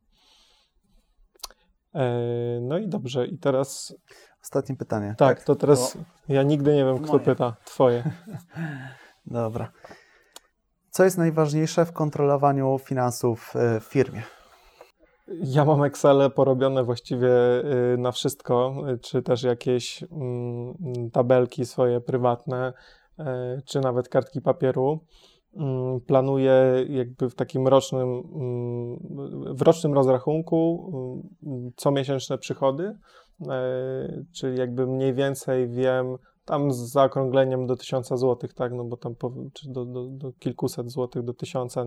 No 2.61 2.77
i 2.77 2.87
dobrze, 2.87 3.27
i 3.27 3.37
teraz. 3.37 3.95
Ostatnie 4.43 4.75
pytanie. 4.75 5.15
Tak, 5.17 5.37
tak? 5.37 5.45
to 5.45 5.55
teraz 5.55 5.97
ja 6.29 6.43
nigdy 6.43 6.73
nie 6.73 6.85
wiem, 6.85 6.99
kto 6.99 7.13
moje. 7.13 7.25
pyta. 7.25 7.55
Twoje. 7.65 8.03
Dobra. 9.25 9.71
Co 10.89 11.03
jest 11.03 11.17
najważniejsze 11.17 11.85
w 11.85 11.91
kontrolowaniu 11.91 12.77
finansów 12.77 13.53
e, 13.55 13.79
w 13.79 13.83
firmie? 13.83 14.23
Ja 15.27 15.65
mam 15.65 15.83
Excel 15.83 16.31
porobione 16.31 16.83
właściwie 16.83 17.29
e, 17.29 17.97
na 17.97 18.11
wszystko, 18.11 18.75
e, 18.87 18.97
czy 18.97 19.21
też 19.21 19.43
jakieś 19.43 20.03
mm, 20.03 21.11
tabelki 21.11 21.65
swoje 21.65 22.01
prywatne, 22.01 22.73
czy 23.65 23.79
nawet 23.79 24.09
kartki 24.09 24.41
papieru. 24.41 24.99
Mm, 25.55 25.99
planuję 26.01 26.85
jakby 26.89 27.29
w 27.29 27.35
takim 27.35 27.67
rocznym, 27.67 28.09
mm, 28.09 29.55
w 29.55 29.61
rocznym 29.61 29.93
rozrachunku 29.93 30.91
comiesięczne 31.75 32.37
przychody, 32.37 32.97
czyli 34.33 34.57
jakby 34.57 34.87
mniej 34.87 35.13
więcej 35.13 35.69
wiem, 35.69 36.17
tam 36.49 36.71
z 36.71 36.77
zaokrągleniem 36.77 37.67
do 37.67 37.75
1000 37.75 38.07
zł, 38.07 38.49
tak, 38.55 38.73
no 38.73 38.83
bo 38.83 38.97
tam 38.97 39.15
po, 39.15 39.33
czy 39.53 39.69
do, 39.69 39.85
do, 39.85 40.05
do 40.05 40.33
kilkuset 40.39 40.91
złotych, 40.91 41.23
do 41.23 41.33
tysiąca, 41.33 41.85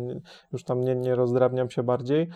już 0.53 0.65
tam 0.65 0.81
nie, 0.81 0.95
nie 0.95 1.15
rozdrabniam 1.15 1.71
się 1.71 1.83
bardziej. 1.83 2.23
E, 2.23 2.29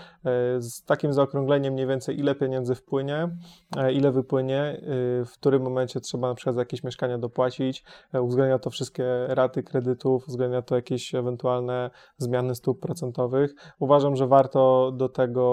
z 0.61 0.85
takim 0.85 1.13
zaokrągleniem 1.13 1.75
mniej 1.75 1.87
więcej 1.87 2.19
ile 2.19 2.35
pieniędzy 2.35 2.75
wpłynie, 2.75 3.29
e, 3.77 3.93
ile 3.93 4.13
wypłynie, 4.13 4.61
e, 4.61 4.79
w 5.25 5.33
którym 5.33 5.63
momencie 5.63 6.01
trzeba 6.01 6.29
na 6.29 6.35
przykład 6.35 6.55
za 6.55 6.61
jakieś 6.61 6.85
mieszkania 6.85 7.19
dopłacić, 7.19 7.85
uwzględnia 8.21 8.59
to 8.59 8.71
wszystkie 8.71 9.05
raty 9.29 9.63
kredytów, 9.63 10.29
uwzględnia 10.29 10.63
to 10.63 10.77
jakieś 10.77 11.15
ewentualne 11.15 11.91
zmiany 12.19 12.55
stóp 12.55 12.81
procentowych. 12.81 13.55
Uważam, 13.79 14.17
że 14.17 14.27
warto 14.27 14.93
do 14.97 15.09
tego, 15.09 15.47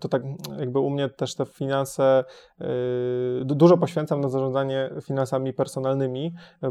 to 0.00 0.08
tak 0.08 0.22
jakby 0.58 0.78
u 0.78 0.90
mnie 0.90 1.08
też 1.08 1.34
te 1.34 1.46
finanse, 1.46 2.24
dużo 3.44 3.78
poświęcam 3.78 4.20
na 4.20 4.28
zarządzanie 4.28 4.90
finansami 5.02 5.52
personalnymi, 5.52 6.15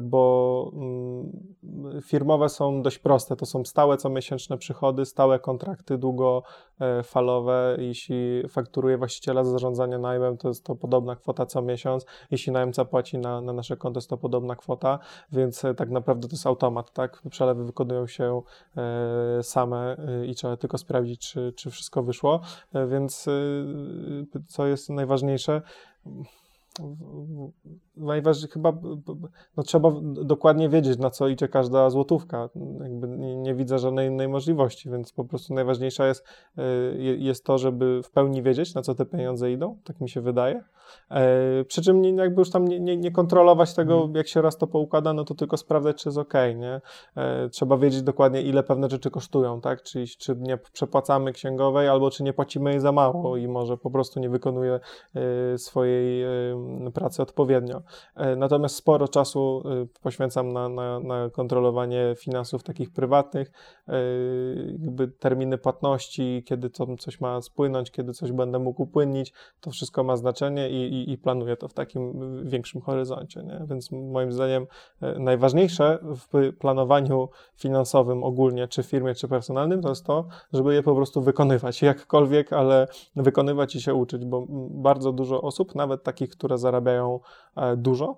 bo 0.01 0.71
mm, 0.73 2.01
firmowe 2.01 2.49
są 2.49 2.81
dość 2.81 2.99
proste, 2.99 3.35
to 3.35 3.45
są 3.45 3.65
stałe 3.65 3.97
comiesięczne 3.97 4.57
przychody, 4.57 5.05
stałe 5.05 5.39
kontrakty 5.39 5.97
długofalowe. 5.97 7.77
Jeśli 7.79 8.43
fakturuje 8.49 8.97
właściciela 8.97 9.43
za 9.43 9.51
zarządzanie 9.51 9.97
najmem, 9.97 10.37
to 10.37 10.47
jest 10.47 10.65
to 10.65 10.75
podobna 10.75 11.15
kwota 11.15 11.45
co 11.45 11.61
miesiąc. 11.61 12.05
Jeśli 12.31 12.51
najemca 12.51 12.85
płaci 12.85 13.17
na, 13.17 13.41
na 13.41 13.53
nasze 13.53 13.77
konto, 13.77 13.97
jest 13.97 14.09
to 14.09 14.17
podobna 14.17 14.55
kwota, 14.55 14.99
więc 15.31 15.65
e, 15.65 15.73
tak 15.73 15.89
naprawdę 15.89 16.27
to 16.27 16.33
jest 16.33 16.47
automat, 16.47 16.91
tak? 16.91 17.21
Przelewy 17.29 17.65
wykonują 17.65 18.07
się 18.07 18.41
e, 18.77 19.43
same 19.43 19.97
e, 19.97 20.25
i 20.25 20.35
trzeba 20.35 20.57
tylko 20.57 20.77
sprawdzić, 20.77 21.31
czy, 21.31 21.53
czy 21.53 21.69
wszystko 21.71 22.03
wyszło. 22.03 22.41
Więc 22.87 23.25
co 24.47 24.67
jest 24.67 24.89
najważniejsze? 24.89 25.61
Najważniejsze 27.97 28.53
chyba 28.53 28.73
no, 29.57 29.63
trzeba 29.63 29.91
dokładnie 30.01 30.69
wiedzieć, 30.69 30.99
na 30.99 31.09
co 31.09 31.27
idzie 31.27 31.47
każda 31.47 31.89
złotówka. 31.89 32.49
Jakby 32.83 33.07
nie, 33.07 33.35
nie, 33.35 33.55
widzę 33.55 33.79
żadnej 33.79 34.09
innej 34.09 34.27
możliwości, 34.27 34.89
więc 34.89 35.13
po 35.13 35.25
prostu 35.25 35.53
najważniejsza 35.53 36.07
jest, 36.07 36.25
y, 36.57 37.17
jest 37.19 37.45
to, 37.45 37.57
żeby 37.57 38.01
w 38.03 38.11
pełni 38.11 38.43
wiedzieć, 38.43 38.73
na 38.73 38.81
co 38.81 38.95
te 38.95 39.05
pieniądze 39.05 39.51
idą, 39.51 39.77
tak 39.83 40.01
mi 40.01 40.09
się 40.09 40.21
wydaje. 40.21 40.63
E, 41.11 41.63
przy 41.63 41.81
czym 41.81 42.01
nie, 42.01 42.09
jakby 42.09 42.41
już 42.41 42.49
tam 42.49 42.67
nie, 42.67 42.79
nie, 42.79 42.97
nie 42.97 43.11
kontrolować 43.11 43.73
tego, 43.73 43.95
mhm. 43.95 44.15
jak 44.15 44.27
się 44.27 44.41
raz 44.41 44.57
to 44.57 44.67
poukłada, 44.67 45.13
no 45.13 45.23
to 45.23 45.35
tylko 45.35 45.57
sprawdzać, 45.57 46.03
czy 46.03 46.09
jest 46.09 46.17
ok, 46.17 46.33
nie? 46.55 46.81
E, 47.15 47.49
trzeba 47.49 47.77
wiedzieć 47.77 48.01
dokładnie, 48.01 48.41
ile 48.41 48.63
pewne 48.63 48.89
rzeczy 48.89 49.11
kosztują, 49.11 49.61
tak? 49.61 49.81
Czyli 49.81 50.07
czy 50.07 50.35
nie 50.35 50.57
przepłacamy 50.57 51.31
księgowej, 51.31 51.87
albo 51.87 52.11
czy 52.11 52.23
nie 52.23 52.33
płacimy 52.33 52.71
jej 52.71 52.79
za 52.79 52.91
mało 52.91 53.37
i 53.37 53.47
może 53.47 53.77
po 53.77 53.91
prostu 53.91 54.19
nie 54.19 54.29
wykonuje 54.29 54.79
e, 55.15 55.57
swojej 55.57 56.25
pracy 56.93 57.21
odpowiednio. 57.21 57.81
Natomiast 58.37 58.75
sporo 58.75 59.07
czasu 59.07 59.63
poświęcam 60.01 60.53
na, 60.53 60.69
na, 60.69 60.99
na 60.99 61.29
kontrolowanie 61.29 62.15
finansów 62.17 62.63
takich 62.63 62.91
prywatnych, 62.91 63.51
jakby 64.79 65.07
terminy 65.07 65.57
płatności, 65.57 66.43
kiedy 66.45 66.69
to 66.69 66.97
coś 66.97 67.21
ma 67.21 67.41
spłynąć, 67.41 67.91
kiedy 67.91 68.13
coś 68.13 68.31
będę 68.31 68.59
mógł 68.59 68.83
upłynnić, 68.83 69.33
to 69.59 69.71
wszystko 69.71 70.03
ma 70.03 70.17
znaczenie 70.17 70.69
i, 70.69 70.93
i, 70.93 71.11
i 71.11 71.17
planuję 71.17 71.57
to 71.57 71.67
w 71.67 71.73
takim 71.73 72.13
większym 72.47 72.81
horyzoncie. 72.81 73.43
Nie? 73.43 73.65
Więc 73.69 73.91
moim 73.91 74.31
zdaniem 74.31 74.67
e, 75.01 75.19
najważniejsze 75.19 75.99
w 76.03 76.53
planowaniu 76.59 77.29
finansowym 77.55 78.23
ogólnie, 78.23 78.67
czy 78.67 78.83
w 78.83 78.85
firmie, 78.85 79.15
czy 79.15 79.27
personalnym, 79.27 79.81
to 79.81 79.89
jest 79.89 80.05
to, 80.05 80.27
żeby 80.53 80.73
je 80.73 80.83
po 80.83 80.95
prostu 80.95 81.21
wykonywać 81.21 81.81
jakkolwiek, 81.81 82.53
ale 82.53 82.87
wykonywać 83.15 83.75
i 83.75 83.81
się 83.81 83.93
uczyć, 83.93 84.25
bo 84.25 84.45
bardzo 84.69 85.11
dużo 85.11 85.41
osób, 85.41 85.75
nawet 85.75 86.03
takich, 86.03 86.29
które 86.29 86.54
zarabiają 86.57 87.19
e, 87.55 87.77
dużo, 87.77 88.17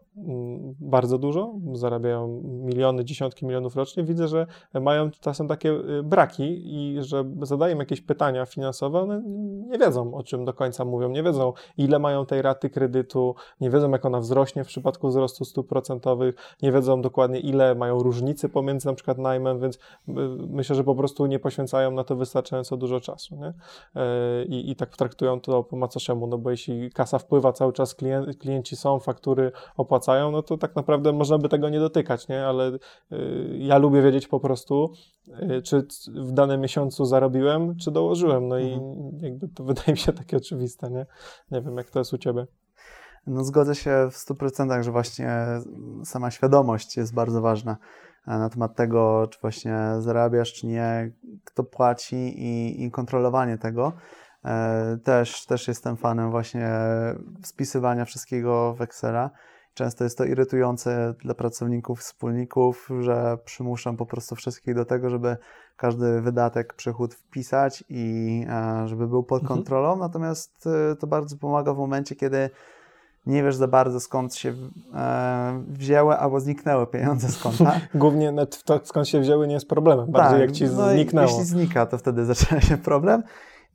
bardzo 0.80 1.18
dużo, 1.18 1.54
zarabiają 1.74 2.42
miliony, 2.44 3.06
dziesiątki 3.06 3.46
milionów 3.46 3.76
rocznie, 3.76 4.04
widzę, 4.04 4.28
że 4.28 4.48
mają 4.82 5.12
czasem 5.12 5.48
takie 5.48 5.72
e, 5.72 6.04
braki 6.04 6.44
i 6.66 6.98
że 7.00 7.24
zadają 7.42 7.78
jakieś 7.78 8.02
pytania 8.02 8.46
finansowe, 8.46 9.00
one 9.00 9.24
nie 9.68 9.78
wiedzą, 9.78 10.14
o 10.14 10.24
czym 10.24 10.46
do 10.46 10.54
końca 10.54 10.86
mówią, 10.86 11.10
nie 11.10 11.24
wiedzą, 11.24 11.54
ile 11.78 12.00
mają 12.00 12.26
tej 12.26 12.42
raty 12.42 12.70
kredytu, 12.70 13.36
nie 13.62 13.70
wiedzą 13.70 13.92
jak 13.92 14.06
ona 14.06 14.20
wzrośnie 14.20 14.64
w 14.64 14.68
przypadku 14.68 15.08
wzrostu 15.08 15.46
stóp 15.46 15.68
procentowych, 15.68 16.36
nie 16.62 16.72
wiedzą 16.72 17.02
dokładnie 17.02 17.40
ile 17.40 17.76
mają 17.76 18.00
różnicy 18.00 18.50
pomiędzy 18.50 18.88
na 18.88 18.94
przykład 18.94 19.18
najmem, 19.18 19.60
więc 19.60 19.76
y, 19.76 19.80
myślę, 20.50 20.76
że 20.76 20.84
po 20.84 20.96
prostu 20.96 21.26
nie 21.26 21.40
poświęcają 21.40 21.92
na 21.92 22.04
to 22.04 22.16
wystarczająco 22.16 22.78
dużo 22.78 23.00
czasu. 23.00 23.36
Nie? 23.36 23.54
E, 24.02 24.44
I, 24.46 24.72
I 24.72 24.76
tak 24.76 24.98
traktują 24.98 25.42
to 25.42 25.64
po 25.64 25.78
macoszemu, 25.78 26.28
no 26.28 26.38
bo 26.38 26.52
jeśli 26.52 26.92
kasa 26.92 27.20
wpływa 27.20 27.54
cały 27.54 27.74
czas, 27.74 27.96
klienci 28.40 28.76
są, 28.76 29.00
faktury 29.00 29.52
opłacają, 29.78 30.32
no 30.32 30.42
to 30.42 30.58
tak 30.58 30.76
naprawdę 30.76 31.14
można 31.14 31.38
by 31.38 31.50
tego 31.50 31.70
nie 31.70 31.80
dotykać, 31.80 32.28
nie? 32.28 32.46
ale 32.46 32.72
y, 33.12 33.58
ja 33.60 33.78
lubię 33.78 34.02
wiedzieć 34.02 34.28
po 34.28 34.40
prostu, 34.40 34.94
y, 35.28 35.62
czy 35.62 35.88
w 36.08 36.32
danym 36.32 36.62
miesiącu 36.62 37.06
zarobiłem, 37.06 37.76
czy 37.78 37.92
dołożyłem. 37.92 38.48
No 38.48 38.60
mhm. 38.60 39.20
i 39.22 39.26
jakby 39.26 39.48
to 39.48 39.64
wydaje 39.74 39.92
mi 39.92 39.98
się 39.98 40.14
takie 40.14 40.38
oczywiste, 40.38 40.90
nie? 40.90 41.06
Nie 41.52 41.62
wiem, 41.62 41.78
jak 41.78 41.90
to 41.90 42.00
jest 42.00 42.14
u 42.14 42.18
Ciebie. 42.18 42.48
No 43.28 43.44
zgodzę 43.44 43.76
się 43.76 44.10
w 44.12 44.16
100%, 44.16 44.84
że 44.84 44.92
właśnie 44.92 45.46
sama 46.04 46.32
świadomość 46.32 46.98
jest 46.98 47.14
bardzo 47.14 47.42
ważna 47.42 47.78
e, 48.28 48.38
na 48.38 48.50
temat 48.50 48.76
tego, 48.76 49.28
czy 49.30 49.40
właśnie 49.42 49.78
zarabiasz, 50.00 50.54
czy 50.54 50.68
nie, 50.68 51.12
kto 51.44 51.64
płaci 51.64 52.16
i, 52.16 52.84
i 52.84 52.92
kontrolowanie 52.92 53.58
tego. 53.58 53.94
E, 54.46 54.98
też, 55.04 55.46
też 55.46 55.68
jestem 55.68 55.98
fanem 55.98 56.32
właśnie 56.32 56.70
spisywania 57.44 58.06
wszystkiego 58.06 58.74
w 58.74 58.82
Excela. 58.82 59.30
Często 59.74 60.04
jest 60.04 60.18
to 60.18 60.26
irytujące 60.26 61.14
dla 61.20 61.34
pracowników, 61.34 62.00
wspólników, 62.00 62.90
że 63.00 63.38
przymuszam 63.46 63.98
po 63.98 64.06
prostu 64.06 64.36
wszystkich 64.36 64.76
do 64.76 64.86
tego, 64.86 65.10
żeby 65.10 65.38
każdy 65.78 66.22
wydatek, 66.22 66.74
przychód 66.74 67.14
wpisać 67.14 67.84
i 67.90 68.46
e, 68.50 68.88
żeby 68.88 69.08
był 69.08 69.24
pod 69.24 69.42
mhm. 69.42 69.58
kontrolą. 69.58 69.94
Mhm. 69.94 70.00
Natomiast 70.00 70.70
to 71.00 71.08
bardzo 71.08 71.38
pomaga 71.38 71.74
w 71.74 71.78
momencie, 71.78 72.16
kiedy 72.16 72.50
nie 73.28 73.44
wiesz 73.44 73.56
za 73.56 73.68
bardzo 73.68 74.00
skąd 74.00 74.36
się 74.36 74.54
e, 74.94 75.64
wzięły 75.68 76.18
albo 76.18 76.40
zniknęły 76.40 76.88
pieniądze 76.88 77.28
z 77.28 77.38
konta. 77.38 77.80
Głównie 77.96 78.34
to 78.66 78.80
skąd 78.84 79.08
się 79.08 79.20
wzięły 79.20 79.48
nie 79.48 79.54
jest 79.54 79.68
problemem, 79.68 80.12
bardziej 80.12 80.40
tak, 80.40 80.42
jak 80.42 80.52
ci 80.52 80.64
no 80.66 80.90
zniknęło. 80.90 81.28
Jeśli 81.28 81.46
znika, 81.46 81.86
to 81.86 81.98
wtedy 81.98 82.26
zaczyna 82.26 82.62
się 82.62 82.78
problem 82.78 83.24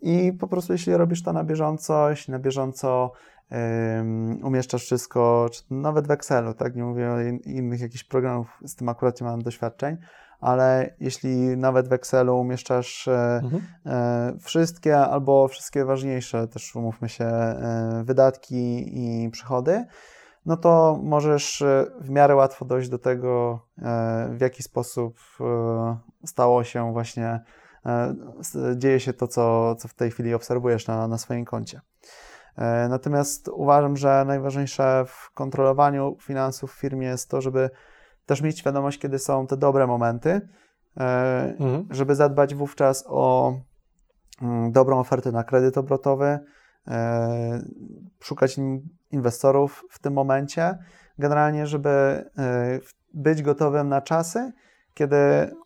i 0.02 0.32
po 0.32 0.48
prostu 0.48 0.72
jeśli 0.72 0.96
robisz 0.96 1.22
to 1.22 1.32
na 1.32 1.44
bieżąco, 1.44 2.10
jeśli 2.10 2.32
na 2.32 2.38
bieżąco 2.38 3.12
um, 3.50 4.44
umieszczasz 4.44 4.84
wszystko, 4.84 5.48
czy 5.52 5.62
nawet 5.70 6.06
w 6.06 6.10
Excelu, 6.10 6.54
tak, 6.54 6.76
nie 6.76 6.84
mówię 6.84 7.10
o 7.10 7.20
innych 7.44 7.80
jakichś 7.80 8.04
programów, 8.04 8.46
z 8.64 8.76
tym 8.76 8.88
akurat 8.88 9.20
nie 9.20 9.26
mam 9.26 9.42
doświadczeń, 9.42 9.96
ale 10.40 10.94
jeśli 11.00 11.56
nawet 11.56 11.88
w 11.88 11.92
Excelu 11.92 12.40
umieszczasz 12.40 13.08
e, 13.08 13.40
mhm. 13.42 13.62
e, 13.86 14.38
wszystkie 14.40 14.98
albo 14.98 15.48
wszystkie 15.48 15.84
ważniejsze, 15.84 16.48
też 16.48 16.76
umówmy 16.76 17.08
się, 17.08 17.24
e, 17.24 18.02
wydatki 18.04 18.84
i 18.98 19.30
przychody, 19.30 19.84
no 20.46 20.56
to 20.56 21.00
możesz 21.02 21.64
w 22.00 22.10
miarę 22.10 22.34
łatwo 22.34 22.64
dojść 22.64 22.88
do 22.88 22.98
tego, 22.98 23.60
w 24.30 24.40
jaki 24.40 24.62
sposób 24.62 25.18
stało 26.24 26.64
się 26.64 26.92
właśnie, 26.92 27.40
dzieje 28.76 29.00
się 29.00 29.12
to, 29.12 29.28
co, 29.28 29.74
co 29.74 29.88
w 29.88 29.94
tej 29.94 30.10
chwili 30.10 30.34
obserwujesz 30.34 30.86
na, 30.86 31.08
na 31.08 31.18
swoim 31.18 31.44
koncie. 31.44 31.80
Natomiast 32.88 33.48
uważam, 33.48 33.96
że 33.96 34.24
najważniejsze 34.26 35.04
w 35.06 35.30
kontrolowaniu 35.34 36.16
finansów 36.20 36.72
w 36.72 36.78
firmie 36.78 37.06
jest 37.06 37.30
to, 37.30 37.40
żeby 37.40 37.70
też 38.26 38.42
mieć 38.42 38.58
świadomość, 38.58 38.98
kiedy 38.98 39.18
są 39.18 39.46
te 39.46 39.56
dobre 39.56 39.86
momenty, 39.86 40.48
e, 40.96 41.54
mhm. 41.58 41.86
żeby 41.90 42.14
zadbać 42.14 42.54
wówczas 42.54 43.04
o 43.06 43.54
mm, 44.42 44.72
dobrą 44.72 44.98
ofertę 44.98 45.32
na 45.32 45.44
kredyt 45.44 45.78
obrotowy, 45.78 46.38
e, 46.88 47.62
szukać 48.20 48.56
inwestorów 49.10 49.84
w 49.90 49.98
tym 49.98 50.12
momencie, 50.12 50.78
generalnie, 51.18 51.66
żeby 51.66 51.90
e, 51.90 52.30
być 53.14 53.42
gotowym 53.42 53.88
na 53.88 54.00
czasy, 54.00 54.52
kiedy 54.94 55.16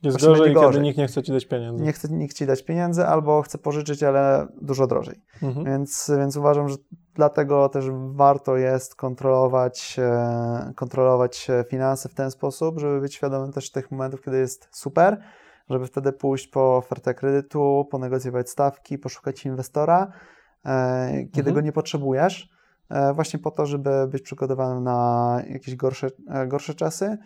jest 0.02 0.20
gorzej, 0.20 0.54
gorzej, 0.54 0.72
kiedy 0.72 0.84
nikt 0.84 0.98
nie 0.98 1.06
chce 1.06 1.22
ci 1.22 1.32
dać 1.32 1.46
pieniędzy. 1.46 1.84
Nie 1.84 1.92
chce 1.92 2.08
nikt 2.08 2.36
ci 2.36 2.46
dać 2.46 2.64
pieniędzy, 2.64 3.06
albo 3.06 3.42
chce 3.42 3.58
pożyczyć, 3.58 4.02
ale 4.02 4.46
dużo 4.60 4.86
drożej. 4.86 5.20
Mhm. 5.42 5.66
Więc, 5.66 6.10
więc 6.18 6.36
uważam, 6.36 6.68
że 6.68 6.76
dlatego 7.14 7.68
też 7.68 7.84
warto 8.10 8.56
jest 8.56 8.94
kontrolować, 8.94 9.96
e, 9.98 10.72
kontrolować 10.76 11.48
finanse 11.68 12.08
w 12.08 12.14
ten 12.14 12.30
sposób, 12.30 12.80
żeby 12.80 13.00
być 13.00 13.14
świadomym 13.14 13.52
też 13.52 13.72
tych 13.72 13.90
momentów, 13.90 14.22
kiedy 14.22 14.38
jest 14.38 14.68
super, 14.70 15.20
żeby 15.70 15.86
wtedy 15.86 16.12
pójść 16.12 16.48
po 16.48 16.76
ofertę 16.76 17.14
kredytu, 17.14 17.88
ponegocjować 17.90 18.50
stawki, 18.50 18.98
poszukać 18.98 19.46
inwestora, 19.46 20.12
e, 20.64 21.08
kiedy 21.32 21.50
mhm. 21.50 21.54
go 21.54 21.60
nie 21.60 21.72
potrzebujesz, 21.72 22.48
e, 22.90 23.14
właśnie 23.14 23.38
po 23.38 23.50
to, 23.50 23.66
żeby 23.66 24.08
być 24.08 24.22
przygotowanym 24.22 24.84
na 24.84 25.42
jakieś 25.48 25.76
gorsze, 25.76 26.08
gorsze 26.46 26.74
czasy. 26.74 27.18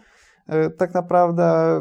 Tak 0.78 0.94
naprawdę 0.94 1.80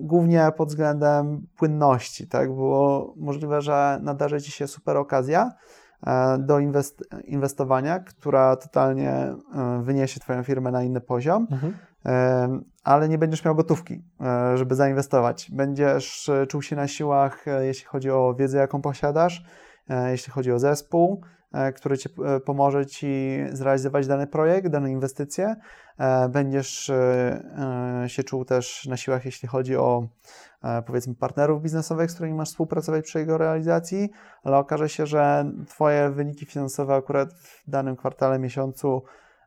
głównie 0.00 0.52
pod 0.56 0.68
względem 0.68 1.46
płynności, 1.56 2.26
tak? 2.28 2.48
Było 2.48 3.14
możliwe, 3.16 3.60
że 3.60 3.98
nadarzy 4.02 4.42
Ci 4.42 4.52
się 4.52 4.66
super 4.66 4.96
okazja, 4.96 5.50
E, 6.06 6.38
do 6.38 6.58
inwest 6.58 7.04
inwestowania, 7.24 7.98
która 7.98 8.56
totalnie 8.56 9.10
e, 9.10 9.82
wyniesie 9.82 10.20
Twoją 10.20 10.42
firmę 10.42 10.70
na 10.70 10.82
inny 10.82 11.00
poziom. 11.00 11.46
Mhm. 11.50 11.74
ale 12.84 13.08
nie 13.08 13.18
będziesz 13.18 13.44
miał 13.44 13.54
gotówki, 13.54 14.04
e, 14.20 14.56
żeby 14.56 14.74
zainwestować. 14.74 15.50
Będziesz 15.50 16.28
e, 16.28 16.46
czuł 16.46 16.62
się 16.62 16.76
na 16.76 16.88
siłach, 16.88 17.48
e, 17.48 17.66
jeśli 17.66 17.86
chodzi 17.86 18.10
o 18.10 18.34
wiedzę, 18.38 18.58
jaką 18.58 18.82
posiadasz, 18.82 19.44
jeśli 20.10 20.32
chodzi 20.32 20.52
o 20.52 20.58
zespół, 20.58 21.22
który 21.74 21.98
ci 21.98 22.08
pomoże 22.44 22.86
ci 22.86 23.38
zrealizować 23.52 24.06
dany 24.06 24.26
projekt, 24.26 24.68
dane 24.68 24.90
inwestycje. 24.90 25.56
Będziesz 26.30 26.92
się 28.06 28.24
czuł 28.24 28.44
też 28.44 28.86
na 28.86 28.96
siłach, 28.96 29.24
jeśli 29.24 29.48
chodzi 29.48 29.76
o 29.76 30.08
powiedzmy 30.86 31.14
partnerów 31.14 31.62
biznesowych, 31.62 32.10
z 32.10 32.14
którymi 32.14 32.34
masz 32.34 32.48
współpracować 32.48 33.04
przy 33.04 33.18
jego 33.18 33.38
realizacji, 33.38 34.10
ale 34.44 34.56
okaże 34.56 34.88
się, 34.88 35.06
że 35.06 35.52
Twoje 35.68 36.10
wyniki 36.10 36.46
finansowe 36.46 36.94
akurat 36.94 37.34
w 37.34 37.70
danym 37.70 37.96
kwartale, 37.96 38.38
miesiącu 38.38 39.02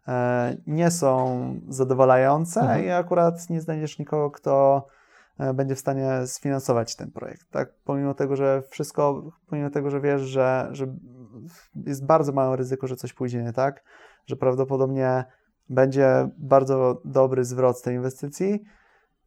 E, 0.08 0.58
nie 0.68 0.92
są 0.92 1.60
zadowalające 1.70 2.62
mhm. 2.62 2.86
i 2.86 2.90
akurat 2.90 3.50
nie 3.50 3.62
znajdziesz 3.62 4.00
nikogo, 4.00 4.32
kto 4.32 4.88
e, 5.40 5.54
będzie 5.54 5.76
w 5.76 5.80
stanie 5.80 6.28
sfinansować 6.28 6.96
ten 6.96 7.12
projekt. 7.12 7.52
Tak? 7.52 7.70
Pomimo 7.86 8.14
tego, 8.14 8.36
że 8.36 8.64
wszystko, 8.70 9.32
pomimo 9.50 9.70
tego, 9.70 9.90
że 9.90 10.02
wiesz, 10.02 10.22
że, 10.22 10.68
że 10.72 10.86
jest 11.86 12.06
bardzo 12.06 12.32
małe 12.32 12.58
ryzyko, 12.58 12.88
że 12.88 12.96
coś 12.96 13.14
pójdzie 13.14 13.44
nie 13.44 13.54
tak, 13.54 13.84
że 14.26 14.36
prawdopodobnie 14.36 15.26
będzie 15.70 16.30
bardzo 16.38 17.02
dobry 17.06 17.46
zwrot 17.46 17.80
z 17.80 17.82
tej 17.82 17.96
inwestycji, 17.96 18.64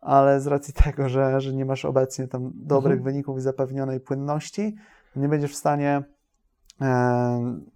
ale 0.00 0.40
z 0.40 0.46
racji 0.46 0.74
tego, 0.84 1.08
że, 1.08 1.40
że 1.40 1.52
nie 1.52 1.64
masz 1.64 1.84
obecnie 1.84 2.28
tam 2.28 2.52
dobrych 2.54 2.98
mhm. 2.98 3.12
wyników 3.12 3.38
i 3.38 3.40
zapewnionej 3.40 4.00
płynności, 4.00 4.76
nie 5.16 5.28
będziesz 5.28 5.52
w 5.52 5.56
stanie 5.56 6.02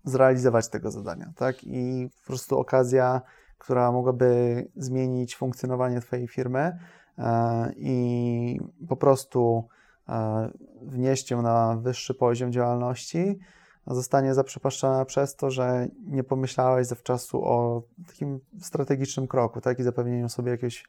zrealizować 0.05 0.69
tego 0.69 0.91
zadania, 0.91 1.33
tak? 1.37 1.65
I 1.65 2.09
po 2.21 2.27
prostu 2.27 2.59
okazja, 2.59 3.23
która 3.59 3.93
mogłaby 3.93 4.69
zmienić 4.77 5.37
funkcjonowanie 5.37 6.01
Twojej 6.01 6.29
firmy 6.29 6.79
e, 7.19 7.73
i 7.77 8.61
po 8.89 8.97
prostu 8.97 9.69
e, 10.09 10.51
wnieść 10.83 11.31
ją 11.31 11.43
na 11.43 11.77
wyższy 11.77 12.15
poziom 12.15 12.53
działalności, 12.53 13.39
zostanie 13.87 14.35
zaprzepaszczona 14.35 15.05
przez 15.05 15.37
to, 15.37 15.51
że 15.51 15.87
nie 16.07 16.25
pomyślałeś 16.25 16.87
zawczasu 16.87 17.45
o 17.45 17.83
takim 18.07 18.41
strategicznym 18.61 19.27
kroku, 19.27 19.61
tak? 19.61 19.79
I 19.79 19.83
zapewnieniu 19.83 20.29
sobie 20.29 20.51
jakiegoś 20.51 20.85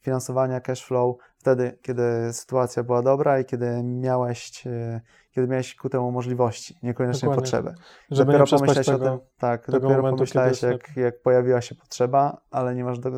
finansowania 0.00 0.60
cash 0.60 0.84
flow 0.84 1.16
wtedy, 1.38 1.78
kiedy 1.82 2.32
sytuacja 2.32 2.82
była 2.82 3.02
dobra 3.02 3.40
i 3.40 3.44
kiedy 3.44 3.82
miałeś, 3.82 4.66
e, 4.66 5.00
kiedy 5.30 5.48
miałeś 5.48 5.74
ku 5.74 5.88
temu 5.88 6.12
możliwości, 6.12 6.76
niekoniecznie 6.82 7.26
Dokładnie. 7.26 7.42
potrzeby. 7.42 7.74
Żeby 8.10 8.32
dopiero 8.32 8.44
nie 8.52 8.58
pomyśleć 8.58 8.88
o 8.88 8.98
tym, 8.98 9.18
tak, 9.38 9.66
tego 9.66 9.80
dopiero 9.80 10.02
momentu, 10.02 10.16
pomyślałeś, 10.16 10.62
jak, 10.62 10.96
jak 10.96 11.22
pojawiła 11.22 11.60
się 11.60 11.74
potrzeba, 11.74 12.40
ale 12.50 12.74
nie 12.74 12.84
masz 12.84 12.98
do, 12.98 13.10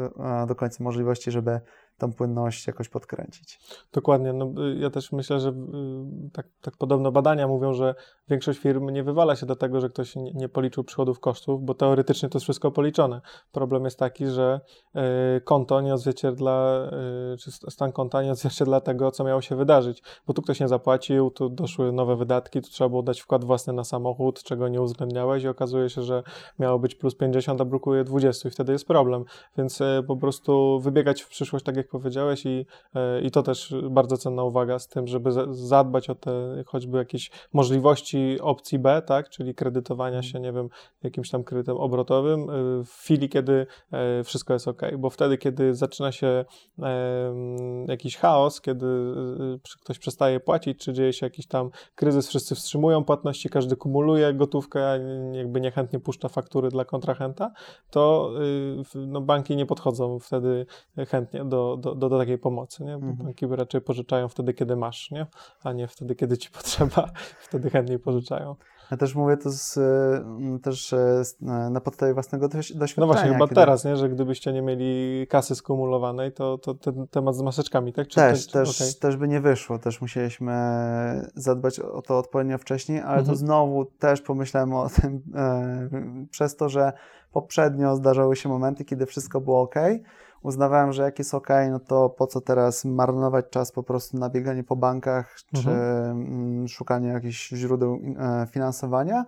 do 0.46 0.54
końca 0.54 0.84
możliwości, 0.84 1.30
żeby 1.30 1.60
tą 1.98 2.12
płynność 2.12 2.66
jakoś 2.66 2.88
podkręcić. 2.88 3.60
Dokładnie. 3.92 4.32
No, 4.32 4.52
y, 4.72 4.76
ja 4.78 4.90
też 4.90 5.12
myślę, 5.12 5.40
że 5.40 5.48
y, 5.48 5.52
tak, 6.32 6.46
tak 6.60 6.76
podobno 6.76 7.12
badania 7.12 7.48
mówią, 7.48 7.72
że 7.72 7.94
większość 8.28 8.58
firm 8.58 8.90
nie 8.90 9.02
wywala 9.02 9.36
się 9.36 9.46
do 9.46 9.56
tego, 9.56 9.80
że 9.80 9.88
ktoś 9.88 10.14
nie, 10.16 10.48
policzył 10.48 10.84
przychodów, 10.84 11.20
kosztów, 11.20 11.64
bo 11.64 11.74
teoretycznie 11.74 12.28
to 12.28 12.38
jest 12.38 12.44
wszystko 12.44 12.70
policzone. 12.70 13.20
Problem 13.52 13.84
jest 13.84 13.98
taki, 13.98 14.26
że 14.26 14.60
y, 15.36 15.40
konto 15.40 15.80
nie 15.80 15.94
odzwierciedla, 15.94 16.90
czy 17.38 17.52
stan 17.52 17.92
konta 17.92 18.22
nie 18.22 18.32
odzwierciedla 18.32 18.80
tego, 18.80 19.10
co 19.10 19.24
miało 19.24 19.40
się 19.40 19.56
wydarzyć, 19.56 20.02
bo 20.26 20.34
tu 20.34 20.42
ktoś 20.42 20.60
nie 20.60 20.68
zapłacił, 20.68 21.30
tu 21.30 21.48
doszły 21.48 21.92
nowe 21.92 22.16
wydatki, 22.16 22.60
tu 22.60 22.70
trzeba 22.70 22.88
było 22.88 23.02
dać 23.02 23.20
wkład 23.20 23.44
własny 23.44 23.72
na 23.72 23.84
samochód, 23.84 24.42
czego 24.42 24.68
nie 24.68 24.80
uwzględniałeś 24.80 25.42
i 25.42 25.48
okazuje 25.48 25.90
się, 25.90 26.02
że 26.02 26.22
miało 26.58 26.78
być 26.78 26.94
plus 26.94 27.14
50, 27.14 27.60
a 27.60 27.64
brakuje 27.64 28.04
20 28.04 28.48
i 28.48 28.52
wtedy 28.52 28.72
jest 28.72 28.86
problem. 28.86 29.24
Więc 29.58 29.78
po 30.06 30.16
prostu 30.16 30.80
wybiegać 30.80 31.22
w 31.22 31.28
przyszłość 31.28 31.64
tak 31.64 31.76
jak 31.76 31.88
powiedziałeś, 31.88 32.46
i, 32.46 32.66
e, 32.94 33.20
i 33.20 33.30
to 33.30 33.42
też 33.42 33.74
bardzo 33.90 34.16
cenna 34.16 34.44
uwaga 34.44 34.78
z 34.78 34.88
tym, 34.88 35.06
żeby 35.06 35.30
zadbać 35.50 36.10
o 36.10 36.14
te 36.14 36.64
choćby 36.66 36.98
jakieś 36.98 37.30
możliwości 37.52 38.13
opcji 38.40 38.78
B, 38.78 39.02
tak, 39.06 39.28
czyli 39.28 39.54
kredytowania 39.54 40.22
się, 40.22 40.40
nie 40.40 40.52
wiem, 40.52 40.68
jakimś 41.02 41.30
tam 41.30 41.44
kredytem 41.44 41.76
obrotowym 41.76 42.40
e, 42.40 42.44
w 42.84 42.90
chwili, 42.90 43.28
kiedy 43.28 43.66
e, 43.92 44.24
wszystko 44.24 44.52
jest 44.52 44.68
ok, 44.68 44.82
bo 44.98 45.10
wtedy, 45.10 45.38
kiedy 45.38 45.74
zaczyna 45.74 46.12
się 46.12 46.44
jakiś 47.88 48.16
chaos, 48.16 48.60
kiedy 48.60 48.86
ktoś 49.82 49.98
przestaje 49.98 50.40
płacić, 50.40 50.78
czy 50.78 50.92
dzieje 50.92 51.12
się 51.12 51.26
jakiś 51.26 51.46
tam 51.46 51.70
kryzys, 51.94 52.28
wszyscy 52.28 52.54
wstrzymują 52.54 53.04
płatności, 53.04 53.48
każdy 53.48 53.76
kumuluje 53.76 54.34
gotówkę, 54.34 54.80
jakby 55.32 55.60
niechętnie 55.60 56.00
puszcza 56.00 56.28
faktury 56.28 56.68
dla 56.68 56.84
kontrahenta, 56.84 57.52
to 57.90 58.32
no, 58.94 59.20
banki 59.20 59.56
nie 59.56 59.66
podchodzą 59.66 60.18
wtedy 60.18 60.66
chętnie 61.08 61.44
do, 61.44 61.76
do, 61.80 61.94
do, 61.94 62.08
do, 62.08 62.18
takiej 62.18 62.38
pomocy, 62.38 62.84
nie? 62.84 62.98
Bo 62.98 63.06
mhm. 63.06 63.16
banki 63.16 63.46
raczej 63.46 63.80
pożyczają 63.80 64.28
wtedy, 64.28 64.54
kiedy 64.54 64.76
masz, 64.76 65.10
nie? 65.10 65.26
A 65.64 65.72
nie 65.72 65.88
wtedy, 65.88 66.14
kiedy 66.14 66.38
ci 66.38 66.50
potrzeba, 66.58 67.10
wtedy 67.40 67.70
chętniej 67.70 67.98
pożyczają. 68.04 68.56
Ja 68.90 68.96
też 68.96 69.14
mówię 69.14 69.36
to 69.36 69.50
z, 69.50 69.78
mm, 69.78 70.60
też 70.60 70.92
e, 70.92 71.22
na 71.70 71.80
podstawie 71.80 72.14
własnego 72.14 72.48
doświadczenia. 72.48 72.88
No 72.96 73.06
właśnie, 73.06 73.32
chyba 73.32 73.44
kiedy... 73.44 73.54
teraz, 73.54 73.84
nie? 73.84 73.96
że 73.96 74.08
gdybyście 74.08 74.52
nie 74.52 74.62
mieli 74.62 75.26
kasy 75.26 75.54
skumulowanej, 75.54 76.32
to, 76.32 76.58
to 76.58 76.74
ten 76.74 77.06
temat 77.08 77.36
z 77.36 77.42
maseczkami, 77.42 77.92
tak? 77.92 78.08
Czy 78.08 78.16
też, 78.16 78.46
też, 78.46 78.80
okay. 78.80 78.92
też 79.00 79.16
by 79.16 79.28
nie 79.28 79.40
wyszło. 79.40 79.78
Też 79.78 80.00
musieliśmy 80.00 80.54
zadbać 81.34 81.80
o 81.80 82.02
to 82.02 82.18
odpowiednio 82.18 82.58
wcześniej, 82.58 82.98
ale 82.98 83.18
mhm. 83.18 83.26
to 83.26 83.34
znowu 83.34 83.84
też 83.84 84.20
pomyślałem 84.20 84.74
o 84.74 84.88
tym 84.88 85.22
e, 85.34 86.26
przez 86.30 86.56
to, 86.56 86.68
że 86.68 86.92
poprzednio 87.32 87.96
zdarzały 87.96 88.36
się 88.36 88.48
momenty, 88.48 88.84
kiedy 88.84 89.06
wszystko 89.06 89.40
było 89.40 89.60
ok, 89.60 89.74
uznawałem, 90.44 90.92
że 90.92 91.02
jak 91.02 91.18
jest 91.18 91.34
ok, 91.34 91.48
no 91.70 91.80
to 91.80 92.08
po 92.08 92.26
co 92.26 92.40
teraz 92.40 92.84
marnować 92.84 93.44
czas 93.50 93.72
po 93.72 93.82
prostu 93.82 94.18
na 94.18 94.30
bieganie 94.30 94.64
po 94.64 94.76
bankach 94.76 95.36
czy 95.54 95.70
mhm. 95.70 95.78
Mm, 96.10 96.68
szukanie 96.68 97.08
jakichś 97.08 97.48
źródeł 97.48 97.98
e, 98.18 98.46
finansowania, 98.50 99.24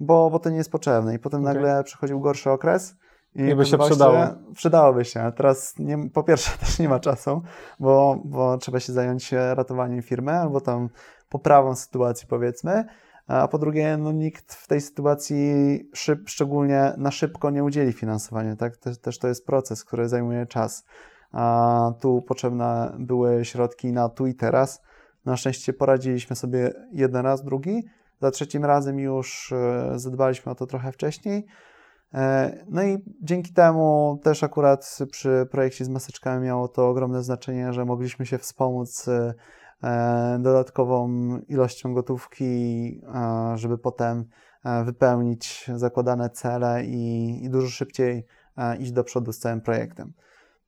bo, 0.00 0.30
bo 0.30 0.38
to 0.38 0.50
nie 0.50 0.56
jest 0.56 0.70
potrzebne. 0.70 1.14
I 1.14 1.18
potem 1.18 1.40
okay. 1.40 1.54
nagle 1.54 1.84
przychodził 1.84 2.20
gorszy 2.20 2.50
okres. 2.50 2.96
I, 3.34 3.42
I 3.42 3.54
by 3.54 3.66
się 3.66 3.78
przydało. 3.78 4.18
Przydałoby 4.54 5.04
się. 5.04 5.22
A 5.22 5.32
teraz 5.32 5.74
nie, 5.78 6.10
po 6.10 6.22
pierwsze 6.22 6.58
też 6.60 6.78
nie 6.78 6.88
ma 6.88 7.00
czasu, 7.00 7.42
bo, 7.80 8.18
bo 8.24 8.58
trzeba 8.58 8.80
się 8.80 8.92
zająć 8.92 9.32
ratowaniem 9.32 10.02
firmy 10.02 10.32
albo 10.32 10.60
tam 10.60 10.88
poprawą 11.28 11.74
sytuacji 11.74 12.28
powiedzmy 12.28 12.84
a 13.26 13.48
po 13.48 13.58
drugie, 13.58 13.96
no, 13.96 14.12
nikt 14.12 14.54
w 14.54 14.66
tej 14.66 14.80
sytuacji 14.80 15.44
szyb, 15.94 16.28
szczególnie 16.28 16.92
na 16.96 17.10
szybko 17.10 17.50
nie 17.50 17.64
udzieli 17.64 17.92
finansowania, 17.92 18.56
tak? 18.56 18.76
Też, 18.76 18.98
też 18.98 19.18
to 19.18 19.28
jest 19.28 19.46
proces, 19.46 19.84
który 19.84 20.08
zajmuje 20.08 20.46
czas. 20.46 20.84
A 21.32 21.92
tu 22.00 22.22
potrzebne 22.22 22.96
były 22.98 23.44
środki 23.44 23.92
na 23.92 24.08
tu 24.08 24.26
i 24.26 24.34
teraz. 24.34 24.82
Na 25.24 25.36
szczęście 25.36 25.72
poradziliśmy 25.72 26.36
sobie 26.36 26.72
jeden 26.92 27.22
raz, 27.22 27.44
drugi. 27.44 27.82
Za 28.20 28.30
trzecim 28.30 28.64
razem 28.64 28.98
już 28.98 29.52
e, 29.52 29.92
zadbaliśmy 29.98 30.52
o 30.52 30.54
to 30.54 30.66
trochę 30.66 30.92
wcześniej. 30.92 31.46
E, 32.14 32.64
no 32.68 32.82
i 32.82 32.98
dzięki 33.22 33.52
temu 33.52 34.18
też 34.22 34.42
akurat 34.42 34.98
przy 35.10 35.46
projekcie 35.50 35.84
z 35.84 35.88
maseczkami 35.88 36.44
miało 36.44 36.68
to 36.68 36.88
ogromne 36.88 37.22
znaczenie, 37.22 37.72
że 37.72 37.84
mogliśmy 37.84 38.26
się 38.26 38.38
wspomóc 38.38 39.08
e, 39.08 39.34
dodatkową 40.38 41.08
ilością 41.48 41.94
gotówki, 41.94 42.44
e, 43.14 43.58
żeby 43.58 43.78
potem 43.78 44.24
e, 44.64 44.84
wypełnić 44.84 45.70
zakładane 45.74 46.30
cele 46.30 46.84
i, 46.84 47.44
i 47.44 47.50
dużo 47.50 47.68
szybciej 47.68 48.26
iść 48.78 48.92
do 48.92 49.04
przodu 49.04 49.32
z 49.32 49.38
całym 49.38 49.60
projektem. 49.60 50.12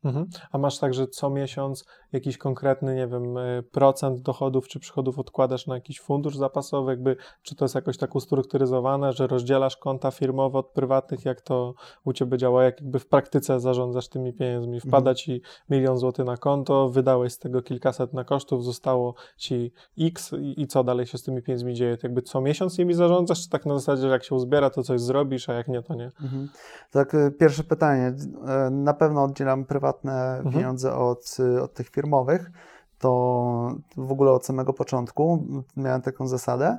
Mhm. 0.05 0.27
A 0.53 0.59
masz 0.59 0.79
tak, 0.79 0.95
że 0.95 1.07
co 1.07 1.31
miesiąc 1.31 1.85
jakiś 2.13 2.39
konkretny, 2.39 2.95
nie 2.95 3.07
wiem, 3.07 3.39
e, 3.39 3.63
procent 3.63 4.21
dochodów 4.21 4.69
czy 4.69 4.81
przychodów 4.81 5.19
odkładasz 5.19 5.67
na 5.67 5.75
jakiś 5.75 6.01
fundusz 6.01 6.37
zapasowy, 6.37 6.91
jakby, 6.91 7.17
czy 7.43 7.55
to 7.55 7.65
jest 7.65 7.75
jakoś 7.75 7.99
tak 7.99 8.15
ustrukturyzowane, 8.15 9.13
że 9.13 9.27
rozdzielasz 9.27 9.77
konta 9.77 10.11
firmowe 10.11 10.59
od 10.59 10.67
prywatnych, 10.67 11.25
jak 11.25 11.41
to 11.41 11.75
u 12.05 12.13
Ciebie 12.13 12.39
działa, 12.39 12.65
jak 12.65 12.81
jakby 12.81 12.99
w 12.99 13.07
praktyce 13.07 13.61
zarządzasz 13.61 14.09
tymi 14.09 14.33
pieniędzmi, 14.33 14.81
wpada 14.81 15.11
mhm. 15.11 15.17
Ci 15.17 15.43
milion 15.71 15.99
złotych 15.99 16.27
na 16.27 16.37
konto, 16.37 16.89
wydałeś 16.89 17.33
z 17.33 17.39
tego 17.39 17.63
kilkaset 17.63 18.13
na 18.13 18.25
kosztów, 18.25 18.65
zostało 18.65 19.15
Ci 19.37 19.73
x 19.99 20.33
i, 20.33 20.63
i 20.63 20.67
co 20.67 20.85
dalej 20.85 21.07
się 21.07 21.19
z 21.19 21.23
tymi 21.23 21.43
pieniędzmi 21.43 21.75
dzieje? 21.75 21.97
To 21.97 22.07
jakby 22.07 22.23
co 22.23 22.41
miesiąc 22.41 22.79
nimi 22.79 22.95
zarządzasz, 22.95 23.43
czy 23.43 23.49
tak 23.49 23.67
na 23.67 23.79
zasadzie, 23.79 24.03
że 24.03 24.09
jak 24.09 24.25
się 24.25 24.35
uzbiera, 24.35 24.71
to 24.71 24.83
coś 24.83 25.01
zrobisz, 25.01 25.49
a 25.49 25.53
jak 25.53 25.69
nie, 25.69 25.83
to 25.83 25.95
nie? 25.95 26.11
Mhm. 26.23 26.49
Tak, 26.91 27.15
e, 27.15 27.31
pierwsze 27.31 27.65
pytanie. 27.65 28.15
E, 28.47 28.71
na 28.71 28.95
pewno 28.95 29.25
oddzielam 29.25 29.65
prywatne 29.65 29.88
mhm. 29.97 30.55
pieniądze 30.55 30.95
od, 30.95 31.37
od 31.63 31.75
tych 31.75 31.89
firmowych, 31.89 32.51
to 32.99 33.75
w 33.97 34.13
ogóle 34.13 34.33
od 34.33 34.47
samego 34.47 34.73
początku 34.73 35.47
miałem 35.77 36.03
taką 36.03 36.27
zasadę. 36.27 36.79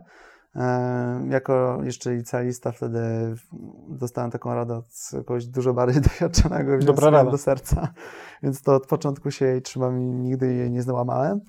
E, 0.56 1.28
jako 1.30 1.80
jeszcze 1.84 2.14
licealista 2.14 2.72
wtedy 2.72 3.00
dostałem 3.90 4.32
taką 4.32 4.54
radę 4.54 4.76
od 4.76 4.86
kogoś 5.26 5.46
dużo 5.46 5.74
bardziej 5.74 6.02
doświadczonego, 6.10 6.78
wziąłem 6.78 7.32
do 7.32 7.38
serca, 7.38 7.88
więc 8.44 8.62
to 8.62 8.76
od 8.76 8.88
początku 8.88 9.32
się 9.32 9.46
jej 9.46 9.62
trzymam 9.62 10.00
i 10.00 10.04
nigdy 10.04 10.54
jej 10.54 10.72
nie 10.72 10.84
załamałem. 10.84 11.42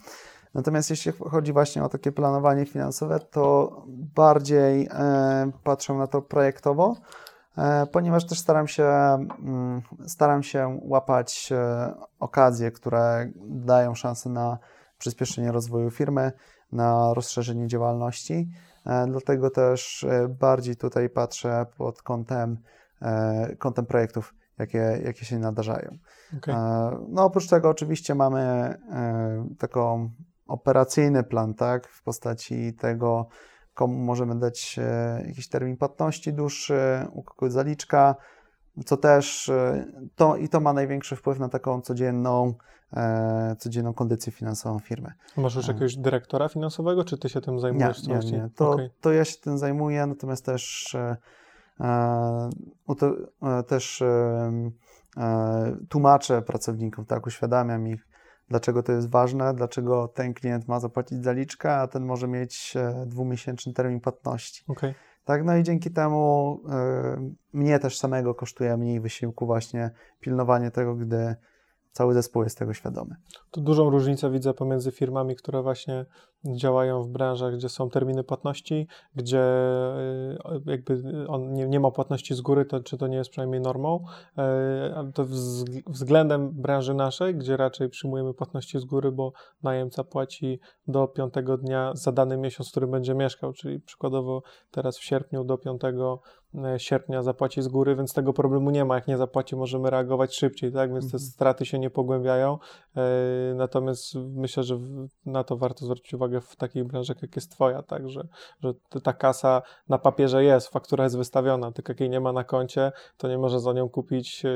Natomiast 0.54 0.90
jeśli 0.90 1.12
chodzi 1.12 1.52
właśnie 1.52 1.84
o 1.84 1.88
takie 1.88 2.12
planowanie 2.12 2.66
finansowe, 2.66 3.20
to 3.20 3.76
bardziej 4.14 4.88
e, 4.92 5.50
patrzę 5.64 5.94
na 5.94 6.06
to 6.06 6.22
projektowo, 6.22 6.96
ponieważ 7.92 8.26
też 8.26 8.38
staram 8.38 8.68
się, 8.68 8.84
mm, 8.84 9.82
staram 10.06 10.42
się 10.42 10.80
łapać 10.82 11.48
e, 11.52 11.94
okazje, 12.20 12.70
które 12.70 13.30
dają 13.46 13.94
szansę 13.94 14.30
na 14.30 14.58
przyspieszenie 14.98 15.52
rozwoju 15.52 15.90
firmy, 15.90 16.32
na 16.72 17.14
rozszerzenie 17.14 17.66
działalności. 17.66 18.48
E, 18.86 19.06
dlatego 19.06 19.50
też 19.50 20.06
bardziej 20.28 20.76
tutaj 20.76 21.08
patrzę 21.08 21.66
pod 21.76 22.02
kątem, 22.02 22.58
kątem 23.58 23.86
projektów, 23.86 24.34
jakie, 24.58 25.00
jakie 25.04 25.24
się 25.24 25.38
nadarzają. 25.38 25.98
Okay. 26.38 26.54
No 27.08 27.24
oprócz 27.24 27.48
tego 27.48 27.68
oczywiście 27.68 28.14
mamy 28.14 28.74
taką 29.58 30.11
operacyjny 30.46 31.22
plan, 31.22 31.54
tak, 31.54 31.88
w 31.88 32.02
postaci 32.02 32.74
tego, 32.74 33.28
komu 33.81 33.99
możemy 33.99 34.39
dać 34.39 34.76
e, 34.78 35.24
jakiś 35.26 35.49
termin 35.49 35.76
płatności 35.76 36.33
dłuższy, 36.33 37.07
u 37.12 37.22
kogoś 37.22 37.53
zaliczka, 37.53 38.16
co 38.87 38.97
też 38.97 39.49
e, 39.49 39.85
to, 40.16 40.37
i 40.37 40.49
to 40.49 40.61
ma 40.61 40.72
największy 40.72 41.16
wpływ 41.16 41.39
na 41.39 41.49
taką 41.49 41.81
codzienną, 41.81 42.55
e, 42.93 43.57
codzienną 43.59 43.95
kondycję 43.95 44.33
finansową 44.33 44.78
firmy. 44.78 45.12
Masz 45.37 45.55
już 45.55 45.68
jakiegoś 45.68 45.97
dyrektora 45.97 46.49
finansowego, 46.49 47.05
czy 47.05 47.18
ty 47.18 47.28
się 47.28 47.41
tym 47.41 47.61
zajmujesz? 47.61 48.07
Nie, 48.07 48.18
nie, 48.18 48.31
nie. 48.31 48.49
To, 48.57 48.70
okay. 48.70 48.91
to 49.01 49.12
ja 49.12 49.24
się 49.24 49.37
tym 49.37 49.59
zajmuję, 49.59 50.07
natomiast 50.07 50.45
też, 50.45 50.97
też 53.66 54.03
tłumaczę 55.89 56.43
pracownikom, 56.43 57.05
tak, 57.05 57.26
uświadamiam 57.26 57.89
ich, 57.89 58.09
dlaczego 58.51 58.82
to 58.82 58.92
jest 58.92 59.11
ważne, 59.11 59.55
dlaczego 59.55 60.09
ten 60.09 60.34
klient 60.34 60.68
ma 60.68 60.80
zapłacić 60.80 61.24
zaliczkę, 61.24 61.76
a 61.76 61.86
ten 61.86 62.05
może 62.05 62.28
mieć 62.28 62.74
e, 62.76 63.05
dwumiesięczny 63.07 63.72
termin 63.72 64.01
płatności. 64.01 64.64
Okay. 64.68 64.94
Tak, 65.24 65.44
no 65.44 65.57
i 65.57 65.62
dzięki 65.62 65.90
temu 65.90 66.61
y, 67.22 67.34
mnie 67.53 67.78
też 67.78 67.98
samego 67.98 68.34
kosztuje 68.34 68.76
mniej 68.76 69.01
wysiłku 69.01 69.46
właśnie 69.46 69.90
pilnowanie 70.20 70.70
tego, 70.70 70.94
gdy 70.94 71.34
cały 71.92 72.14
zespół 72.14 72.42
jest 72.42 72.59
tego 72.59 72.74
świadomy. 72.74 73.16
Tu 73.51 73.61
dużą 73.61 73.90
różnicę 73.90 74.30
widzę 74.30 74.55
pomiędzy 74.55 74.92
firmami, 74.92 75.36
które 75.36 75.62
właśnie 75.62 76.07
działają 76.45 77.03
w 77.03 77.09
branżach, 77.09 77.55
gdzie 77.55 77.68
są 77.68 77.91
terminy 77.91 78.24
płatności, 78.24 78.86
gdzie 79.14 79.43
y, 80.66 80.70
jakby 80.70 81.03
on 81.28 81.53
nie, 81.53 81.68
nie 81.68 81.80
ma 81.80 81.91
płatności 81.91 82.34
z 82.34 82.41
góry, 82.41 82.64
to 82.64 82.80
czy 82.80 82.99
to 82.99 83.07
nie 83.07 83.16
jest 83.16 83.30
przynajmniej 83.30 83.61
normą, 83.61 84.05
ale 84.97 85.12
to 85.14 85.24
względem 85.86 86.51
branży 86.51 86.95
naszej, 86.95 87.34
gdzie 87.34 87.57
raczej 87.57 87.88
przyjmujemy 87.88 88.34
płatności 88.34 88.78
z 88.78 88.84
góry, 88.84 89.12
bo 89.12 89.32
najemca 89.62 90.05
płaci 90.05 90.61
do 90.86 91.09
piątego 91.09 91.57
dnia 91.57 91.93
za 91.95 92.12
dany 92.12 92.36
miesiąc, 92.36 92.68
w 92.68 92.70
którym 92.70 92.91
będzie 92.91 93.14
mieszkał, 93.14 93.53
czyli 93.53 93.80
przykładowo 93.80 94.43
teraz 94.70 94.99
w 94.99 95.05
sierpniu 95.05 95.45
do 95.45 95.59
piątego 95.59 96.20
E, 96.55 96.78
sierpnia 96.78 97.22
zapłaci 97.22 97.62
z 97.62 97.68
góry, 97.68 97.97
więc 97.97 98.14
tego 98.14 98.32
problemu 98.32 98.70
nie 98.70 98.84
ma. 98.84 98.95
Jak 98.95 99.09
nie 99.09 99.16
zapłaci, 99.16 99.57
możemy 99.57 99.91
reagować 99.91 100.36
szybciej, 100.36 100.72
tak? 100.72 100.93
Więc 100.93 101.05
te 101.05 101.16
mhm. 101.16 101.20
straty 101.20 101.66
się 101.66 101.78
nie 101.78 101.91
pogłębiają. 101.91 102.59
E, 102.97 103.55
natomiast 103.55 104.14
myślę, 104.14 104.62
że 104.62 104.78
na 105.26 105.45
to 105.45 105.57
warto 105.57 105.84
zwrócić 105.84 106.14
uwagę 106.14 106.30
w 106.41 106.57
takich 106.57 106.85
branżach, 106.85 107.22
jak 107.22 107.37
jest 107.37 107.51
Twoja, 107.51 107.83
tak? 107.83 108.09
Że, 108.09 108.28
że 108.62 108.74
ta 109.03 109.12
kasa 109.12 109.62
na 109.89 109.99
papierze 109.99 110.45
jest, 110.45 110.68
faktura 110.68 111.05
jest 111.05 111.16
wystawiona, 111.16 111.72
tylko 111.72 111.93
jak 111.93 112.01
jej 112.01 112.11
nie 112.11 112.20
ma 112.20 112.33
na 112.33 112.45
koncie, 112.45 112.93
to 113.16 113.28
nie 113.28 113.39
może 113.39 113.61
za 113.61 113.72
nią 113.72 113.89
kupić 113.89 114.43
e, 114.45 114.51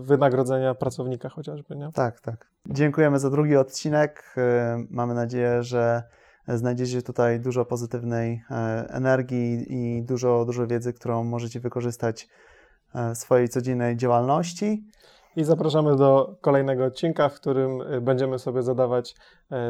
wynagrodzenia 0.00 0.74
pracownika 0.74 1.28
chociażby, 1.28 1.76
nie? 1.76 1.90
Tak, 1.94 2.20
tak. 2.20 2.46
Dziękujemy 2.66 3.18
za 3.18 3.30
drugi 3.30 3.56
odcinek. 3.56 4.34
Mamy 4.90 5.14
nadzieję, 5.14 5.62
że 5.62 6.02
Znajdziecie 6.48 7.02
tutaj 7.02 7.40
dużo 7.40 7.64
pozytywnej 7.64 8.42
e, 8.50 8.54
energii 8.88 9.66
i 9.68 10.02
dużo, 10.02 10.44
dużo 10.44 10.66
wiedzy, 10.66 10.92
którą 10.92 11.24
możecie 11.24 11.60
wykorzystać 11.60 12.28
w 13.14 13.18
swojej 13.18 13.48
codziennej 13.48 13.96
działalności. 13.96 14.84
I 15.36 15.44
zapraszamy 15.44 15.96
do 15.96 16.36
kolejnego 16.40 16.84
odcinka, 16.84 17.28
w 17.28 17.34
którym 17.34 17.82
e, 17.82 18.00
będziemy 18.00 18.38
sobie 18.38 18.62
zadawać 18.62 19.14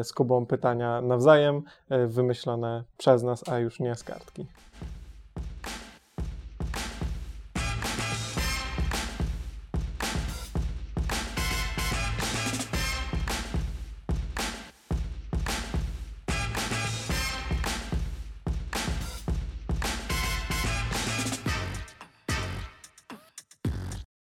z 0.03 0.13
Kubą 0.13 0.45
pytania 0.45 1.01
nawzajem, 1.01 1.63
wymyślone 2.07 2.83
przez 2.97 3.23
nas, 3.23 3.49
a 3.49 3.59
już 3.59 3.79
nie 3.79 3.95
z 3.95 4.03
kartki. 4.03 4.45